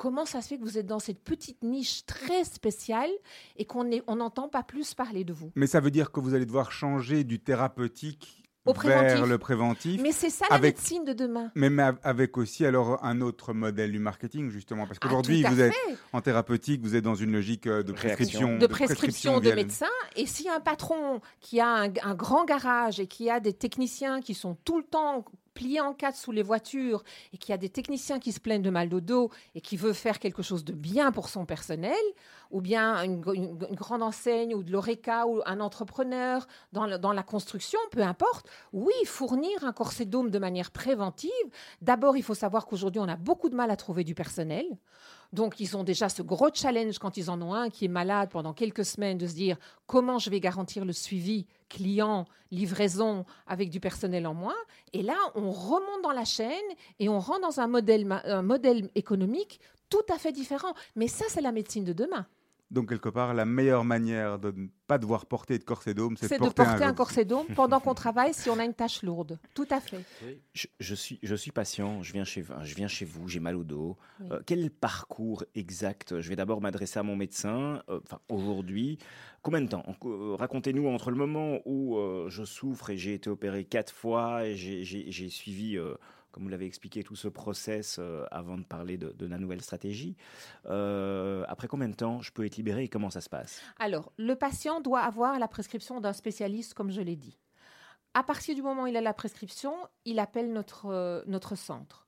Comment 0.00 0.24
ça 0.24 0.40
se 0.40 0.48
fait 0.48 0.56
que 0.56 0.62
vous 0.64 0.78
êtes 0.78 0.86
dans 0.86 0.98
cette 0.98 1.22
petite 1.22 1.62
niche 1.62 2.06
très 2.06 2.44
spéciale 2.44 3.10
et 3.58 3.66
qu'on 3.66 3.84
n'est- 3.84 4.02
on 4.06 4.16
n'entend 4.16 4.48
pas 4.48 4.62
plus 4.62 4.94
parler 4.94 5.24
de 5.24 5.34
vous 5.34 5.52
Mais 5.56 5.66
ça 5.66 5.78
veut 5.80 5.90
dire 5.90 6.10
que 6.10 6.20
vous 6.20 6.32
allez 6.32 6.46
devoir 6.46 6.72
changer 6.72 7.22
du 7.22 7.38
thérapeutique 7.38 8.42
Au 8.64 8.72
vers 8.72 8.94
préventif. 8.96 9.28
le 9.28 9.36
préventif. 9.38 10.00
Mais 10.02 10.12
c'est 10.12 10.30
ça 10.30 10.46
la 10.48 10.56
Avec- 10.56 10.76
médecine 10.78 11.04
de 11.04 11.12
demain. 11.12 11.52
Mais 11.54 11.68
ma- 11.68 11.98
avec 12.02 12.38
aussi 12.38 12.64
alors 12.64 13.04
un 13.04 13.20
autre 13.20 13.52
modèle 13.52 13.92
du 13.92 13.98
marketing 13.98 14.48
justement 14.50 14.86
parce 14.86 14.98
Ah, 15.02 15.04
qu'aujourd'hui 15.06 15.42
vous 15.42 15.60
êtes 15.60 15.74
en 16.14 16.22
thérapeutique 16.22 16.80
vous 16.80 16.96
êtes 16.96 17.04
dans 17.04 17.14
une 17.14 17.32
logique 17.32 17.66
euh, 17.66 17.82
de 17.82 17.92
prescription 17.92 18.56
de 18.56 18.66
prescription 18.66 19.38
de. 19.40 19.50
Et 20.16 20.24
si 20.26 20.48
un 20.48 20.60
patron 20.60 21.20
qui 21.40 21.60
a 21.60 21.68
un, 21.68 21.92
un 22.02 22.14
grand 22.14 22.46
garage 22.46 23.00
et 23.00 23.06
qui 23.06 23.28
a 23.28 23.38
des 23.38 23.52
techniciens 23.52 24.22
qui 24.22 24.32
sont 24.32 24.56
tout 24.64 24.78
le 24.78 24.84
temps 24.84 25.26
pliés 25.54 25.80
en 25.80 25.94
quatre 25.94 26.16
sous 26.16 26.32
les 26.32 26.42
voitures 26.42 27.02
et 27.32 27.38
qui 27.38 27.52
a 27.52 27.56
des 27.56 27.68
techniciens 27.68 28.18
qui 28.18 28.32
se 28.32 28.40
plaignent 28.40 28.62
de 28.62 28.70
mal 28.70 28.92
au 28.94 29.00
dos 29.00 29.30
et 29.54 29.60
qui 29.60 29.76
veut 29.76 29.92
faire 29.92 30.18
quelque 30.18 30.42
chose 30.42 30.64
de 30.64 30.72
bien 30.72 31.12
pour 31.12 31.28
son 31.28 31.46
personnel, 31.46 31.94
ou 32.50 32.60
bien 32.60 33.02
une, 33.02 33.20
grande 33.20 34.02
enseigne 34.02 34.54
ou 34.54 34.62
de 34.62 34.72
l'ORECA 34.72 35.26
ou 35.26 35.40
un 35.46 35.60
entrepreneur 35.60 36.46
dans, 36.72 36.98
dans 36.98 37.12
la 37.12 37.22
construction, 37.22 37.78
peu 37.90 38.02
importe, 38.02 38.46
oui, 38.72 38.94
fournir 39.06 39.64
un 39.64 39.72
corset 39.72 40.04
dôme 40.04 40.30
de 40.30 40.38
manière 40.38 40.70
préventive. 40.70 41.30
D'abord, 41.80 42.16
il 42.16 42.22
faut 42.22 42.34
savoir 42.34 42.66
qu'aujourd'hui, 42.66 43.00
on 43.00 43.08
a 43.08 43.16
beaucoup 43.16 43.48
de 43.48 43.54
mal 43.54 43.70
à 43.70 43.76
trouver 43.76 44.04
du 44.04 44.14
personnel. 44.14 44.66
Donc, 45.32 45.60
ils 45.60 45.76
ont 45.76 45.84
déjà 45.84 46.08
ce 46.08 46.22
gros 46.22 46.48
challenge 46.52 46.98
quand 46.98 47.16
ils 47.16 47.30
en 47.30 47.40
ont 47.40 47.54
un 47.54 47.70
qui 47.70 47.84
est 47.84 47.88
malade 47.88 48.30
pendant 48.30 48.52
quelques 48.52 48.84
semaines 48.84 49.18
de 49.18 49.26
se 49.26 49.34
dire 49.34 49.56
comment 49.86 50.18
je 50.18 50.28
vais 50.28 50.40
garantir 50.40 50.84
le 50.84 50.92
suivi 50.92 51.46
client, 51.68 52.26
livraison 52.50 53.24
avec 53.46 53.70
du 53.70 53.78
personnel 53.78 54.26
en 54.26 54.34
moins. 54.34 54.56
Et 54.92 55.02
là, 55.02 55.16
on 55.36 55.50
remonte 55.50 56.02
dans 56.02 56.12
la 56.12 56.24
chaîne 56.24 56.50
et 56.98 57.08
on 57.08 57.20
rentre 57.20 57.42
dans 57.42 57.60
un 57.60 57.68
modèle, 57.68 58.20
un 58.24 58.42
modèle 58.42 58.90
économique 58.96 59.60
tout 59.88 59.98
à 60.12 60.18
fait 60.18 60.32
différent. 60.32 60.74
Mais 60.96 61.08
ça, 61.08 61.26
c'est 61.28 61.40
la 61.40 61.52
médecine 61.52 61.84
de 61.84 61.92
demain. 61.92 62.26
Donc 62.70 62.88
quelque 62.88 63.08
part 63.08 63.34
la 63.34 63.44
meilleure 63.44 63.84
manière 63.84 64.38
de 64.38 64.52
ne 64.52 64.66
pas 64.86 64.98
devoir 64.98 65.26
porter 65.26 65.58
de 65.58 65.64
corset 65.64 65.94
dôme 65.94 66.16
c'est 66.16 66.28
C'est 66.28 66.34
de 66.38 66.40
porter, 66.44 66.64
porter 66.64 66.84
un 66.84 66.88
un, 66.88 66.94
corset 66.94 67.24
dôme 67.24 67.46
pendant 67.54 67.80
qu'on 67.80 67.94
travaille 68.04 68.32
si 68.34 68.48
on 68.50 68.58
a 68.58 68.64
une 68.64 68.74
tâche 68.74 69.02
lourde. 69.02 69.38
Tout 69.54 69.66
à 69.70 69.80
fait. 69.80 70.04
Je, 70.54 70.66
je 70.78 70.94
suis, 70.94 71.18
je 71.22 71.34
suis 71.34 71.50
patient, 71.52 72.02
je 72.02 72.12
viens 72.12 72.24
chez, 72.24 72.44
je 72.62 72.74
viens 72.74 72.88
chez 72.88 73.04
vous, 73.04 73.28
j'ai 73.28 73.40
mal 73.40 73.56
au 73.56 73.64
dos. 73.64 73.96
Oui. 74.20 74.26
Euh, 74.32 74.40
quel 74.46 74.70
parcours 74.70 75.44
exact? 75.54 76.20
Je 76.20 76.28
vais 76.28 76.36
d'abord 76.36 76.60
m'adresser 76.60 76.98
à 76.98 77.02
mon 77.02 77.16
médecin. 77.16 77.82
euh, 77.88 78.00
Enfin, 78.04 78.20
aujourd'hui, 78.28 78.98
combien 79.42 79.60
de 79.62 79.68
temps? 79.68 79.84
Euh, 80.04 80.34
Racontez-nous 80.36 80.86
entre 80.88 81.10
le 81.10 81.16
moment 81.16 81.58
où 81.64 81.96
euh, 81.98 82.26
je 82.28 82.44
souffre 82.44 82.90
et 82.90 82.96
j'ai 82.96 83.14
été 83.14 83.30
opéré 83.30 83.64
quatre 83.64 83.92
fois 83.92 84.46
et 84.46 84.56
j'ai- 84.56 85.28
suivi, 85.28 85.76
euh, 85.76 85.94
comme 86.32 86.44
vous 86.44 86.48
l'avez 86.48 86.66
expliqué, 86.66 87.02
tout 87.02 87.16
ce 87.16 87.28
process 87.28 87.96
euh, 87.98 88.24
avant 88.30 88.56
de 88.56 88.64
parler 88.64 88.96
de, 88.98 89.26
la 89.26 89.38
nouvelle 89.38 89.60
stratégie. 89.60 90.16
Euh, 90.66 91.44
après 91.48 91.68
combien 91.68 91.88
de 91.88 91.94
temps 91.94 92.20
je 92.20 92.32
peux 92.32 92.44
être 92.44 92.56
libéré 92.56 92.84
et 92.84 92.88
comment 92.88 93.10
ça 93.10 93.20
se 93.20 93.28
passe? 93.28 93.60
Alors, 93.78 94.12
le 94.16 94.34
patient 94.34 94.80
doit 94.80 95.00
avoir 95.00 95.38
la 95.38 95.48
prescription 95.48 96.00
d'un 96.00 96.12
spécialiste, 96.12 96.74
comme 96.74 96.90
je 96.90 97.00
l'ai 97.00 97.16
dit. 97.16 97.38
À 98.14 98.22
partir 98.22 98.54
du 98.54 98.62
moment 98.62 98.84
où 98.84 98.86
il 98.86 98.96
a 98.96 99.00
la 99.00 99.14
prescription, 99.14 99.74
il 100.04 100.18
appelle 100.18 100.52
notre, 100.52 100.86
euh, 100.86 101.22
notre 101.26 101.54
centre. 101.54 102.06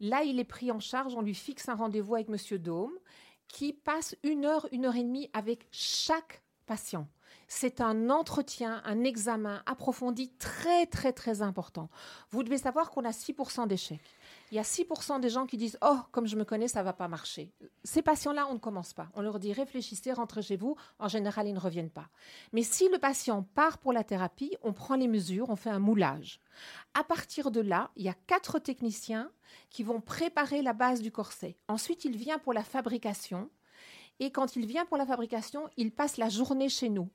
Là, 0.00 0.24
il 0.24 0.40
est 0.40 0.44
pris 0.44 0.70
en 0.70 0.80
charge, 0.80 1.14
on 1.14 1.22
lui 1.22 1.34
fixe 1.34 1.68
un 1.68 1.74
rendez-vous 1.74 2.16
avec 2.16 2.28
Monsieur 2.28 2.58
Dôme, 2.58 2.92
qui 3.48 3.72
passe 3.72 4.16
une 4.24 4.44
heure, 4.44 4.66
une 4.72 4.84
heure 4.84 4.96
et 4.96 5.04
demie 5.04 5.30
avec 5.32 5.68
chaque 5.70 6.42
patient. 6.66 7.06
C'est 7.48 7.80
un 7.80 8.10
entretien, 8.10 8.82
un 8.84 9.04
examen 9.04 9.62
approfondi 9.66 10.30
très, 10.38 10.86
très, 10.86 11.12
très 11.12 11.42
important. 11.42 11.88
Vous 12.30 12.42
devez 12.42 12.58
savoir 12.58 12.90
qu'on 12.90 13.04
a 13.04 13.10
6% 13.10 13.66
d'échecs. 13.66 14.00
Il 14.50 14.56
y 14.56 14.58
a 14.58 14.62
6% 14.62 15.20
des 15.20 15.30
gens 15.30 15.46
qui 15.46 15.56
disent 15.56 15.78
Oh, 15.82 15.98
comme 16.12 16.26
je 16.26 16.36
me 16.36 16.44
connais, 16.44 16.68
ça 16.68 16.82
va 16.82 16.92
pas 16.92 17.08
marcher. 17.08 17.52
Ces 17.82 18.02
patients-là, 18.02 18.46
on 18.48 18.54
ne 18.54 18.58
commence 18.58 18.92
pas. 18.92 19.08
On 19.14 19.22
leur 19.22 19.38
dit 19.38 19.52
Réfléchissez, 19.52 20.12
rentrez 20.12 20.42
chez 20.42 20.56
vous. 20.56 20.76
En 20.98 21.08
général, 21.08 21.48
ils 21.48 21.54
ne 21.54 21.60
reviennent 21.60 21.90
pas. 21.90 22.08
Mais 22.52 22.62
si 22.62 22.88
le 22.88 22.98
patient 22.98 23.42
part 23.54 23.78
pour 23.78 23.92
la 23.92 24.04
thérapie, 24.04 24.56
on 24.62 24.72
prend 24.72 24.96
les 24.96 25.08
mesures, 25.08 25.50
on 25.50 25.56
fait 25.56 25.70
un 25.70 25.78
moulage. 25.78 26.40
À 26.94 27.04
partir 27.04 27.50
de 27.50 27.60
là, 27.60 27.90
il 27.96 28.04
y 28.04 28.08
a 28.08 28.14
quatre 28.26 28.58
techniciens 28.58 29.30
qui 29.70 29.82
vont 29.82 30.00
préparer 30.00 30.62
la 30.62 30.72
base 30.72 31.02
du 31.02 31.10
corset. 31.10 31.56
Ensuite, 31.68 32.04
il 32.04 32.16
vient 32.16 32.38
pour 32.38 32.52
la 32.52 32.64
fabrication. 32.64 33.50
Et 34.20 34.30
quand 34.30 34.54
il 34.56 34.66
vient 34.66 34.86
pour 34.86 34.96
la 34.96 35.06
fabrication, 35.06 35.68
il 35.76 35.90
passe 35.90 36.16
la 36.16 36.28
journée 36.28 36.68
chez 36.68 36.88
nous. 36.88 37.10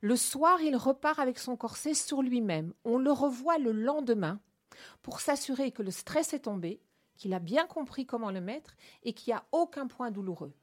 Le 0.00 0.16
soir, 0.16 0.60
il 0.60 0.76
repart 0.76 1.18
avec 1.18 1.38
son 1.38 1.56
corset 1.56 1.94
sur 1.94 2.22
lui-même. 2.22 2.72
On 2.84 2.98
le 2.98 3.12
revoit 3.12 3.58
le 3.58 3.72
lendemain 3.72 4.40
pour 5.02 5.20
s'assurer 5.20 5.72
que 5.72 5.82
le 5.82 5.90
stress 5.90 6.32
est 6.32 6.40
tombé, 6.40 6.80
qu'il 7.16 7.34
a 7.34 7.38
bien 7.38 7.66
compris 7.66 8.06
comment 8.06 8.30
le 8.30 8.40
mettre 8.40 8.76
et 9.02 9.12
qu'il 9.12 9.32
n'y 9.32 9.38
a 9.38 9.44
aucun 9.52 9.86
point 9.86 10.10
douloureux. 10.10 10.54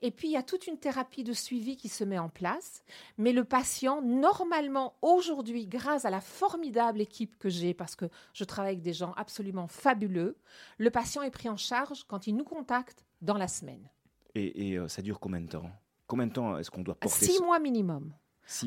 Et 0.00 0.10
puis, 0.10 0.28
il 0.28 0.32
y 0.32 0.36
a 0.36 0.42
toute 0.42 0.66
une 0.66 0.78
thérapie 0.78 1.24
de 1.24 1.32
suivi 1.32 1.76
qui 1.76 1.88
se 1.88 2.04
met 2.04 2.18
en 2.18 2.28
place. 2.28 2.82
Mais 3.18 3.32
le 3.32 3.44
patient, 3.44 4.02
normalement, 4.02 4.94
aujourd'hui, 5.02 5.66
grâce 5.66 6.04
à 6.04 6.10
la 6.10 6.20
formidable 6.20 7.00
équipe 7.00 7.38
que 7.38 7.48
j'ai, 7.48 7.74
parce 7.74 7.96
que 7.96 8.06
je 8.32 8.44
travaille 8.44 8.72
avec 8.72 8.82
des 8.82 8.92
gens 8.92 9.12
absolument 9.16 9.68
fabuleux, 9.68 10.36
le 10.78 10.90
patient 10.90 11.22
est 11.22 11.30
pris 11.30 11.48
en 11.48 11.56
charge 11.56 12.04
quand 12.04 12.26
il 12.26 12.36
nous 12.36 12.44
contacte 12.44 13.04
dans 13.20 13.38
la 13.38 13.48
semaine. 13.48 13.88
Et, 14.34 14.70
et, 14.70 14.78
euh, 14.78 14.88
ça 14.88 15.02
dure 15.02 15.20
combien 15.20 15.40
de 15.40 15.48
temps? 15.48 15.70
Combien 16.06 16.26
de 16.26 16.32
temps 16.32 16.58
est-ce 16.58 16.70
qu'on 16.70 16.82
doit 16.82 16.94
porter 16.94 17.26
Six 17.26 17.40
mois 17.40 17.58
minimum. 17.58 18.12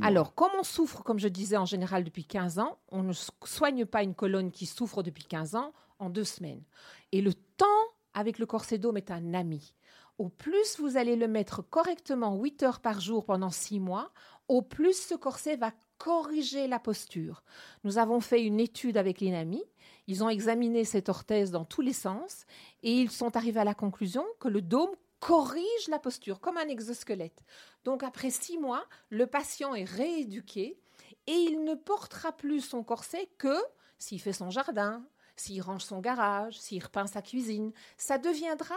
Alors, 0.02 0.34
comme 0.34 0.52
on 0.60 0.64
souffre, 0.64 1.04
comme 1.04 1.20
je 1.20 1.28
disais 1.28 1.58
en 1.58 1.66
général 1.66 2.04
depuis 2.04 2.26
15 2.26 2.60
ans, 2.60 2.78
on 2.90 3.04
ne 3.04 3.14
soigne 3.44 3.86
pas 3.86 4.04
une 4.04 4.16
colonne 4.16 4.52
qui 4.52 4.66
souffre 4.66 5.04
depuis 5.04 5.26
15 5.26 5.56
ans 5.56 5.74
en 6.00 6.10
deux 6.10 6.24
semaines. 6.24 6.64
Et 7.12 7.22
le 7.22 7.34
temps 7.34 7.66
avec 8.14 8.40
le 8.40 8.46
corsédome 8.46 8.98
est 8.98 9.12
un 9.12 9.34
ami. 9.34 9.74
Au 10.18 10.30
plus 10.30 10.80
vous 10.80 10.96
allez 10.98 11.18
le 11.18 11.28
mettre 11.28 11.62
correctement 11.62 12.36
8 12.36 12.64
heures 12.64 12.80
par 12.80 13.02
jour 13.02 13.26
pendant 13.26 13.50
6 13.50 13.80
mois, 13.80 14.12
au 14.48 14.62
plus 14.62 14.94
ce 14.94 15.16
corset 15.16 15.58
va 15.58 15.72
corriger 15.98 16.68
la 16.68 16.80
posture. 16.80 17.44
Nous 17.84 17.98
avons 17.98 18.20
fait 18.20 18.44
une 18.44 18.60
étude 18.60 18.98
avec 18.98 19.20
l'INAMI. 19.20 19.64
Ils 20.08 20.24
ont 20.24 20.30
examiné 20.30 20.84
cette 20.86 21.10
orthèse 21.10 21.52
dans 21.52 21.66
tous 21.66 21.82
les 21.82 21.94
sens 21.94 22.46
et 22.84 22.92
ils 22.92 23.12
sont 23.12 23.36
arrivés 23.36 23.62
à 23.62 23.66
la 23.66 23.74
conclusion 23.74 24.26
que 24.40 24.48
le 24.48 24.62
dôme 24.62 24.92
corrige 25.26 25.88
la 25.88 25.98
posture 25.98 26.40
comme 26.40 26.58
un 26.58 26.68
exosquelette. 26.68 27.44
Donc 27.84 28.04
après 28.04 28.30
six 28.30 28.60
mois, 28.60 28.86
le 29.10 29.26
patient 29.26 29.74
est 29.74 29.90
rééduqué 29.90 30.80
et 31.26 31.32
il 31.32 31.64
ne 31.64 31.74
portera 31.74 32.32
plus 32.32 32.62
son 32.62 32.84
corset 32.84 33.28
que 33.40 33.58
s'il 33.98 34.22
fait 34.22 34.34
son 34.34 34.52
jardin, 34.52 35.04
s'il 35.36 35.64
range 35.64 35.84
son 35.84 36.00
garage, 36.00 36.60
s'il 36.60 36.84
repeint 36.84 37.08
sa 37.08 37.24
cuisine. 37.24 37.74
Ça 37.98 38.20
deviendra 38.20 38.76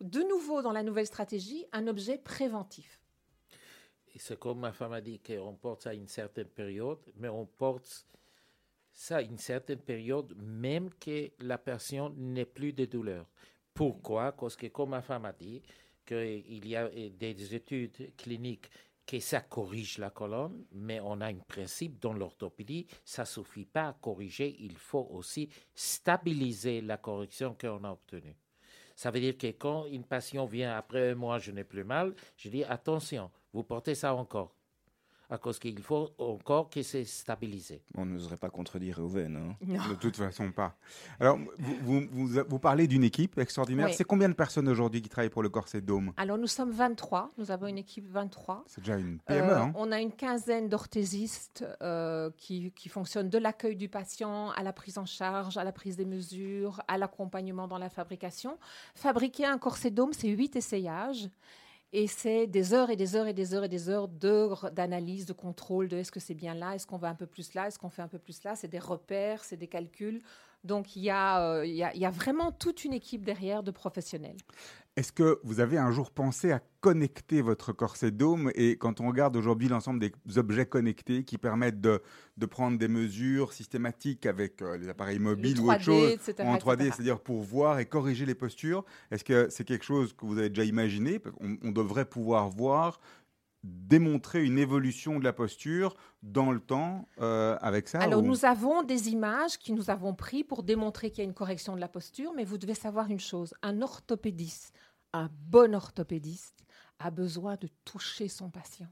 de 0.00 0.22
nouveau 0.22 0.62
dans 0.62 0.70
la 0.70 0.84
nouvelle 0.84 1.08
stratégie 1.08 1.66
un 1.72 1.88
objet 1.88 2.16
préventif. 2.16 3.00
Et 4.14 4.20
c'est 4.20 4.38
comme 4.38 4.60
ma 4.60 4.72
femme 4.72 4.92
a 4.92 5.00
dit 5.00 5.18
qu'on 5.18 5.56
porte 5.56 5.82
ça 5.82 5.90
à 5.90 5.94
une 5.94 6.06
certaine 6.06 6.46
période, 6.46 7.00
mais 7.16 7.28
on 7.28 7.44
porte 7.44 8.06
ça 8.92 9.16
à 9.16 9.22
une 9.22 9.38
certaine 9.38 9.80
période 9.80 10.32
même 10.36 10.94
que 10.94 11.32
la 11.40 11.58
personne 11.58 12.14
n'ait 12.16 12.44
plus 12.44 12.72
de 12.72 12.84
douleur. 12.84 13.26
Pourquoi? 13.74 14.30
Parce 14.30 14.54
que 14.54 14.68
comme 14.68 14.90
ma 14.90 15.02
femme 15.02 15.24
a 15.24 15.32
dit, 15.32 15.60
qu'il 16.08 16.66
y 16.66 16.74
a 16.74 16.88
des 16.88 17.54
études 17.54 18.16
cliniques 18.16 18.70
que 19.06 19.20
ça 19.20 19.40
corrige 19.40 19.98
la 19.98 20.10
colonne, 20.10 20.64
mais 20.72 21.00
on 21.00 21.20
a 21.20 21.26
un 21.28 21.38
principe 21.38 21.98
dans 22.00 22.12
l'orthopédie, 22.12 22.86
ça 23.04 23.24
suffit 23.24 23.64
pas 23.64 23.88
à 23.88 23.92
corriger, 23.94 24.56
il 24.60 24.76
faut 24.76 25.08
aussi 25.10 25.48
stabiliser 25.74 26.80
la 26.80 26.98
correction 26.98 27.56
qu'on 27.58 27.84
a 27.84 27.90
obtenue. 27.90 28.36
Ça 28.94 29.10
veut 29.10 29.20
dire 29.20 29.38
que 29.38 29.46
quand 29.46 29.86
une 29.86 30.04
patient 30.04 30.44
vient 30.44 30.76
après 30.76 31.12
un 31.12 31.14
mois, 31.14 31.38
je 31.38 31.52
n'ai 31.52 31.64
plus 31.64 31.84
mal, 31.84 32.14
je 32.36 32.48
dis 32.48 32.64
attention, 32.64 33.30
vous 33.52 33.62
portez 33.62 33.94
ça 33.94 34.14
encore. 34.14 34.57
À 35.30 35.36
cause 35.36 35.58
qu'il 35.58 35.78
faut 35.82 36.08
encore 36.16 36.70
que 36.70 36.82
c'est 36.82 37.04
stabilisé. 37.04 37.82
On 37.94 38.06
n'oserait 38.06 38.38
pas 38.38 38.48
contredire 38.48 38.96
Reuven. 38.96 39.36
hein. 39.36 39.56
De 39.90 39.94
toute 39.94 40.16
façon, 40.16 40.50
pas. 40.52 40.74
Alors, 41.20 41.38
vous, 41.58 41.76
vous, 41.82 42.06
vous- 42.10 42.40
vous 42.48 42.58
parlez 42.58 42.86
d'une 42.86 43.04
équipe 43.04 43.38
extraordinaire. 43.38 43.88
Oui. 43.88 43.92
C'est 43.94 44.04
combien 44.04 44.30
de 44.30 44.34
personnes 44.34 44.68
aujourd'hui 44.68 45.02
qui 45.02 45.10
travaillent 45.10 45.28
pour 45.28 45.42
le 45.42 45.50
Corset 45.50 45.82
Dôme? 45.82 46.14
Alors 46.16 46.38
nous 46.38 46.46
sommes 46.46 46.70
23, 46.70 47.30
nous 47.36 47.50
avons 47.50 47.66
une 47.66 47.76
équipe 47.76 48.08
23. 48.08 48.64
C'est 48.66 48.80
déjà 48.80 48.96
une 48.96 49.18
PME, 49.18 49.50
Euh, 49.50 49.58
hein 49.64 49.72
On 49.74 49.92
a 49.92 50.00
une 50.00 50.12
quinzaine 50.12 50.70
d'orthésistes 50.70 51.62
euh, 51.82 52.30
qui, 52.38 52.72
qui 52.72 52.88
fonctionnent 52.88 53.28
de 53.28 53.38
l'accueil 53.38 53.76
du 53.76 53.90
patient 53.90 54.50
à 54.52 54.62
la 54.62 54.72
prise 54.72 54.96
en 54.96 55.04
charge, 55.06 55.58
à 55.58 55.64
la 55.64 55.72
prise 55.72 55.96
des 55.96 56.06
mesures, 56.06 56.80
à 56.88 56.96
l'accompagnement 56.96 57.68
dans 57.68 57.78
la 57.78 57.90
fabrication. 57.90 58.58
Fabriquer 58.94 59.44
un 59.44 59.58
corset 59.58 59.90
dôme, 59.90 60.14
c'est 60.14 60.28
huit 60.28 60.56
essayages. 60.56 61.28
Et 61.92 62.06
c'est 62.06 62.46
des 62.46 62.74
heures 62.74 62.90
et 62.90 62.96
des 62.96 63.16
heures 63.16 63.26
et 63.26 63.32
des 63.32 63.54
heures 63.54 63.64
et 63.64 63.68
des 63.68 63.88
heures 63.88 64.08
d'analyse, 64.08 65.24
de 65.24 65.32
contrôle 65.32 65.88
de 65.88 65.96
est-ce 65.96 66.12
que 66.12 66.20
c'est 66.20 66.34
bien 66.34 66.54
là, 66.54 66.74
est-ce 66.74 66.86
qu'on 66.86 66.98
va 66.98 67.08
un 67.08 67.14
peu 67.14 67.26
plus 67.26 67.54
là, 67.54 67.66
est-ce 67.66 67.78
qu'on 67.78 67.88
fait 67.88 68.02
un 68.02 68.08
peu 68.08 68.18
plus 68.18 68.42
là. 68.44 68.54
C'est 68.56 68.68
des 68.68 68.78
repères, 68.78 69.42
c'est 69.44 69.56
des 69.56 69.68
calculs. 69.68 70.22
Donc 70.64 70.96
il 70.96 71.02
y, 71.02 71.10
a, 71.10 71.40
euh, 71.52 71.66
il 71.66 71.74
y 71.74 71.84
a- 71.84 71.94
il 71.94 72.00
y 72.00 72.04
a 72.06 72.10
vraiment 72.10 72.50
toute 72.52 72.84
une 72.84 72.92
équipe 72.92 73.24
derrière 73.24 73.62
de 73.62 73.70
professionnels. 73.70 74.36
Est-ce 74.96 75.12
que 75.12 75.38
vous 75.44 75.60
avez 75.60 75.78
un 75.78 75.92
jour 75.92 76.10
pensé 76.10 76.50
à 76.50 76.60
connecter 76.80 77.40
votre 77.40 77.72
corset 77.72 78.10
dôme 78.10 78.50
Et 78.56 78.76
quand 78.76 79.00
on 79.00 79.06
regarde 79.06 79.36
aujourd'hui 79.36 79.68
l'ensemble 79.68 80.00
des 80.00 80.12
objets 80.38 80.66
connectés 80.66 81.22
qui 81.22 81.38
permettent 81.38 81.80
de, 81.80 82.02
de 82.36 82.46
prendre 82.46 82.76
des 82.78 82.88
mesures 82.88 83.52
systématiques 83.52 84.26
avec 84.26 84.60
euh, 84.60 84.76
les 84.76 84.88
appareils 84.88 85.20
mobiles 85.20 85.60
ou 85.60 85.70
autre 85.70 85.78
3D, 85.78 85.84
chose, 85.84 86.10
etc., 86.12 86.34
en 86.48 86.56
3D, 86.56 86.72
etc. 86.80 86.90
c'est-à-dire 86.96 87.20
pour 87.20 87.42
voir 87.42 87.78
et 87.78 87.86
corriger 87.86 88.26
les 88.26 88.34
postures, 88.34 88.84
est-ce 89.12 89.22
que 89.22 89.46
c'est 89.50 89.64
quelque 89.64 89.84
chose 89.84 90.12
que 90.14 90.26
vous 90.26 90.36
avez 90.38 90.48
déjà 90.48 90.64
imaginé? 90.64 91.20
On, 91.40 91.56
on 91.62 91.70
devrait 91.70 92.04
pouvoir 92.06 92.48
voir 92.50 92.98
démontrer 93.64 94.44
une 94.44 94.58
évolution 94.58 95.18
de 95.18 95.24
la 95.24 95.32
posture 95.32 95.96
dans 96.22 96.50
le 96.52 96.60
temps 96.60 97.08
euh, 97.20 97.56
avec 97.60 97.88
ça 97.88 98.00
Alors, 98.00 98.22
ou- 98.22 98.26
nous 98.26 98.44
avons 98.44 98.82
des 98.82 99.08
images 99.10 99.58
que 99.58 99.72
nous 99.72 99.90
avons 99.90 100.14
prises 100.14 100.44
pour 100.48 100.62
démontrer 100.62 101.10
qu'il 101.10 101.18
y 101.18 101.20
a 101.22 101.24
une 101.28 101.34
correction 101.34 101.74
de 101.74 101.80
la 101.80 101.88
posture, 101.88 102.32
mais 102.34 102.44
vous 102.44 102.58
devez 102.58 102.74
savoir 102.74 103.10
une 103.10 103.20
chose 103.20 103.54
un 103.62 103.82
orthopédiste, 103.82 104.72
un 105.12 105.28
bon 105.48 105.74
orthopédiste, 105.74 106.64
a 107.00 107.10
besoin 107.10 107.56
de 107.56 107.68
toucher 107.84 108.28
son 108.28 108.50
patient, 108.50 108.88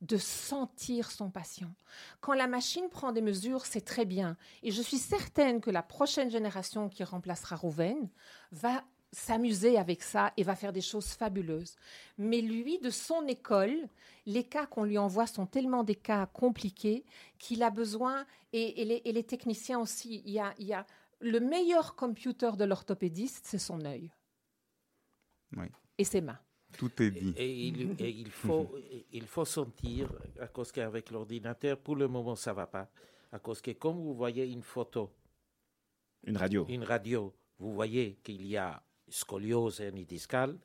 de 0.00 0.16
sentir 0.16 1.10
son 1.10 1.30
patient. 1.30 1.74
Quand 2.20 2.32
la 2.34 2.46
machine 2.46 2.88
prend 2.90 3.12
des 3.12 3.20
mesures, 3.22 3.66
c'est 3.66 3.82
très 3.84 4.04
bien. 4.04 4.36
Et 4.62 4.70
je 4.70 4.80
suis 4.82 4.98
certaine 4.98 5.60
que 5.60 5.70
la 5.70 5.82
prochaine 5.82 6.30
génération 6.30 6.88
qui 6.88 7.04
remplacera 7.04 7.56
Rouven 7.56 8.08
va 8.52 8.82
s'amuser 9.14 9.78
avec 9.78 10.02
ça 10.02 10.32
et 10.36 10.42
va 10.42 10.56
faire 10.56 10.72
des 10.72 10.80
choses 10.80 11.08
fabuleuses. 11.08 11.76
Mais 12.18 12.40
lui, 12.40 12.78
de 12.78 12.90
son 12.90 13.26
école, 13.26 13.88
les 14.26 14.44
cas 14.44 14.66
qu'on 14.66 14.84
lui 14.84 14.98
envoie 14.98 15.26
sont 15.26 15.46
tellement 15.46 15.84
des 15.84 15.94
cas 15.94 16.26
compliqués 16.26 17.04
qu'il 17.38 17.62
a 17.62 17.70
besoin, 17.70 18.26
et, 18.52 18.82
et 18.82 18.84
les, 18.84 19.02
et 19.04 19.12
les 19.12 19.22
techniciens 19.24 19.78
aussi, 19.78 20.22
il 20.24 20.32
y 20.32 20.40
a, 20.40 20.52
il 20.58 20.66
y 20.66 20.74
a 20.74 20.84
le 21.20 21.40
meilleur 21.40 21.94
computer 21.94 22.50
de 22.58 22.64
l'orthopédiste, 22.64 23.46
c'est 23.46 23.58
son 23.58 23.84
œil. 23.84 24.10
Oui. 25.56 25.66
Et 25.96 26.04
ses 26.04 26.20
mains. 26.20 26.38
Tout 26.76 26.90
est 27.00 27.10
dit. 27.12 27.32
Et 27.36 27.68
il, 27.68 27.94
et 28.00 28.10
il 28.10 28.30
faut, 28.30 28.74
il 29.12 29.26
faut 29.26 29.44
sentir, 29.44 30.10
à 30.40 30.48
cause 30.48 30.72
qu'avec 30.72 31.10
l'ordinateur, 31.10 31.78
pour 31.78 31.94
le 31.94 32.08
moment, 32.08 32.34
ça 32.34 32.52
va 32.52 32.66
pas. 32.66 32.88
À 33.30 33.38
cause 33.38 33.60
que 33.62 33.70
comme 33.70 33.96
vous 33.96 34.14
voyez 34.14 34.44
une 34.46 34.62
photo, 34.62 35.10
Une 36.24 36.36
radio. 36.36 36.66
une 36.68 36.82
radio, 36.82 37.32
vous 37.58 37.72
voyez 37.74 38.18
qu'il 38.24 38.44
y 38.46 38.56
a 38.56 38.82
scoliose 39.08 39.80
hernie 39.80 40.04
discale, 40.06 40.56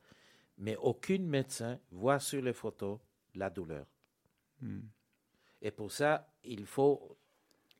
mais 0.57 0.75
aucun 0.77 1.19
médecin 1.19 1.79
voit 1.91 2.19
sur 2.19 2.41
les 2.41 2.53
photos 2.53 2.99
la 3.35 3.49
douleur. 3.49 3.85
Hmm. 4.61 4.81
Et 5.61 5.71
pour 5.71 5.91
ça, 5.91 6.27
il 6.43 6.65
faut 6.65 7.15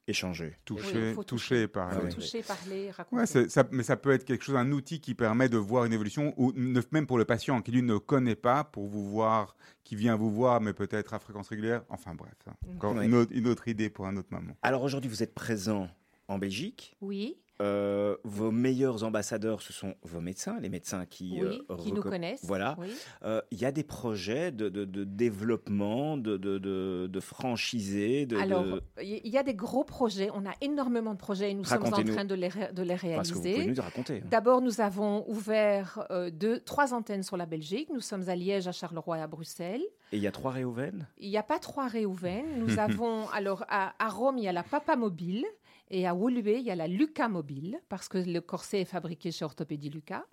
Échanger. 0.08 0.58
Toucher, 0.66 1.14
faut 1.14 1.24
toucher, 1.24 1.68
par 1.68 1.90
Ah 1.90 2.00
Faut 2.00 2.06
oui. 2.08 2.12
toucher, 2.16 2.42
parler, 2.42 2.90
raconter. 2.90 3.16
Ouais, 3.22 3.28
c'est- 3.28 3.48
ça, 3.48 3.64
mais 3.70 3.84
ça 3.84 3.96
peut 3.96 4.10
être 4.10 4.26
quelque 4.26 4.44
chose, 4.44 4.56
un 4.56 4.72
outil 4.72 5.00
qui 5.00 5.14
permet 5.14 5.50
de 5.50 5.58
voir 5.58 5.86
une 5.86 5.94
évolution, 5.94 6.34
ou 6.36 6.52
ne- 6.56 6.82
même 6.92 7.06
pour 7.06 7.20
le 7.20 7.26
patient 7.26 7.62
qui 7.62 7.72
lui 7.72 7.84
ne 7.84 7.96
connaît 8.00 8.36
pas, 8.36 8.64
pour 8.64 8.88
vous 8.88 9.08
voir, 9.08 9.56
qui 9.84 9.96
vient 9.96 10.16
vous 10.16 10.32
voir, 10.32 10.62
mais 10.62 10.74
peut-être 10.74 11.14
à 11.14 11.20
fréquence 11.20 11.50
régulière. 11.50 11.84
Enfin 11.90 12.16
bref, 12.16 12.34
hein. 12.48 12.54
encore 12.76 12.96
Ouais. 12.96 13.06
une, 13.06 13.14
autre, 13.14 13.32
une 13.36 13.46
autre 13.48 13.68
idée 13.68 13.92
pour 13.92 14.08
un 14.08 14.18
autre 14.18 14.30
moment. 14.32 14.58
Alors 14.64 14.82
aujourd'hui, 14.82 15.12
vous 15.12 15.22
êtes 15.22 15.36
présent 15.36 15.88
en 16.30 16.38
Belgique. 16.38 16.96
Oui, 17.02 17.36
Euh, 17.62 18.16
vos 18.24 18.52
meilleurs 18.52 19.04
ambassadeurs, 19.04 19.62
ce 19.62 19.74
sont 19.74 19.94
vos 20.04 20.22
médecins, 20.22 20.58
les 20.62 20.70
médecins 20.70 21.06
qui, 21.06 21.40
oui, 21.42 21.62
euh, 21.70 21.76
qui 21.76 21.92
nous 21.92 22.02
connaissent. 22.02 22.46
Voilà. 22.46 22.78
Oui. 22.80 22.88
Euh, 23.26 23.42
Il 23.52 23.60
y 23.60 23.66
a 23.66 23.74
des 23.74 23.84
projets 23.84 24.54
de, 24.54 24.70
de- 24.70 24.86
de 24.86 25.04
développement, 25.04 26.16
de, 26.16 26.38
de, 26.38 27.20
franchisés, 27.20 28.26
de, 28.26 28.38
Alors, 28.38 28.64
il 29.02 29.28
y 29.28 29.38
a 29.38 29.44
des 29.44 29.56
gros 29.56 29.84
projets. 29.84 30.30
On 30.34 30.46
a 30.46 30.54
énormément 30.62 31.14
de 31.14 31.18
projets 31.20 31.52
et 31.52 31.54
nous 31.54 31.66
sommes 31.66 31.84
en 31.86 31.92
train 31.92 32.24
de 32.24 32.34
les, 32.34 32.48
ré- 32.48 32.70
les 32.74 33.16
parce 33.16 33.30
que 33.30 33.36
vous 33.36 33.42
réaliser. 33.44 33.68
nous 33.68 33.82
raconter. 33.82 34.22
hein. 34.24 34.28
D'abord, 34.32 34.62
nous 34.62 34.80
avons 34.80 35.30
ouvert 35.30 36.08
euh, 36.12 36.30
deux, 36.30 36.62
trois 36.62 36.94
antennes 36.94 37.24
sur 37.24 37.36
la 37.36 37.46
Belgique. 37.46 37.90
Nous 37.94 38.00
sommes 38.00 38.30
à 38.30 38.38
Liège, 38.38 38.70
à 38.70 38.72
Charleroi 38.72 39.18
et 39.18 39.22
à 39.22 39.28
Bruxelles. 39.28 39.84
Et 40.14 40.18
il 40.18 40.22
y 40.24 40.28
a 40.28 40.32
trois 40.32 40.52
Réhauven 40.52 41.08
Il 41.18 41.30
n'y 41.30 41.38
a 41.38 41.44
pas 41.44 41.60
trois 41.60 41.88
réouverts. 41.90 42.46
Nous 42.58 42.80
avons, 42.80 43.28
alors, 43.30 43.66
à, 43.68 43.94
à 44.00 44.08
Rome, 44.08 44.38
il 44.38 44.46
y 44.46 44.48
a 44.48 44.54
la 44.54 44.64
Papa 44.64 44.96
Mobile. 44.96 45.46
Et 45.92 46.08
à 46.08 46.14
Woluwe, 46.14 46.60
il 46.60 46.66
y 46.66 46.72
a 46.72 46.76
la 46.76 46.88
Luca 46.88 47.28
Mobile, 47.28 47.82
parce 47.90 48.08
que 48.08 48.18
le 48.18 48.42
corset 48.42 48.82
est 48.82 48.86
fabriqué 48.86 49.32
chez 49.32 49.44
Orthopédie 49.44 49.90
Luca. 49.90 50.26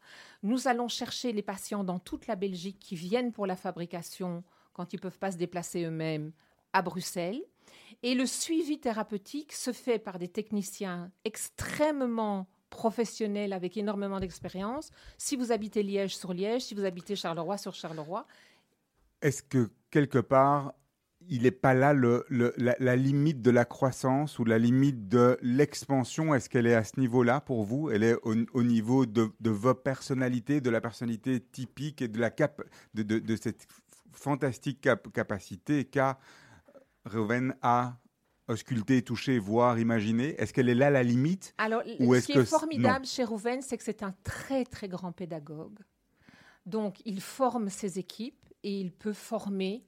Nous 0.42 0.68
allons 0.68 0.88
chercher 0.88 1.32
les 1.32 1.42
patients 1.42 1.82
dans 1.82 1.98
toute 1.98 2.26
la 2.26 2.36
Belgique 2.36 2.78
qui 2.78 2.94
viennent 2.94 3.32
pour 3.32 3.46
la 3.46 3.57
fabrication, 3.57 4.44
quand 4.74 4.92
ils 4.92 4.96
ne 4.96 5.02
peuvent 5.02 5.18
pas 5.18 5.32
se 5.32 5.38
déplacer 5.38 5.84
eux-mêmes, 5.84 6.32
à 6.74 6.82
Bruxelles. 6.82 7.42
Et 8.02 8.14
le 8.14 8.26
suivi 8.26 8.78
thérapeutique 8.78 9.52
se 9.52 9.72
fait 9.72 9.98
par 9.98 10.18
des 10.18 10.28
techniciens 10.28 11.11
extrêmement 11.24 12.46
professionnels 12.68 13.54
avec 13.54 13.76
énormément 13.78 14.20
d'expérience. 14.20 14.90
Si 15.16 15.36
vous 15.36 15.52
habitez 15.52 15.82
Liège 15.82 16.16
sur 16.16 16.34
Liège, 16.34 16.62
si 16.62 16.74
vous 16.74 16.84
habitez 16.84 17.16
Charleroi 17.16 17.57
sur 17.57 17.72
Charleroi, 17.72 18.26
Est-ce 19.22 19.42
que 19.42 19.70
quelque 19.90 20.18
part, 20.18 20.74
il 21.28 21.42
n'est 21.42 21.50
pas 21.50 21.74
là 21.74 21.92
le, 21.92 22.24
le- 22.28 22.54
la, 22.56 22.76
la 22.78 22.96
limite 22.96 23.42
de 23.42 23.50
la 23.50 23.64
croissance 23.64 24.38
ou 24.38 24.44
la 24.44 24.58
limite 24.58 25.08
de 25.08 25.38
l'expansion? 25.42 26.34
Est-ce 26.34 26.48
qu'elle 26.48 26.66
est 26.66 26.74
à 26.74 26.84
ce 26.84 26.98
niveau-là 27.00 27.40
pour 27.40 27.64
vous? 27.64 27.90
Elle 27.90 28.02
est 28.02 28.14
au, 28.22 28.34
au 28.52 28.62
niveau 28.62 29.06
de, 29.06 29.30
de 29.40 29.50
vos 29.50 29.74
personnalités, 29.74 30.60
de 30.60 30.70
la 30.70 30.80
personnalité 30.80 31.40
typique 31.40 32.02
et 32.02 32.08
de, 32.08 32.18
la 32.18 32.30
cap, 32.30 32.62
de, 32.94 33.02
de- 33.02 33.18
de 33.18 33.36
cette 33.36 33.66
fantastique 34.12 34.80
cap- 34.80 35.12
capacité 35.12 35.84
qu'a 35.84 36.18
Reuven 37.04 37.54
à 37.62 37.98
ausculter, 38.48 39.02
toucher, 39.02 39.38
voir, 39.38 39.78
imaginer? 39.78 40.40
Est-ce 40.40 40.52
qu'elle 40.52 40.68
est 40.68 40.74
là 40.74 40.90
la 40.90 41.02
limite? 41.02 41.54
Alors, 41.58 41.82
Ou 42.00 42.14
ce 42.14 42.26
qui 42.26 42.34
que 42.34 42.40
est 42.40 42.44
formidable 42.44 43.06
chez 43.06 43.24
Rouven, 43.24 43.62
c'est 43.62 43.76
que 43.78 43.84
c'est 43.84 44.02
un 44.02 44.14
très 44.24 44.64
très 44.64 44.88
grand 44.88 45.12
pédagogue. 45.12 45.78
Donc, 46.64 47.00
il 47.04 47.20
forme 47.20 47.68
ses 47.68 47.98
équipes 48.00 48.44
et 48.64 48.80
il 48.80 48.90
peut 48.90 49.12
former 49.12 49.86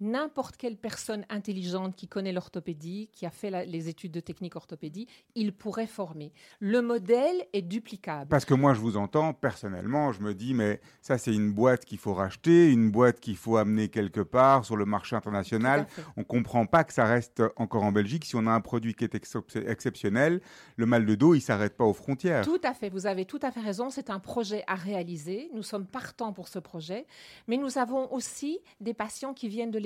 n'importe 0.00 0.56
quelle 0.56 0.76
personne 0.76 1.24
intelligente 1.28 1.96
qui 1.96 2.06
connaît 2.08 2.32
l'orthopédie, 2.32 3.08
qui 3.12 3.26
a 3.26 3.30
fait 3.30 3.50
la- 3.50 3.64
les 3.64 3.88
études 3.88 4.12
de 4.12 4.20
technique 4.20 4.56
orthopédie, 4.56 5.06
il 5.34 5.52
pourrait 5.52 5.86
former. 5.86 6.32
Le 6.60 6.80
modèle 6.82 7.44
est 7.52 7.62
duplicable. 7.62 8.28
Parce 8.28 8.44
que 8.44 8.54
moi, 8.54 8.74
je 8.74 8.80
vous 8.80 8.96
entends, 8.96 9.32
personnellement, 9.32 10.12
je 10.12 10.20
me 10.22 10.34
dis, 10.34 10.54
mais 10.54 10.80
ça, 11.02 11.18
c'est 11.18 11.34
une 11.34 11.52
boîte 11.52 11.84
qu'il 11.84 11.98
faut 11.98 12.14
racheter, 12.14 12.70
une 12.70 12.90
boîte 12.90 13.20
qu'il 13.20 13.36
faut 13.36 13.56
amener 13.56 13.88
quelque 13.88 14.20
part 14.20 14.64
sur 14.64 14.76
le 14.76 14.84
marché 14.84 15.16
international. 15.16 15.86
On 16.16 16.20
ne 16.20 16.24
comprend 16.24 16.66
pas 16.66 16.84
que 16.84 16.92
ça 16.92 17.04
reste 17.04 17.42
encore 17.56 17.82
en 17.82 17.92
Belgique. 17.92 18.24
Si 18.24 18.36
on 18.36 18.46
a 18.46 18.50
un 18.52 18.60
produit 18.60 18.94
qui 18.94 19.04
est 19.04 19.14
excep- 19.14 19.68
exceptionnel, 19.68 20.40
le 20.76 20.86
mal 20.86 21.06
de 21.06 21.14
dos, 21.14 21.34
il 21.34 21.38
ne 21.38 21.42
s'arrête 21.42 21.76
pas 21.76 21.84
aux 21.84 21.92
frontières. 21.92 22.44
Tout 22.44 22.60
à 22.62 22.74
fait, 22.74 22.88
vous 22.88 23.06
avez 23.06 23.24
tout 23.24 23.40
à 23.42 23.50
fait 23.50 23.60
raison. 23.60 23.90
C'est 23.90 24.10
un 24.10 24.18
projet 24.20 24.62
à 24.66 24.74
réaliser. 24.74 25.50
Nous 25.54 25.62
sommes 25.62 25.86
partants 25.86 26.32
pour 26.32 26.48
ce 26.48 26.58
projet. 26.58 27.06
Mais 27.46 27.56
nous 27.56 27.78
avons 27.78 28.12
aussi 28.12 28.58
des 28.80 28.94
patients 28.94 29.34
qui 29.34 29.48
viennent 29.48 29.70
de 29.70 29.78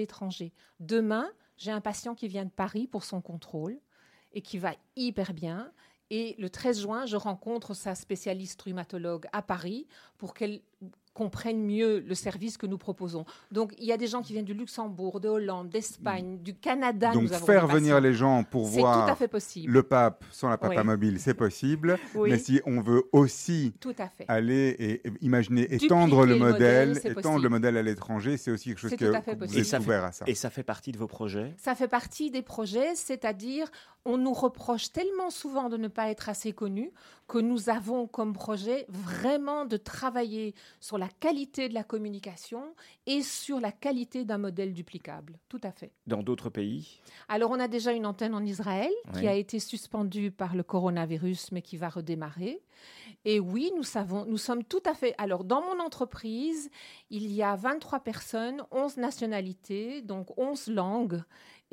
Demain, 0.81 1.31
j'ai 1.57 1.71
un 1.71 1.81
patient 1.81 2.15
qui 2.15 2.29
vient 2.29 2.45
de 2.45 2.51
Paris 2.51 2.87
pour 2.87 3.05
son 3.05 3.21
contrôle 3.21 3.79
et 4.33 4.43
qui 4.43 4.59
va 4.59 4.75
hyper 4.97 5.35
bien. 5.35 5.73
Et 6.11 6.35
le 6.39 6.51
13 6.51 6.81
juin, 6.83 7.07
je 7.07 7.17
rencontre 7.17 7.75
sa 7.75 7.95
spécialiste 7.95 8.61
rhumatologue 8.63 9.27
à 9.33 9.43
Paris 9.43 9.87
pour 10.19 10.35
qu'elle 10.35 10.63
comprenne 11.15 11.63
mieux 11.65 12.01
le 12.01 12.15
service 12.15 12.57
que 12.57 12.67
nous 12.67 12.79
proposons. 12.79 13.25
Donc, 13.51 13.75
il 13.79 13.85
y 13.85 13.93
a 13.93 13.97
des 13.97 14.07
gens 14.07 14.23
qui 14.23 14.33
viennent 14.33 14.45
du 14.45 14.55
Luxembourg, 14.55 15.21
de 15.21 15.29
Hollande, 15.29 15.69
d'Espagne, 15.69 16.39
du 16.43 16.55
Canada. 16.55 17.13
Donc, 17.13 17.25
nous 17.25 17.33
avons 17.33 17.45
faire 17.47 17.67
venir 17.67 18.01
les 18.01 18.15
gens 18.15 18.45
pour 18.45 18.67
C'est 18.69 18.77
tout 18.77 18.81
voir 18.81 19.09
à 19.09 19.15
fait 19.17 19.29
possible. 19.29 19.73
le 19.73 19.83
pape 19.83 20.25
sans 20.31 20.49
la 20.49 20.57
papa 20.59 20.77
Oui. 20.81 20.85
mobile, 20.87 21.21
c'est 21.21 21.35
possible. 21.35 21.99
Oui. 22.15 22.31
Mais 22.31 22.39
si 22.39 22.61
on 22.65 22.81
veut 22.81 23.05
aussi 23.13 23.75
Tout 23.81 23.95
à 23.99 24.09
fait. 24.09 24.25
aller 24.29 24.75
et 24.79 25.03
imaginer 25.21 25.63
Dupliquer 25.63 25.85
étendre 25.87 26.25
le 26.25 26.33
le 26.35 26.39
modèle, 26.39 26.99
étendre 26.99 27.15
possible. 27.15 27.43
le 27.43 27.49
modèle 27.51 27.77
à 27.77 27.83
l'étranger, 27.83 28.37
c'est 28.37 28.51
aussi 28.51 28.71
quelque 28.71 28.79
chose 28.79 28.97
que, 28.97 29.05
vous 29.45 29.59
êtes 29.75 29.81
ouvert 29.81 30.05
à 30.05 30.13
ça. 30.13 30.25
Et 30.27 30.35
ça 30.35 30.49
fait 30.51 30.63
partie 30.63 30.93
de 30.93 30.99
vos 30.99 31.07
projets? 31.07 31.55
Ça 31.59 31.75
fait 31.75 31.89
partie 31.89 32.31
des 32.31 32.43
projets, 32.43 32.95
c'est-à-dire 32.95 33.71
on 34.05 34.17
nous 34.17 34.33
reproche 34.33 34.91
tellement 34.93 35.31
souvent 35.31 35.69
de 35.69 35.77
ne 35.77 35.89
pas 35.89 36.11
être 36.11 36.29
assez 36.29 36.53
connus 36.53 36.91
que 37.33 37.39
nous 37.39 37.71
avons 37.71 38.07
comme 38.07 38.35
projet 38.35 38.85
vraiment 38.91 39.65
de 39.65 39.79
travailler 39.79 40.55
sur 40.81 40.99
la 40.99 41.09
qualité 41.09 41.71
de 41.71 41.73
la 41.73 41.83
communication 41.83 42.75
et 43.07 43.23
sur 43.23 43.59
la 43.59 43.73
qualité 43.73 44.27
d'un 44.27 44.37
modèle 44.37 44.75
duplicable. 44.75 45.39
Tout 45.49 45.61
à 45.63 45.73
fait. 45.73 45.93
dans 46.07 46.23
d'autres 46.23 46.51
pays? 46.51 47.01
Alors 47.31 47.51
on 47.51 47.59
a 47.59 47.69
déjà 47.69 47.93
une 47.93 48.05
antenne 48.05 48.35
en 48.35 48.45
Israël 48.45 48.93
qui 49.15 49.27
a 49.27 49.35
été 49.35 49.61
suspendue 49.61 50.31
par 50.31 50.55
le 50.55 50.63
coronavirus 50.63 51.53
mais 51.53 51.63
qui 51.63 51.79
va 51.79 51.89
redémarrer. 51.89 52.61
Et 53.25 53.41
oui, 53.41 53.73
nous 53.77 53.83
savons, 53.83 54.27
nous 54.27 54.37
sommes 54.37 54.65
tout 54.65 54.83
à 54.85 54.93
fait. 54.93 55.15
Alors 55.17 55.45
dans 55.45 55.63
mon 55.63 55.81
entreprise, 55.81 56.71
il 57.09 57.33
y 57.33 57.43
a 57.43 57.57
23 57.57 58.01
personnes, 58.01 58.63
11 58.73 58.99
nationalités, 58.99 60.03
donc 60.03 60.37
11 60.37 60.67
langues. 60.69 61.23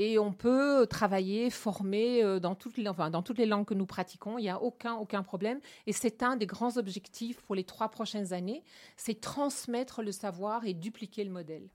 Et 0.02 0.18
on 0.18 0.32
peut 0.32 0.88
travailler, 0.88 1.50
former 1.50 2.24
euh, 2.24 2.40
dans 2.40 2.56
toutes, 2.56 2.78
les, 2.78 2.88
enfin, 2.88 3.10
dans 3.10 3.22
toutes 3.22 3.38
les 3.38 3.46
langues 3.46 3.66
que 3.66 3.74
nous 3.74 3.86
pratiquons. 3.86 4.38
Il 4.38 4.44
n'y 4.44 4.50
a 4.50 4.60
aucun, 4.62 4.96
aucun 4.96 5.24
problème. 5.24 5.60
Et 5.88 5.92
c'est 5.94 6.24
un 6.24 6.38
des 6.38 6.46
grands 6.48 6.78
objectifs 6.78 7.42
pour 7.42 7.54
les 7.54 7.66
trois 7.66 7.90
prochaines 7.90 8.32
années, 8.34 8.64
c'est 8.96 9.20
transmettre 9.20 10.02
le 10.02 10.12
savoir 10.14 10.66
et 10.66 10.74
dupliquer 10.74 11.24
le 11.26 11.32
modèle. 11.32 11.68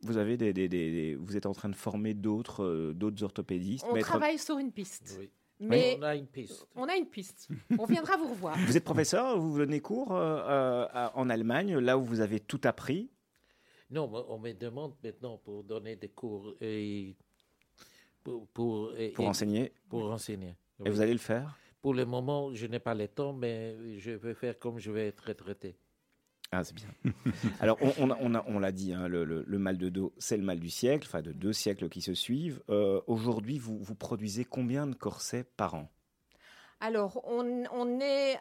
vous, 0.00 0.16
avez 0.16 0.36
des, 0.38 0.52
des- 0.54 0.68
des- 0.68 0.90
des- 0.90 1.14
vous 1.16 1.36
êtes 1.36 1.46
en 1.46 1.52
train 1.52 1.68
de 1.68 1.74
former 1.76 2.14
d'autres 2.14 2.64
euh, 2.64 2.92
d'autres 2.94 3.22
orthopédistes 3.22 3.84
On 3.90 3.94
mettre- 3.94 4.08
travaille 4.08 4.38
sur 4.38 4.58
une 4.58 4.72
piste. 4.72 5.16
Oui. 5.20 5.30
Mais 5.58 5.96
On 5.98 6.02
a 6.02 6.14
une 6.16 6.26
piste. 6.26 6.66
on 6.76 6.84
a 6.84 6.96
une 6.96 7.06
piste. 7.06 7.48
On 7.78 7.86
viendra 7.86 8.16
vous 8.18 8.28
revoir. 8.28 8.56
Vous 8.66 8.76
êtes 8.76 8.84
professeur, 8.84 9.38
vous 9.38 9.56
donnez 9.58 9.80
cours 9.80 10.12
euh, 10.12 10.38
euh, 10.46 10.86
à- 10.92 11.12
en 11.16 11.28
Allemagne, 11.30 11.78
là 11.78 11.96
où 11.98 12.04
vous 12.04 12.20
avez 12.20 12.40
tout 12.40 12.60
appris. 12.64 13.10
Non, 13.90 14.10
on 14.28 14.38
me 14.38 14.52
demande 14.52 14.94
maintenant 15.02 15.38
pour 15.38 15.62
donner 15.64 15.96
des 15.96 16.08
cours 16.10 16.54
et 16.60 17.16
pour, 18.52 18.92
pour, 19.14 19.26
enseigner. 19.26 19.72
pour 19.88 20.10
enseigner. 20.10 20.56
Et 20.80 20.82
Oui. 20.84 20.90
vous 20.90 21.00
allez 21.00 21.12
le 21.12 21.18
faire? 21.18 21.56
Pour 21.80 21.94
le 21.94 22.04
moment, 22.04 22.52
je 22.52 22.66
n'ai 22.66 22.80
pas 22.80 22.94
le 22.94 23.06
temps, 23.08 23.32
mais 23.32 23.76
je 23.98 24.10
vais 24.10 24.34
faire 24.34 24.58
comme 24.58 24.78
je 24.78 24.90
vais 24.90 25.06
être 25.08 25.24
retraité. 25.28 25.76
Ah, 26.52 26.62
c'est 26.64 26.74
bien. 26.74 26.88
Alors, 27.60 27.76
on, 27.80 27.92
on 27.98 28.10
a- 28.10 28.18
on 28.20 28.34
a- 28.34 28.44
on 28.46 28.58
l'a 28.60 28.72
dit, 28.72 28.92
hein, 28.92 29.08
le, 29.08 29.24
le- 29.24 29.44
le 29.46 29.58
mal 29.58 29.78
de 29.78 29.88
dos, 29.88 30.12
c'est 30.18 30.36
le 30.36 30.44
mal 30.44 30.60
du 30.60 30.70
siècle, 30.70 31.06
enfin 31.08 31.22
de 31.22 31.32
deux 31.32 31.52
siècles 31.52 31.88
qui 31.88 32.00
se 32.02 32.14
suivent. 32.14 32.62
Euh, 32.70 33.00
Aujourd'hui, 33.06 33.58
vous, 33.58 33.78
vous 33.78 33.94
produisez 33.96 34.44
combien 34.44 34.86
de 34.86 34.94
corsets 34.94 35.44
par 35.56 35.74
an? 35.74 35.90
Alors, 36.80 37.22
on, 37.24 37.64
on 37.72 38.00
est, 38.00 38.38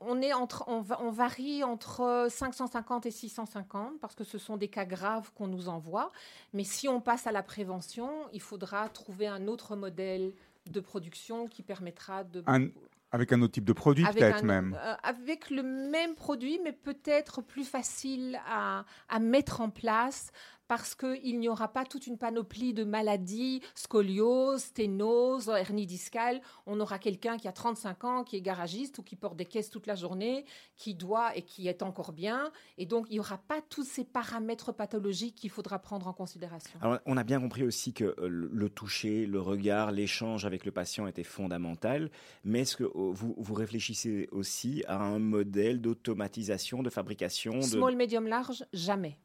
on, 0.00 0.20
est 0.20 0.32
entre, 0.32 0.64
on, 0.66 0.80
va- 0.80 1.00
on 1.00 1.10
varie 1.10 1.62
entre 1.62 2.26
550 2.28 3.06
et 3.06 3.10
650 3.12 4.00
parce 4.00 4.14
que 4.16 4.24
ce 4.24 4.38
sont 4.38 4.56
des 4.56 4.68
cas 4.68 4.84
graves 4.84 5.30
qu'on 5.34 5.46
nous 5.46 5.68
envoie. 5.68 6.10
Mais 6.52 6.64
si 6.64 6.88
on 6.88 7.00
passe 7.00 7.26
à 7.28 7.32
la 7.32 7.42
prévention, 7.44 8.10
il 8.32 8.40
faudra 8.42 8.88
trouver 8.88 9.28
un 9.28 9.46
autre 9.46 9.76
modèle 9.76 10.32
de 10.68 10.80
production 10.80 11.46
qui 11.46 11.62
permettra 11.62 12.24
de 12.24 12.42
Un- 12.46 12.68
Avec 13.12 13.32
un 13.32 13.40
autre 13.42 13.52
type 13.54 13.64
de 13.64 13.72
produit, 13.72 14.04
peut-être 14.12 14.44
même. 14.44 14.76
euh, 14.80 14.94
avec 15.04 15.50
le 15.50 15.62
même 15.62 16.14
produit, 16.14 16.60
mais 16.64 16.72
peut-être 16.72 17.40
plus 17.40 17.64
facile 17.64 18.40
à, 18.48 18.84
à 19.08 19.18
mettre 19.20 19.60
en 19.60 19.70
place 19.70 20.32
parce 20.70 20.94
qu'il 20.94 21.40
n'y 21.40 21.48
aura 21.48 21.66
pas 21.66 21.84
toute 21.84 22.06
une 22.06 22.16
panoplie 22.16 22.72
de 22.72 22.84
maladies, 22.84 23.60
scoliose, 23.74 24.62
sténose, 24.62 25.48
hernie 25.48 25.84
discale. 25.84 26.40
On 26.64 26.78
aura 26.78 27.00
quelqu'un 27.00 27.38
qui 27.38 27.48
a 27.48 27.52
35 27.52 28.04
ans, 28.04 28.22
qui 28.22 28.36
est 28.36 28.40
garagiste 28.40 28.98
ou 28.98 29.02
qui 29.02 29.16
porte 29.16 29.36
des 29.36 29.46
caisses 29.46 29.68
toute 29.68 29.88
la 29.88 29.96
journée, 29.96 30.44
qui 30.76 30.94
doit 30.94 31.36
et 31.36 31.42
qui 31.42 31.66
est 31.66 31.82
encore 31.82 32.12
bien. 32.12 32.52
Et 32.78 32.86
donc, 32.86 33.06
il 33.10 33.14
n'y 33.14 33.18
aura 33.18 33.38
pas 33.38 33.60
tous 33.68 33.82
ces 33.82 34.04
paramètres 34.04 34.70
pathologiques 34.70 35.34
qu'il 35.34 35.50
faudra 35.50 35.80
prendre 35.80 36.06
en 36.06 36.12
considération. 36.12 36.78
Alors, 36.80 37.00
on 37.04 37.16
a 37.16 37.24
bien 37.24 37.40
compris 37.40 37.64
aussi 37.64 37.92
que 37.92 38.04
euh, 38.20 38.28
le 38.28 38.70
toucher, 38.70 39.26
le 39.26 39.40
regard, 39.40 39.90
l'échange 39.90 40.46
avec 40.46 40.64
le 40.64 40.70
patient 40.70 41.08
était 41.08 41.24
fondamental. 41.24 42.12
Mais 42.44 42.60
est-ce 42.60 42.76
que 42.76 42.84
euh, 42.84 42.90
vous, 42.94 43.34
vous 43.36 43.54
réfléchissez 43.54 44.28
aussi 44.30 44.84
à 44.86 45.02
un 45.02 45.18
modèle 45.18 45.80
d'automatisation, 45.80 46.84
de 46.84 46.90
fabrication 46.90 47.56
de... 47.56 47.62
Small, 47.62 47.96
medium, 47.96 48.28
large, 48.28 48.64
jamais. 48.72 49.18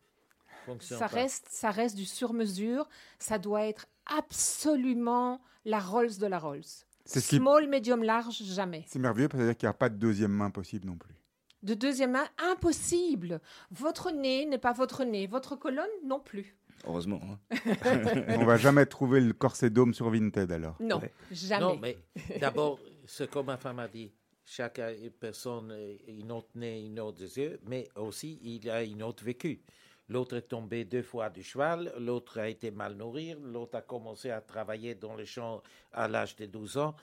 Fonctionne 0.65 0.99
Ça 0.99 1.07
pas. 1.09 1.15
reste, 1.15 1.47
ça 1.49 1.71
reste 1.71 1.95
du 1.95 2.05
sur-mesure. 2.05 2.87
Ça 3.19 3.37
doit 3.39 3.65
être 3.65 3.87
absolument 4.05 5.41
la 5.65 5.79
Rolls 5.79 6.17
de 6.19 6.27
la 6.27 6.39
Rolls. 6.39 6.63
C'est 7.05 7.19
ce 7.21 7.29
qui- 7.29 7.37
Small, 7.37 7.67
medium, 7.67 8.03
large, 8.03 8.41
jamais. 8.43 8.83
C'est 8.87 8.99
merveilleux 8.99 9.27
parce 9.27 9.37
que 9.37 9.43
ça 9.43 9.45
veut 9.47 9.51
dire 9.53 9.57
qu'il 9.57 9.67
n'y 9.67 9.71
a 9.71 9.73
pas 9.73 9.89
de 9.89 9.95
deuxième 9.97 10.31
main 10.31 10.49
possible 10.49 10.87
non 10.87 10.95
plus. 10.97 11.15
De 11.63 11.73
deuxième 11.73 12.11
main, 12.11 12.27
impossible. 12.51 13.41
Votre 13.71 14.11
nez 14.11 14.45
n'est 14.45 14.57
pas 14.59 14.73
votre 14.73 15.03
nez. 15.03 15.25
Votre 15.27 15.55
colonne, 15.55 15.89
non 16.03 16.19
plus. 16.19 16.55
Heureusement. 16.85 17.19
hein. 17.23 17.39
On 18.39 18.45
va 18.45 18.57
jamais 18.57 18.85
trouver 18.85 19.19
le 19.21 19.33
corset 19.33 19.69
dôme 19.69 19.93
sur 19.93 20.09
Vinted 20.09 20.51
alors. 20.51 20.75
Non, 20.79 20.99
Ouais. 20.99 21.11
jamais. 21.31 21.59
Non, 21.61 21.77
mais 21.81 21.97
d'abord, 22.39 22.79
ce 23.07 23.23
que 23.23 23.39
ma 23.39 23.57
femme 23.57 23.79
a 23.79 23.87
dit, 23.87 24.11
chaque 24.43 24.79
personne 25.19 25.71
a 25.71 26.11
une 26.11 26.31
autre 26.31 26.49
nez, 26.55 26.85
une 26.85 26.99
autre 26.99 27.21
yeux, 27.21 27.59
mais 27.67 27.87
aussi 27.95 28.39
il 28.43 28.69
a 28.69 28.83
une 28.83 29.01
autre 29.01 29.23
vécu. 29.23 29.61
L'autre 30.07 30.35
est 30.37 30.43
tombé 30.43 30.85
deux 30.85 31.01
fois 31.01 31.29
du 31.31 31.41
cheval, 31.41 31.91
l'autre 31.97 32.39
a 32.39 32.47
été 32.47 32.69
mal 32.71 32.93
nourri, 32.95 33.33
l'autre 33.41 33.77
a 33.77 33.81
commencé 33.81 34.29
à 34.29 34.39
travailler 34.41 34.93
dans 34.95 35.15
les 35.15 35.25
champs 35.25 35.61
à 35.91 36.07
l'âge 36.07 36.35
de 36.35 36.45
12 36.45 36.77
ans. 36.77 36.95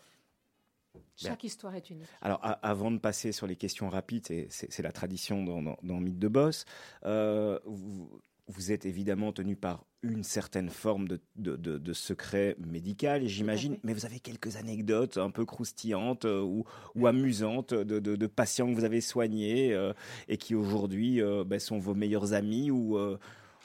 Chaque 1.17 1.43
histoire 1.45 1.75
est 1.75 1.89
unique. 1.91 2.07
Alors, 2.21 2.39
a- 2.45 2.53
avant 2.67 2.91
de 2.91 2.99
passer 2.99 3.33
sur 3.33 3.47
les 3.47 3.57
questions 3.57 3.89
rapides, 3.89 4.27
c'est- 4.27 4.47
c'est 4.51 4.71
c'est 4.73 4.83
la 4.83 4.93
tradition 4.93 5.43
dans, 5.43 5.63
dans, 5.63 5.79
dans 5.83 5.99
Mythe 6.01 6.19
de 6.19 6.29
Boss, 6.29 6.65
euh, 7.05 7.59
vous, 7.65 8.21
vous 8.47 8.73
êtes 8.73 8.85
évidemment 8.87 9.33
tenu 9.33 9.57
par 9.57 9.85
une 10.03 10.25
certaine 10.25 10.69
forme 10.69 11.07
de, 11.07 11.21
de, 11.37 11.57
de- 11.57 11.79
de 11.79 11.93
secret 11.93 12.57
médical, 12.59 13.27
j'imagine, 13.27 13.79
mais 13.85 13.95
vous 13.95 14.05
avez 14.05 14.19
quelques 14.21 14.57
anecdotes 14.57 15.17
un 15.17 15.31
peu 15.31 15.45
croustillantes 15.45 16.25
euh, 16.25 16.41
ou, 16.43 16.65
ou 16.97 17.07
amusantes 17.07 17.73
de, 17.73 18.27
patients 18.27 18.69
que 18.69 18.75
vous 18.75 18.85
avez 18.85 19.01
soignés 19.01 19.73
euh, 19.73 19.93
et 20.29 20.37
qui 20.39 20.55
aujourd'hui 20.55 21.23
euh, 21.23 21.45
ben, 21.45 21.59
sont 21.61 21.79
vos 21.79 21.95
meilleurs 21.95 22.33
amis 22.33 22.71
ou... 22.71 22.99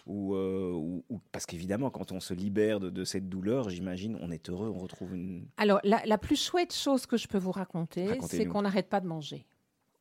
ou, 0.05 1.01
parce 1.31 1.45
qu'évidemment, 1.45 1.89
quand 1.89 2.11
on 2.11 2.19
se 2.19 2.33
libère 2.33 2.79
de, 2.79 2.89
de 2.89 3.03
cette 3.03 3.27
douleur, 3.29 3.69
j'imagine, 3.69 4.17
on 4.21 4.31
est 4.31 4.49
heureux, 4.49 4.69
on 4.73 4.77
retrouve 4.79 5.13
une. 5.15 5.47
Alors, 5.57 5.79
la, 5.83 6.01
la 6.05 6.17
plus 6.17 6.41
chouette 6.41 6.73
chose 6.73 7.05
que 7.05 7.17
je 7.17 7.27
peux 7.27 7.37
vous 7.37 7.51
raconter, 7.51 8.19
c'est 8.27 8.45
qu'on 8.45 8.61
n'arrête 8.61 8.89
pas 8.89 9.01
de 9.01 9.07
manger. 9.07 9.45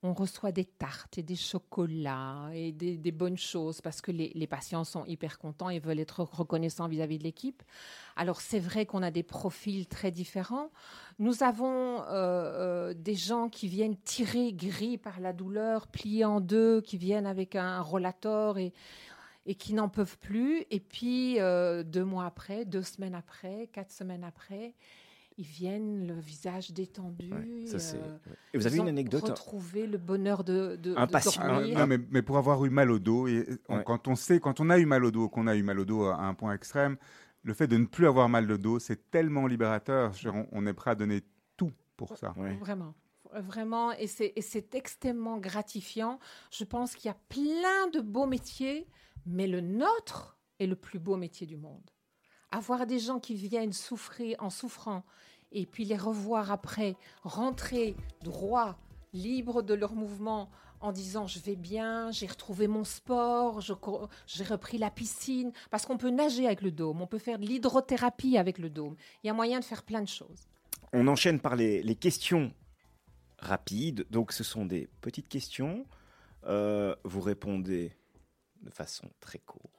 On 0.03 0.13
reçoit 0.13 0.53
des 0.53 0.65
tartes 0.65 1.19
et 1.19 1.23
des 1.23 1.37
chocolats 1.37 2.51
et 2.53 2.73
des, 2.73 3.13
bonnes 3.13 3.39
choses 3.39 3.81
parce 3.81 4.01
que 4.01 4.13
les, 4.13 4.31
les 4.35 4.47
patients 4.47 4.85
sont 4.85 5.05
hyper 5.07 5.39
contents 5.39 5.71
et 5.71 5.79
veulent 5.79 6.01
être 6.01 6.23
reconnaissants 6.23 6.87
vis-à-vis 6.87 7.19
de 7.19 7.25
l'équipe. 7.25 7.63
Alors 8.15 8.41
c'est 8.41 8.59
vrai 8.59 8.87
qu'on 8.87 9.03
a 9.03 9.11
des 9.11 9.23
profils 9.23 9.87
très 9.87 10.11
différents. 10.11 10.71
Nous 11.19 11.43
avons 11.43 12.03
euh, 12.03 12.05
euh, 12.11 12.95
des 12.95 13.15
gens 13.15 13.49
qui 13.49 13.69
viennent 13.69 13.97
tirés 13.97 14.53
gris 14.53 14.99
par 14.99 15.19
la 15.21 15.33
douleur, 15.33 15.87
pliés 15.89 16.25
en 16.25 16.41
deux, 16.41 16.81
qui 16.83 16.99
viennent 16.99 17.27
avec 17.27 17.57
un 17.57 17.81
rollator 17.81 18.59
et, 18.59 18.73
et 19.47 19.55
qui 19.55 19.73
n'en 19.73 19.89
peuvent 19.89 20.19
plus. 20.19 20.65
Et 20.71 20.81
puis 20.81 21.41
euh, 21.41 21.83
deux 21.83 22.05
mois 22.05 22.27
après, 22.27 22.65
deux 22.65 22.83
semaines 22.83 23.15
après, 23.15 23.69
quatre 23.73 23.93
semaines 23.93 24.25
après, 24.25 24.75
ils 25.39 25.45
viennent 25.45 26.07
le 26.07 26.19
visage 26.19 26.71
détendu. 26.73 27.33
Ouais, 27.33 27.67
ça, 27.67 27.79
c'est- 27.79 27.97
euh, 27.99 28.17
Et 28.55 28.59
vous 28.59 28.67
avez 28.67 28.77
ils 28.77 28.81
une 28.81 28.87
ont 28.87 28.89
anecdote 28.89 29.25
hein 29.27 29.31
Retrouver 29.31 29.87
le 29.87 29.99
bonheur 29.99 30.45
de, 30.45 30.77
de, 30.77 30.95
Un 30.97 31.07
de. 31.07 31.13
Ah, 31.15 31.21
dormir. 31.49 31.79
non, 31.79 31.87
mais, 31.87 31.99
mais 32.11 32.23
pour 32.23 32.39
avoir 32.39 32.65
eu 32.65 32.71
mal 32.71 32.91
au 32.91 32.99
dos, 32.99 33.27
et 33.29 33.47
on- 33.69 33.77
Ouais. 33.79 33.85
quand 33.85 34.09
on 34.09 34.15
sait, 34.17 34.41
quand 34.41 34.61
on 34.61 34.71
a 34.71 34.79
eu 34.79 34.87
mal 34.87 35.05
au 35.05 35.11
dos, 35.11 35.29
qu'on 35.29 35.47
a 35.47 35.55
eu 35.57 35.63
mal 35.63 35.79
au 35.79 35.85
dos 35.85 36.05
à 36.07 36.17
un 36.23 36.35
point 36.35 36.55
extrême, 36.55 36.97
le 37.43 37.53
fait 37.55 37.67
de 37.67 37.77
ne 37.77 37.85
plus 37.87 38.07
avoir 38.07 38.29
mal 38.29 38.47
de 38.47 38.57
dos, 38.57 38.79
c'est 38.79 39.11
tellement 39.11 39.47
libérateur. 39.47 40.13
On, 40.27 40.47
on 40.53 40.67
est 40.67 40.75
prêt 40.75 40.91
à 40.93 40.95
donner 40.95 41.23
tout 41.57 41.71
pour 41.97 42.17
ça. 42.17 42.35
Ouais. 42.37 42.55
Vraiment. 42.57 42.95
Vraiment, 43.35 43.93
et 43.93 44.07
c'est 44.07 44.33
et 44.37 44.41
c'est 44.41 44.75
extrêmement 44.75 45.37
gratifiant. 45.39 46.19
Je 46.51 46.65
pense 46.65 46.95
qu'il 46.95 47.09
y 47.09 47.13
a 47.13 47.17
plein 47.29 47.89
de 47.93 48.01
beaux 48.01 48.27
métiers, 48.27 48.87
mais 49.27 49.47
le 49.47 49.61
nôtre 49.61 50.39
est 50.59 50.67
le 50.67 50.77
plus 50.77 50.99
beau 50.99 51.17
métier 51.17 51.47
du 51.47 51.57
monde. 51.59 51.91
Avoir 52.57 52.87
des 52.87 52.99
gens 52.99 53.21
qui 53.21 53.35
viennent 53.35 53.75
souffrir 53.75 54.43
en 54.43 54.49
souffrant 54.49 55.05
et 55.53 55.67
puis 55.67 55.85
les 55.85 55.99
revoir 55.99 56.51
après, 56.51 56.97
rentrer 57.23 57.95
droit, 58.25 58.79
libre 59.13 59.63
de 59.63 59.75
leur 59.75 59.95
mouvement, 59.95 60.49
en 60.81 60.91
disant 60.91 61.27
je 61.27 61.39
vais 61.39 61.55
bien, 61.55 62.11
j'ai 62.13 62.27
retrouvé 62.27 62.67
mon 62.67 62.85
sport, 62.85 63.61
j'ai 63.61 64.45
repris 64.45 64.79
la 64.79 64.91
piscine, 64.91 65.53
parce 65.71 65.85
qu'on 65.85 65.99
peut 65.99 66.09
nager 66.09 66.47
avec 66.47 66.63
le 66.63 66.71
dôme, 66.71 67.03
on 67.03 67.07
peut 67.07 67.19
faire 67.19 67.39
de 67.39 67.45
l'hydrothérapie 67.45 68.39
avec 68.39 68.57
le 68.57 68.71
dôme. 68.71 68.97
Il 69.23 69.27
y 69.27 69.31
a 69.31 69.35
moyen 69.35 69.61
de 69.61 69.65
faire 69.65 69.83
plein 69.83 70.01
de 70.01 70.09
choses. 70.09 70.49
On 70.95 71.09
enchaîne 71.09 71.41
par 71.41 71.57
les, 71.57 71.83
les 71.83 71.95
questions 71.95 72.55
rapides. 73.39 74.07
Donc, 74.09 74.33
ce 74.33 74.45
sont 74.45 74.65
des 74.65 74.89
petites 75.03 75.29
questions. 75.29 75.85
Euh, 76.47 76.97
vous 77.05 77.21
répondez 77.21 77.93
de 78.63 78.71
façon 78.71 79.11
très 79.21 79.41
courte. 79.41 79.76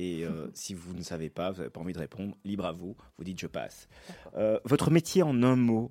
Et 0.00 0.24
euh, 0.24 0.48
si 0.54 0.74
vous 0.74 0.94
ne 0.94 1.02
savez 1.02 1.28
pas, 1.28 1.50
vous 1.50 1.58
n'avez 1.58 1.70
pas 1.70 1.80
envie 1.80 1.92
de 1.92 1.98
répondre, 1.98 2.36
libre 2.44 2.66
à 2.66 2.72
vous. 2.72 2.96
Vous 3.16 3.24
dites 3.24 3.40
je 3.40 3.48
passe. 3.48 3.88
Euh, 4.36 4.60
votre 4.64 4.90
métier 4.92 5.22
en 5.24 5.42
un 5.42 5.56
mot, 5.56 5.90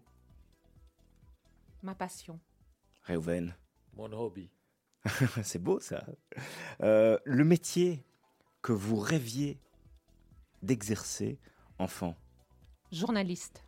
Ma 1.84 1.94
passion. 1.94 2.40
Reuven. 3.06 3.54
Mon 3.96 4.12
hobby. 4.14 4.50
C'est 5.44 5.60
beau 5.62 5.80
ça. 5.80 6.06
Euh, 6.82 7.18
le 7.26 7.44
métier 7.44 8.04
que 8.62 8.72
vous 8.72 8.98
rêviez 8.98 9.58
d'exercer 10.64 11.38
enfant. 11.80 12.16
Journaliste. 12.92 13.64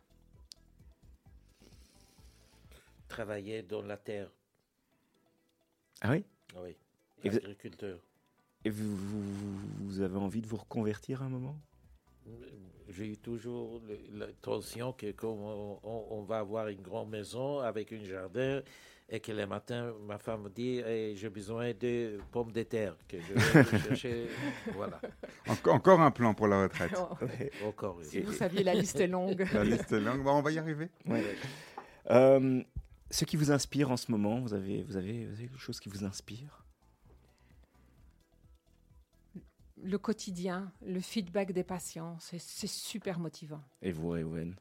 Travailler 3.08 3.62
dans 3.62 3.82
la 3.82 3.96
terre. 3.96 4.30
Ah 6.00 6.10
oui? 6.12 6.24
Oui. 6.56 6.76
Et 7.24 7.28
vous- 7.30 7.36
Agriculteur. 7.38 8.00
Et 8.64 8.70
vous, 8.70 8.94
vous- 8.96 9.58
vous 9.80 10.00
avez 10.00 10.16
envie 10.16 10.40
de 10.42 10.46
vous 10.46 10.56
reconvertir 10.58 11.22
à 11.22 11.26
un 11.26 11.28
moment? 11.30 11.56
J'ai 12.88 13.06
eu 13.06 13.16
toujours 13.16 13.80
l'intention 14.12 14.92
que 14.92 15.12
comme 15.12 15.38
on, 15.40 15.78
on- 15.82 16.06
on 16.10 16.22
va 16.22 16.40
avoir 16.40 16.68
une 16.68 16.82
grande 16.82 17.08
maison 17.10 17.60
avec 17.60 17.92
un 17.92 18.02
jardin 18.04 18.60
et 19.08 19.20
que 19.20 19.32
le 19.32 19.46
matin, 19.46 19.94
ma 20.06 20.18
femme 20.18 20.42
me 20.42 20.50
dit 20.50 20.82
j'ai 21.16 21.30
besoin 21.30 21.72
de 21.72 22.18
pommes 22.32 22.52
de 22.52 22.62
terre, 22.64 22.96
que 23.08 23.16
je 23.20 23.32
vais 23.32 23.64
chercher. 23.96 24.26
Voilà, 24.74 25.00
Enco- 25.46 25.70
encore 25.70 26.00
un 26.00 26.10
plan 26.10 26.34
pour 26.34 26.48
la 26.48 26.62
retraite. 26.64 26.92
encore 27.64 28.00
une. 28.00 28.06
Si 28.06 28.20
vous 28.20 28.32
saviez, 28.32 28.62
la 28.64 28.74
liste 28.74 28.98
est 29.00 29.06
longue. 29.06 29.46
La 29.54 29.64
liste 29.64 29.90
est 29.92 30.00
longue. 30.00 30.22
Bon, 30.22 30.32
on 30.32 30.42
va 30.42 30.50
y 30.52 30.58
arriver. 30.58 30.88
Euh, 32.10 32.62
Ce 33.12 33.24
qui 33.24 33.36
vous 33.36 33.50
inspire 33.50 33.90
en 33.90 33.96
ce 33.96 34.10
moment, 34.10 34.40
vous 34.40 34.52
avez, 34.54 34.82
vous 34.84 34.96
avez, 34.96 35.26
vous 35.26 35.32
avez 35.34 35.48
quelque 35.48 35.58
chose 35.58 35.80
qui 35.80 35.88
vous 35.88 36.04
inspire? 36.04 36.64
Le 39.82 39.98
quotidien, 39.98 40.72
le 40.82 41.00
feedback 41.00 41.52
des 41.52 41.64
patients, 41.64 42.18
c'est 42.20 42.38
c'est 42.38 42.66
super 42.66 43.18
motivant. 43.18 43.62
Et 43.82 43.92
vous, 43.92 44.14
Ewen 44.16 44.54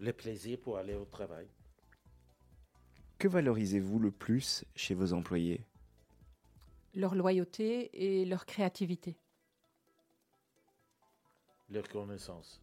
Le 0.00 0.12
plaisir 0.12 0.58
pour 0.60 0.78
aller 0.78 0.94
au 0.94 1.04
travail. 1.04 1.46
Que 3.18 3.28
valorisez-vous 3.28 4.00
le 4.00 4.10
plus 4.10 4.64
chez 4.74 4.94
vos 4.94 5.12
employés? 5.12 5.64
Leur 6.94 7.14
loyauté 7.14 7.90
et 7.94 8.24
leur 8.24 8.46
créativité. 8.46 9.16
Leur 11.70 11.88
connaissance. 11.88 12.60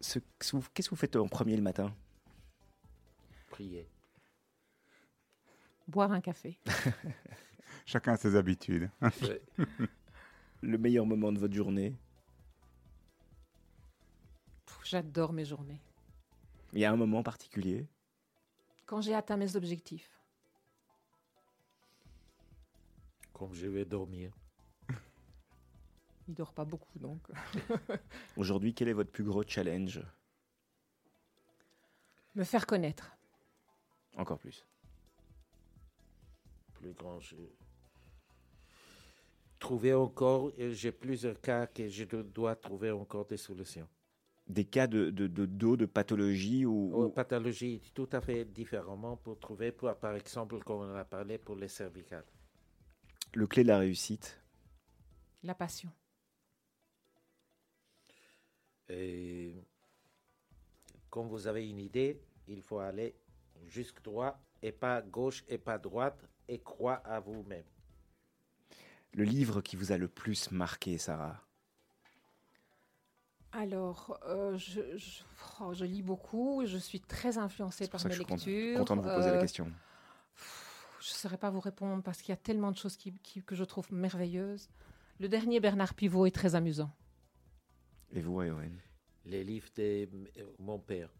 Ce- 0.00 0.20
Qu'est-ce 0.38 0.88
que 0.88 0.90
vous 0.94 0.96
faites 0.96 1.16
en 1.16 1.26
premier 1.28 1.56
le 1.56 1.62
matin? 1.62 1.92
Prier. 3.50 3.88
Boire 5.88 6.12
un 6.12 6.20
café. 6.20 6.58
Chacun 7.86 8.12
a 8.12 8.16
ses 8.16 8.36
habitudes. 8.36 8.90
Le 10.62 10.78
meilleur 10.78 11.04
moment 11.04 11.32
de 11.32 11.38
votre 11.38 11.54
journée 11.54 11.96
J'adore 14.84 15.32
mes 15.32 15.46
journées. 15.46 15.80
Il 16.74 16.80
y 16.80 16.84
a 16.84 16.92
un 16.92 16.96
moment 16.96 17.22
particulier 17.22 17.86
Quand 18.84 19.00
j'ai 19.00 19.14
atteint 19.14 19.38
mes 19.38 19.56
objectifs. 19.56 20.10
Comme 23.32 23.54
je 23.54 23.66
vais 23.68 23.86
dormir. 23.86 24.32
Il 26.28 26.34
dort 26.34 26.52
pas 26.52 26.66
beaucoup, 26.66 26.98
donc. 26.98 27.20
Aujourd'hui, 28.36 28.74
quel 28.74 28.88
est 28.88 28.92
votre 28.92 29.10
plus 29.10 29.24
gros 29.24 29.42
challenge? 29.46 30.02
Me 32.34 32.44
faire 32.44 32.66
connaître. 32.66 33.16
Encore 34.16 34.38
plus. 34.38 34.66
Plus 36.82 36.92
grand. 36.94 37.20
Je... 37.20 37.36
Trouver 39.58 39.94
encore, 39.94 40.50
j'ai 40.58 40.92
plusieurs 40.92 41.40
cas 41.40 41.66
que 41.66 41.88
je 41.88 42.04
do- 42.04 42.22
dois 42.24 42.56
trouver 42.56 42.90
encore 42.90 43.26
des 43.26 43.36
solutions. 43.38 43.88
Des 44.48 44.64
cas 44.64 44.86
de, 44.88 45.10
de, 45.10 45.26
de 45.28 45.46
dos, 45.46 45.76
de 45.76 45.86
pathologie 45.86 46.66
ou, 46.66 47.06
ou- 47.06 47.10
pathologies 47.10 47.80
tout 47.94 48.08
à 48.12 48.20
fait 48.20 48.44
différemment 48.44 49.16
pour 49.16 49.38
trouver, 49.38 49.72
pour, 49.72 49.94
par 49.96 50.16
exemple, 50.16 50.58
comme 50.64 50.80
on 50.80 50.94
a 50.96 51.04
parlé 51.04 51.38
pour 51.38 51.56
les 51.56 51.68
cervicales. 51.68 52.26
le 53.34 53.46
clé 53.46 53.62
de 53.62 53.68
la 53.68 53.78
réussite? 53.78 54.38
La 55.42 55.54
passion. 55.54 55.90
Et 58.88 59.54
quand 61.10 61.24
vous 61.24 61.46
avez 61.46 61.68
une 61.68 61.78
idée, 61.78 62.20
il 62.48 62.62
faut 62.62 62.78
aller 62.78 63.14
jusque 63.66 64.02
droit 64.02 64.38
et 64.62 64.72
pas 64.72 65.02
gauche 65.02 65.44
et 65.48 65.58
pas 65.58 65.78
droite 65.78 66.28
et 66.52 66.58
croire 66.60 67.00
à 67.06 67.18
vous-même. 67.20 67.64
Le 69.14 69.24
livre 69.24 69.62
qui 69.62 69.76
vous 69.76 69.90
a 69.92 69.96
le 69.96 70.06
plus 70.08 70.50
marqué, 70.50 70.98
Sarah? 70.98 71.40
Alors, 73.52 74.18
euh, 74.26 74.56
je, 74.56 74.96
je- 74.96 75.22
oh, 75.60 75.72
je 75.74 75.84
lis 75.84 76.02
beaucoup. 76.02 76.62
Je 76.66 76.78
suis 76.78 77.00
très 77.00 77.36
influencée 77.38 77.88
par 77.88 78.02
mes 78.04 78.10
je 78.10 78.16
suis 78.16 78.24
content, 78.24 78.34
lectures. 78.46 78.78
content 78.78 78.96
de 78.96 79.02
vous 79.02 79.08
poser 79.14 79.30
la 79.30 79.36
Euh, 79.36 79.40
question. 79.40 79.70
Je 81.00 81.10
ne 81.10 81.14
saurais 81.14 81.36
pas 81.38 81.50
vous 81.50 81.60
répondre 81.60 82.02
parce 82.02 82.20
qu'il 82.22 82.30
y 82.30 82.32
a 82.32 82.36
tellement 82.40 82.70
de 82.70 82.76
choses 82.76 82.96
qui- 82.96 83.12
qui- 83.22 83.42
que 83.42 83.54
je 83.54 83.64
trouve 83.64 83.92
merveilleuses. 83.92 84.68
Le 85.20 85.28
dernier 85.28 85.60
Bernard 85.60 85.94
Pivot 85.94 86.26
est 86.26 86.34
très 86.34 86.54
amusant. 86.54 86.90
Et 88.12 88.20
vous, 88.20 88.40
Ewen 88.42 88.78
Les 89.24 89.44
livres 89.44 89.68
de 89.76 90.08
euh, 90.38 90.44
mon 90.58 90.78
père. 90.78 91.10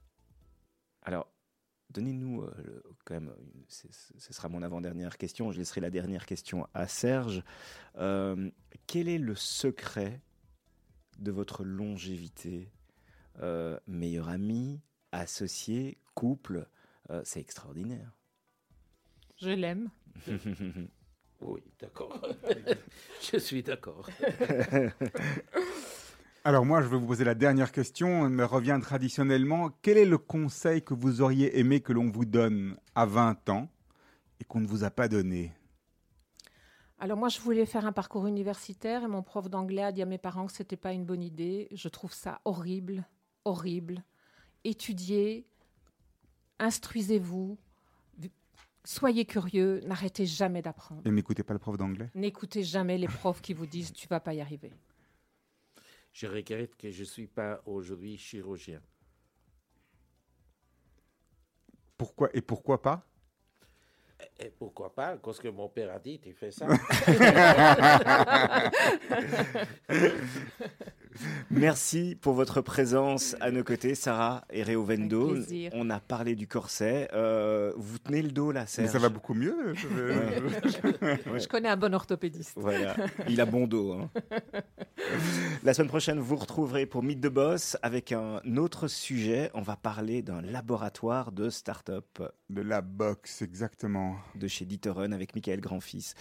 Alors, 1.03 1.26
donnez-nous 1.93 2.43
euh, 2.43 2.55
le- 2.64 2.82
quand 3.05 3.14
même, 3.14 3.32
c'est- 3.68 3.93
ce 4.18 4.32
sera 4.32 4.49
mon 4.49 4.62
avant-dernière 4.62 5.18
question, 5.18 5.53
je 5.53 5.59
laisserai 5.59 5.80
la 5.80 5.90
dernière 5.90 6.26
question 6.26 6.66
à 6.74 6.86
Serge. 6.88 7.43
Euh, 7.97 8.51
quel 8.86 9.09
est 9.09 9.18
le 9.18 9.34
secret 9.34 10.20
de 11.18 11.30
votre 11.30 11.64
longévité 11.64 12.70
Euh, 13.40 13.78
Meilleur 13.86 14.28
ami, 14.28 14.80
associé, 15.12 15.97
couple 16.14 16.66
Euh, 17.11 17.22
C'est 17.24 17.40
extraordinaire. 17.40 18.12
Je 19.40 19.51
l'aime. 19.51 19.90
Oui, 21.45 21.61
d'accord. 21.80 22.24
je 23.32 23.36
suis 23.36 23.64
d'accord. 23.64 24.09
Alors 26.45 26.66
moi, 26.66 26.82
je 26.82 26.88
vais 26.88 26.97
vous 26.97 27.07
poser 27.07 27.22
la 27.22 27.36
dernière 27.36 27.70
question. 27.70 28.26
Elle 28.26 28.32
me 28.32 28.45
revient 28.45 28.78
traditionnellement. 28.82 29.70
Quel 29.80 29.97
est 29.97 30.05
le 30.05 30.18
conseil 30.18 30.82
que 30.82 30.93
vous 30.93 31.20
auriez 31.20 31.61
aimé 31.61 31.80
que 31.80 31.93
l'on 31.93 32.11
vous 32.11 32.24
donne 32.24 32.76
à 32.97 33.07
20 33.07 33.49
ans 33.49 33.68
et 34.40 34.45
qu'on 34.45 34.59
ne 34.59 34.66
vous 34.66 34.82
a 34.82 34.90
pas 34.90 35.07
donné? 35.07 35.53
Alors 36.99 37.16
moi, 37.16 37.28
je 37.28 37.38
voulais 37.38 37.64
faire 37.64 37.86
un 37.86 37.93
parcours 37.93 38.26
universitaire 38.26 39.05
et 39.05 39.09
mon 39.09 39.22
prof 39.22 39.49
d'anglais 39.49 39.84
a 39.84 39.93
dit 39.93 40.03
à 40.03 40.07
mes 40.07 40.18
parents 40.18 40.47
que 40.47 40.53
c'était 40.53 40.76
pas 40.76 40.93
une 40.93 41.05
bonne 41.05 41.22
idée. 41.22 41.68
Je 41.70 41.88
trouve 41.88 42.12
ça 42.12 42.40
horrible, 42.45 43.05
horrible. 43.45 44.03
étudiez, 44.64 45.47
instruisez-vous, 46.59 47.57
soyez 48.84 49.24
curieux, 49.26 49.80
n'arrêtez 49.86 50.26
jamais 50.26 50.61
d'apprendre. 50.62 51.03
Et 51.05 51.11
n'écoutez 51.12 51.45
pas 51.45 51.53
le 51.53 51.61
prof 51.61 51.76
d'anglais? 51.76 52.11
N'écoutez 52.16 52.64
jamais 52.64 52.99
les 52.99 53.09
profs 53.09 53.43
qui 53.43 53.53
vous 53.53 53.66
disent 53.66 53.93
tu 53.93 54.09
vas 54.09 54.18
pas 54.18 54.34
y 54.34 54.40
arriver. 54.40 54.72
Je 56.13 56.27
regrette 56.27 56.77
que 56.77 56.91
je 56.91 57.01
ne 57.01 57.07
suis 57.07 57.27
pas 57.27 57.63
aujourd'hui 57.67 58.17
chirurgien. 58.19 58.81
Pourquoi 61.97 62.29
et 62.35 62.43
pourquoi 62.43 62.83
pas? 62.83 63.07
Et 64.39 64.51
pourquoi 64.51 64.95
pas? 64.95 65.17
Parce 65.17 65.41
que 65.41 65.49
mon 65.49 65.69
père 65.69 65.93
a 65.93 65.99
dit, 65.99 66.21
tu 66.21 66.33
fais 66.33 66.51
ça. 66.51 66.69
Merci 71.51 72.17
pour 72.21 72.35
votre 72.35 72.61
présence 72.61 73.37
à 73.41 73.51
nos 73.51 73.63
côtés, 73.65 73.95
Sarah 73.95 74.45
et 74.51 74.63
Réovendo. 74.63 75.37
On 75.73 75.91
a 75.91 76.01
parlé 76.01 76.35
du 76.35 76.47
corset. 76.47 77.09
Euh, 77.13 77.73
vous 77.77 77.99
tenez 77.99 78.23
le 78.23 78.31
dos 78.31 78.53
là, 78.53 78.61
Mais 78.63 78.67
Serge 78.67 78.91
ça 78.91 78.99
va 78.99 79.09
beaucoup 79.09 79.35
mieux. 79.35 79.75
Ouais. 79.93 81.21
Je 81.41 81.49
connais 81.49 81.69
un 81.69 81.77
bon 81.77 81.95
orthopédiste. 81.95 82.53
Voilà, 82.57 82.97
il 83.29 83.41
a 83.41 83.45
bon 83.47 83.67
dos. 83.67 83.93
hein. 83.93 84.11
La 85.65 85.75
semaine 85.75 85.89
prochaine, 85.89 86.19
vous 86.19 86.37
retrouverez 86.37 86.87
pour 86.87 87.03
Mythe 87.03 87.21
de 87.21 87.29
Boss 87.29 87.77
avec 87.83 88.13
un 88.13 88.41
autre 88.57 88.89
sujet. 88.89 89.51
On 89.55 89.63
va 89.63 89.77
parler 89.77 90.23
d'un 90.23 90.41
laboratoire 90.43 91.33
de 91.33 91.51
start-up 91.51 92.23
De 92.51 92.63
la 92.63 92.81
boxe, 92.81 93.43
exactement. 93.43 94.17
de 94.35 94.47
chez 94.49 94.65
Dieterun 94.65 95.13
avec 95.13 95.35
Michael 95.35 95.61
Grandfils. 95.61 96.15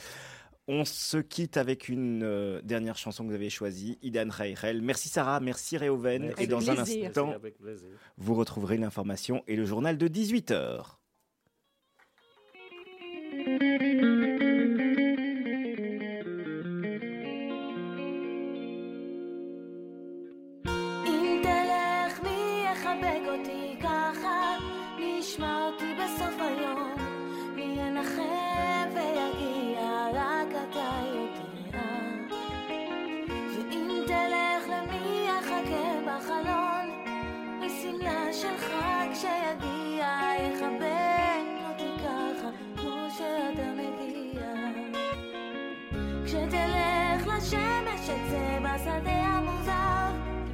On 0.74 0.86
se 0.86 1.18
quitte 1.18 1.58
avec 1.58 1.90
une 1.90 2.24
euh, 2.24 2.62
dernière 2.64 2.98
chanson 2.98 3.26
que 3.26 3.28
vous 3.28 3.36
avez 3.36 3.50
choisie, 3.50 4.00
Idan 4.02 4.30
Reichel. 4.30 4.82
Merci 4.82 5.10
Sarah, 5.10 5.42
merci 5.42 5.76
Réoven. 5.76 6.28
Merci. 6.28 6.44
Et 6.44 6.48
dans 6.48 6.72
un 6.72 6.78
instant, 6.78 7.34
vous 8.16 8.36
retrouverez 8.36 8.78
l'information 8.78 9.44
et 9.48 9.58
le 9.58 9.66
journal 9.66 9.98
de 9.98 10.08
18h. 10.08 10.96
כשיגיע, 39.22 40.08
יחבק 40.40 41.46
אותי 41.70 41.90
ככה, 42.04 42.48
כמו 42.78 43.08
שאתה 43.18 43.68
מגיע. 43.74 44.48
כשתלך 46.26 47.28
לשמש 47.28 48.10
אצא 48.10 48.60
בשדה 48.64 49.12
המוזר, 49.12 50.12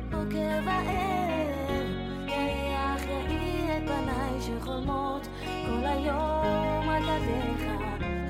בוקר 0.10 0.60
וערב, 0.66 1.88
יריח 2.28 3.04
יאיר 3.08 3.78
את 3.78 3.84
פניי 3.88 4.42
שחולמות 4.42 5.28
כל 5.42 5.86
היום. 5.86 6.58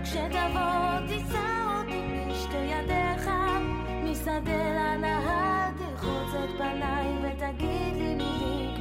כשתבוא 0.04 1.08
תישא 1.08 1.66
אותי 1.78 2.02
בשתי 2.30 2.58
ידיך, 2.58 3.30
משדה 4.04 4.96
לנהר 4.96 5.70
תרחוץ 5.78 6.34
את 6.44 6.58
פניי 6.58 7.08
ותגיד 7.22 7.96
לי 7.98 8.27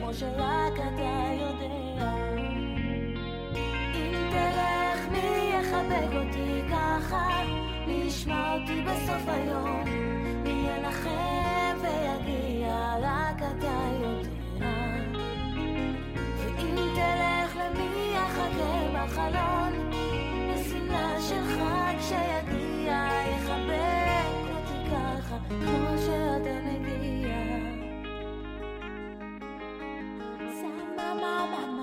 כמו 0.06 0.14
שרק 0.14 0.72
אתה 0.72 1.32
יודע. 1.40 2.14
אם 3.94 4.12
תלך 4.30 5.08
מי 5.10 5.52
יחבק 5.54 6.14
אותי 6.14 6.62
ככה, 6.70 7.42
מי 7.86 7.92
ישמע 7.92 8.54
אותי 8.54 8.82
בסוף 8.82 9.28
היום, 9.28 9.84
מי 10.42 10.68
ינחם 10.68 11.78
ויגיע, 11.82 12.96
רק 13.02 13.36
אתה 13.36 13.88
יודע. 14.00 14.70
ואם 16.38 16.76
תלך 16.94 17.56
למי 17.56 18.14
יחכה 18.14 18.88
בחלון, 18.94 19.90
בשמלה 20.54 21.20
mama. 31.26 31.75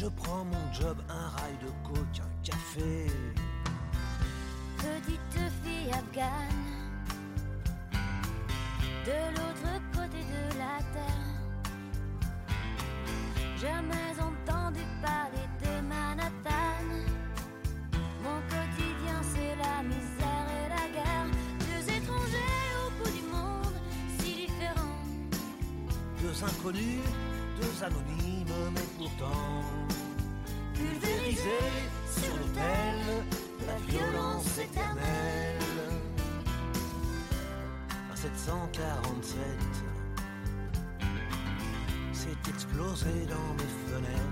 Je 0.00 0.06
prends 0.06 0.44
mon 0.44 0.72
job, 0.72 0.96
un 1.08 1.28
rail 1.36 1.56
de 1.60 1.70
coke, 1.86 2.20
un 2.20 2.42
café. 2.44 3.06
Petite 4.76 5.40
fille 5.64 5.90
afghane, 5.90 6.66
de 9.04 9.18
l'autre 9.34 9.72
côté 9.92 10.20
de 10.34 10.58
la 10.58 10.78
terre. 10.94 11.34
Jamais 13.60 14.14
entendu 14.20 14.84
parler 15.02 15.48
de 15.64 15.72
Manhattan. 15.88 16.84
Mon 18.22 18.40
quotidien, 18.52 19.18
c'est 19.32 19.56
la 19.56 19.82
misère 19.82 20.48
et 20.58 20.68
la 20.76 20.86
guerre. 20.94 21.28
Deux 21.58 21.84
étrangers 21.92 22.68
au 22.84 22.88
bout 22.98 23.10
du 23.10 23.24
monde, 23.32 23.76
si 24.20 24.46
différents. 24.46 25.02
Deux 26.22 26.44
inconnus, 26.44 27.02
deux 27.78 27.84
anonymes, 27.84 28.72
mais 28.74 28.88
pourtant 28.96 29.62
pulvérisés 30.74 31.72
sur 32.06 32.36
l'autel 32.36 33.24
de 33.60 33.66
la 33.66 33.76
violence 33.86 34.58
éternelle. 34.58 35.58
À 38.10 38.14
1747 38.14 39.36
s'est 42.12 42.50
explosé 42.50 43.26
dans 43.28 43.54
mes 43.54 43.72
fenêtres. 43.86 44.27